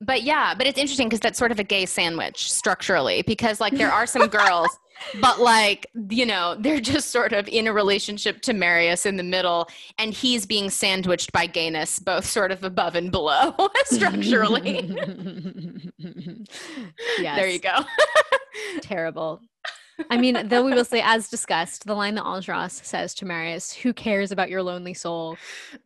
but 0.00 0.22
yeah, 0.22 0.54
but 0.56 0.66
it's 0.66 0.78
interesting 0.78 1.08
because 1.08 1.20
that's 1.20 1.38
sort 1.38 1.52
of 1.52 1.58
a 1.58 1.64
gay 1.64 1.84
sandwich 1.84 2.50
structurally 2.50 3.22
because 3.22 3.60
like 3.60 3.74
there 3.74 3.92
are 3.92 4.06
some 4.06 4.26
girls, 4.28 4.68
but 5.20 5.40
like, 5.40 5.86
you 6.08 6.24
know, 6.24 6.56
they're 6.58 6.80
just 6.80 7.10
sort 7.10 7.32
of 7.34 7.46
in 7.48 7.66
a 7.66 7.72
relationship 7.72 8.40
to 8.42 8.54
Marius 8.54 9.04
in 9.04 9.16
the 9.16 9.22
middle 9.22 9.68
and 9.98 10.14
he's 10.14 10.46
being 10.46 10.70
sandwiched 10.70 11.32
by 11.32 11.46
gayness, 11.46 11.98
both 11.98 12.24
sort 12.24 12.50
of 12.50 12.64
above 12.64 12.94
and 12.94 13.10
below 13.10 13.54
structurally. 13.84 14.90
yes. 17.18 17.36
There 17.40 17.48
you 17.48 17.60
go. 17.60 17.84
Terrible. 18.80 19.40
I 20.08 20.16
mean, 20.16 20.48
though 20.48 20.64
we 20.64 20.72
will 20.72 20.84
say, 20.84 21.02
as 21.04 21.28
discussed, 21.28 21.84
the 21.84 21.94
line 21.94 22.14
that 22.14 22.24
Enjolras 22.24 22.82
says 22.84 23.14
to 23.16 23.26
Marius, 23.26 23.72
who 23.72 23.92
cares 23.92 24.32
about 24.32 24.48
your 24.48 24.62
lonely 24.62 24.94
soul, 24.94 25.36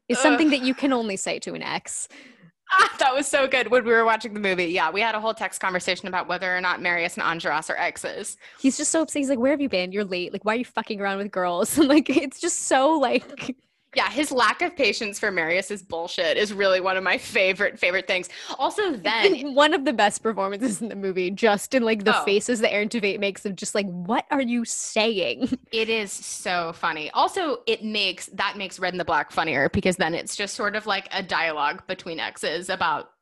is 0.09 0.19
something 0.21 0.51
that 0.51 0.63
you 0.63 0.73
can 0.75 0.93
only 0.93 1.17
say 1.17 1.41
to 1.41 1.55
an 1.55 1.63
ex. 1.63 2.09
that 2.99 3.15
was 3.15 3.27
so 3.27 3.47
good 3.47 3.71
when 3.71 3.85
we 3.85 3.93
were 3.93 4.05
watching 4.05 4.35
the 4.35 4.41
movie. 4.41 4.67
Yeah, 4.67 4.91
we 4.91 5.01
had 5.01 5.15
a 5.15 5.21
whole 5.21 5.35
text 5.35 5.61
conversation 5.61 6.09
about 6.09 6.29
whether 6.29 6.57
or 6.57 6.61
not 6.61 6.81
Marius 6.81 7.17
and 7.17 7.25
Enjolras 7.25 7.71
are 7.71 7.77
exes. 7.77 8.37
He's 8.59 8.77
just 8.77 8.91
so 8.91 9.03
upset. 9.03 9.21
He's 9.21 9.29
like, 9.29 9.39
"Where 9.39 9.51
have 9.53 9.61
you 9.61 9.69
been? 9.69 9.93
You're 9.93 10.05
late. 10.05 10.33
Like, 10.33 10.45
why 10.45 10.55
are 10.55 10.59
you 10.59 10.65
fucking 10.65 11.01
around 11.01 11.19
with 11.19 11.31
girls?" 11.31 11.77
And 11.85 11.89
like, 11.89 12.09
it's 12.11 12.41
just 12.41 12.61
so 12.63 12.99
like 12.99 13.57
yeah, 13.95 14.11
his 14.11 14.31
lack 14.31 14.63
of 14.63 14.77
patience 14.77 15.19
for 15.19 15.31
Marius's 15.31 15.83
bullshit 15.83 16.37
is 16.37 16.53
really 16.53 16.81
one 16.81 16.97
of 16.97 17.05
my 17.05 17.19
favorite 17.19 17.79
favorite 17.79 18.07
things. 18.07 18.29
Also, 18.59 18.93
then 18.93 19.55
one 19.55 19.75
of 19.75 19.85
the 19.85 19.93
best 19.93 20.23
performances 20.23 20.81
in 20.81 20.89
the 20.89 20.97
movie, 20.97 21.31
just 21.31 21.75
in 21.75 21.83
like 21.83 22.05
the 22.05 22.21
oh. 22.21 22.25
faces 22.25 22.61
that 22.61 22.73
Aaron 22.73 22.89
Tveit 22.89 23.21
makes 23.21 23.45
of 23.45 23.57
just 23.57 23.75
like, 23.75 23.87
what 23.87 24.27
are 24.31 24.43
you 24.43 24.65
saying? 24.65 25.59
It 25.73 25.89
is 25.89 26.13
so 26.13 26.73
funny. 26.73 27.11
Also, 27.11 27.59
it 27.67 27.83
makes 27.83 28.27
that 28.27 28.57
makes 28.57 28.79
Red 28.79 28.93
and 28.93 29.01
the 29.01 29.05
Black 29.05 29.33
funnier 29.33 29.69
because 29.71 29.97
then 29.97 30.15
it's 30.15 30.37
just 30.37 30.55
sort 30.55 30.77
of 30.77 30.87
like 30.87 31.09
a 31.13 31.23
dialogue 31.23 31.85
between 31.89 32.21
exes 32.21 32.69
about 32.69 33.14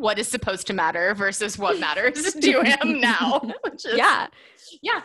what 0.00 0.18
is 0.18 0.28
supposed 0.28 0.66
to 0.68 0.72
matter 0.72 1.14
versus 1.14 1.58
what 1.58 1.78
matters 1.80 2.32
to 2.40 2.62
him 2.62 3.00
now. 3.00 3.40
Is, 3.74 3.86
yeah. 3.94 4.26
Yeah. 4.82 5.00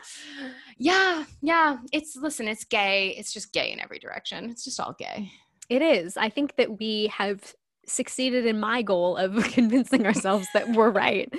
Yeah. 0.78 1.26
Yeah. 1.42 1.78
It's 1.92 2.16
listen, 2.16 2.48
it's 2.48 2.64
gay. 2.64 3.10
It's 3.18 3.34
just 3.34 3.54
gay 3.54 3.72
in 3.72 3.80
every 3.80 4.00
direction. 4.00 4.50
It's 4.50 4.64
just 4.64 4.80
all 4.80 4.96
gay. 4.98 5.32
It 5.70 5.82
is. 5.82 6.18
I 6.18 6.30
think 6.30 6.56
that 6.58 6.80
we 6.80 7.08
have 7.08 7.56
succeeded 7.88 8.46
in 8.46 8.60
my 8.60 8.82
goal 8.82 9.16
of 9.18 9.44
convincing 9.52 10.06
ourselves 10.06 10.48
that 10.54 10.70
we're 10.76 10.90
right. 10.90 11.32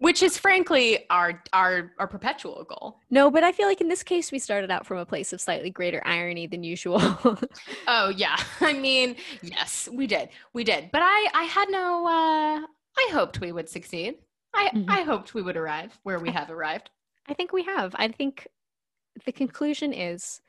Which 0.00 0.22
is 0.22 0.38
frankly 0.38 1.04
our 1.10 1.42
our 1.52 1.92
our 1.98 2.06
perpetual 2.06 2.64
goal. 2.64 2.98
No, 3.10 3.30
but 3.30 3.44
I 3.44 3.52
feel 3.52 3.68
like 3.68 3.82
in 3.82 3.88
this 3.88 4.02
case 4.02 4.32
we 4.32 4.38
started 4.38 4.70
out 4.70 4.86
from 4.86 4.96
a 4.96 5.04
place 5.04 5.32
of 5.34 5.42
slightly 5.42 5.68
greater 5.68 6.02
irony 6.06 6.46
than 6.46 6.64
usual. 6.64 7.00
oh 7.86 8.08
yeah. 8.08 8.36
I 8.60 8.72
mean, 8.72 9.16
yes, 9.42 9.90
we 9.92 10.06
did. 10.06 10.30
We 10.54 10.64
did. 10.64 10.90
But 10.90 11.02
I 11.04 11.28
I 11.34 11.42
had 11.44 11.68
no 11.68 12.06
uh 12.06 12.66
I 12.98 13.08
hoped 13.12 13.40
we 13.40 13.52
would 13.52 13.68
succeed. 13.68 14.16
I 14.54 14.70
mm-hmm. 14.74 14.90
I 14.90 15.02
hoped 15.02 15.34
we 15.34 15.42
would 15.42 15.58
arrive 15.58 15.98
where 16.02 16.18
we 16.18 16.30
have 16.30 16.50
arrived. 16.50 16.88
I 17.28 17.34
think 17.34 17.52
we 17.52 17.62
have. 17.64 17.94
I 17.96 18.08
think 18.08 18.48
the 19.26 19.32
conclusion 19.32 19.92
is 19.92 20.40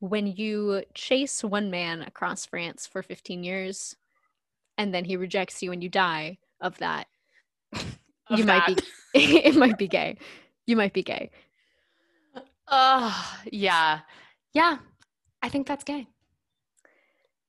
when 0.00 0.26
you 0.26 0.82
chase 0.92 1.42
one 1.42 1.70
man 1.70 2.02
across 2.02 2.44
France 2.44 2.86
for 2.86 3.02
15 3.02 3.42
years 3.42 3.96
and 4.76 4.92
then 4.92 5.04
he 5.04 5.16
rejects 5.16 5.62
you 5.62 5.72
and 5.72 5.82
you 5.82 5.88
die 5.88 6.36
of 6.60 6.76
that 6.78 7.06
you 8.30 8.44
that. 8.44 8.68
might 8.68 8.76
be 8.76 8.82
it 9.14 9.56
might 9.56 9.78
be 9.78 9.88
gay. 9.88 10.16
You 10.66 10.76
might 10.76 10.92
be 10.92 11.02
gay. 11.02 11.30
Oh 12.68 13.38
yeah. 13.50 14.00
Yeah 14.52 14.78
i 15.42 15.48
think 15.48 15.66
that's 15.66 15.84
gay. 15.84 16.06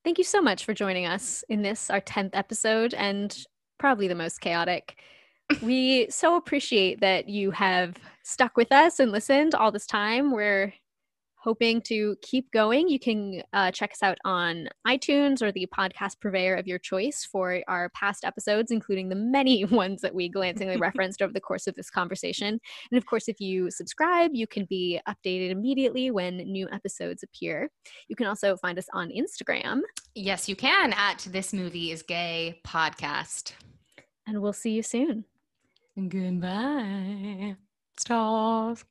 Thank 0.04 0.18
you 0.18 0.24
so 0.24 0.42
much 0.42 0.66
for 0.66 0.74
joining 0.74 1.06
us 1.06 1.44
in 1.48 1.62
this 1.62 1.88
our 1.88 2.00
10th 2.00 2.30
episode 2.34 2.92
and 2.92 3.36
probably 3.78 4.08
the 4.08 4.14
most 4.14 4.40
chaotic. 4.40 4.98
We 5.62 6.08
so 6.08 6.36
appreciate 6.36 7.00
that 7.00 7.28
you 7.28 7.50
have 7.50 7.96
stuck 8.22 8.56
with 8.56 8.72
us 8.72 8.98
and 8.98 9.12
listened 9.12 9.54
all 9.54 9.70
this 9.70 9.86
time. 9.86 10.32
We're 10.32 10.72
hoping 11.44 11.82
to 11.82 12.16
keep 12.22 12.50
going, 12.52 12.88
you 12.88 12.98
can 12.98 13.42
uh, 13.52 13.70
check 13.70 13.92
us 13.92 14.02
out 14.02 14.16
on 14.24 14.66
iTunes 14.86 15.42
or 15.42 15.52
the 15.52 15.66
podcast 15.66 16.18
purveyor 16.18 16.54
of 16.54 16.66
your 16.66 16.78
choice 16.78 17.28
for 17.30 17.60
our 17.68 17.90
past 17.90 18.24
episodes, 18.24 18.70
including 18.70 19.10
the 19.10 19.14
many 19.14 19.64
ones 19.66 20.00
that 20.00 20.14
we 20.14 20.26
glancingly 20.26 20.76
referenced 20.88 21.20
over 21.20 21.32
the 21.32 21.40
course 21.40 21.66
of 21.66 21.74
this 21.74 21.90
conversation. 21.90 22.58
And 22.90 22.98
of 22.98 23.04
course, 23.04 23.28
if 23.28 23.40
you 23.40 23.70
subscribe, 23.70 24.30
you 24.32 24.46
can 24.46 24.64
be 24.64 24.98
updated 25.06 25.50
immediately 25.50 26.10
when 26.10 26.38
new 26.38 26.66
episodes 26.72 27.22
appear. 27.22 27.70
You 28.08 28.16
can 28.16 28.26
also 28.26 28.56
find 28.56 28.78
us 28.78 28.86
on 28.94 29.10
Instagram. 29.10 29.82
Yes, 30.14 30.48
you 30.48 30.56
can 30.56 30.94
at 30.94 31.28
This 31.30 31.52
Movie 31.52 31.90
is 31.90 32.02
Gay 32.02 32.60
podcast. 32.66 33.52
And 34.26 34.40
we'll 34.40 34.54
see 34.54 34.70
you 34.70 34.82
soon. 34.82 35.26
Goodbye. 36.08 37.56
Stars. 37.98 38.84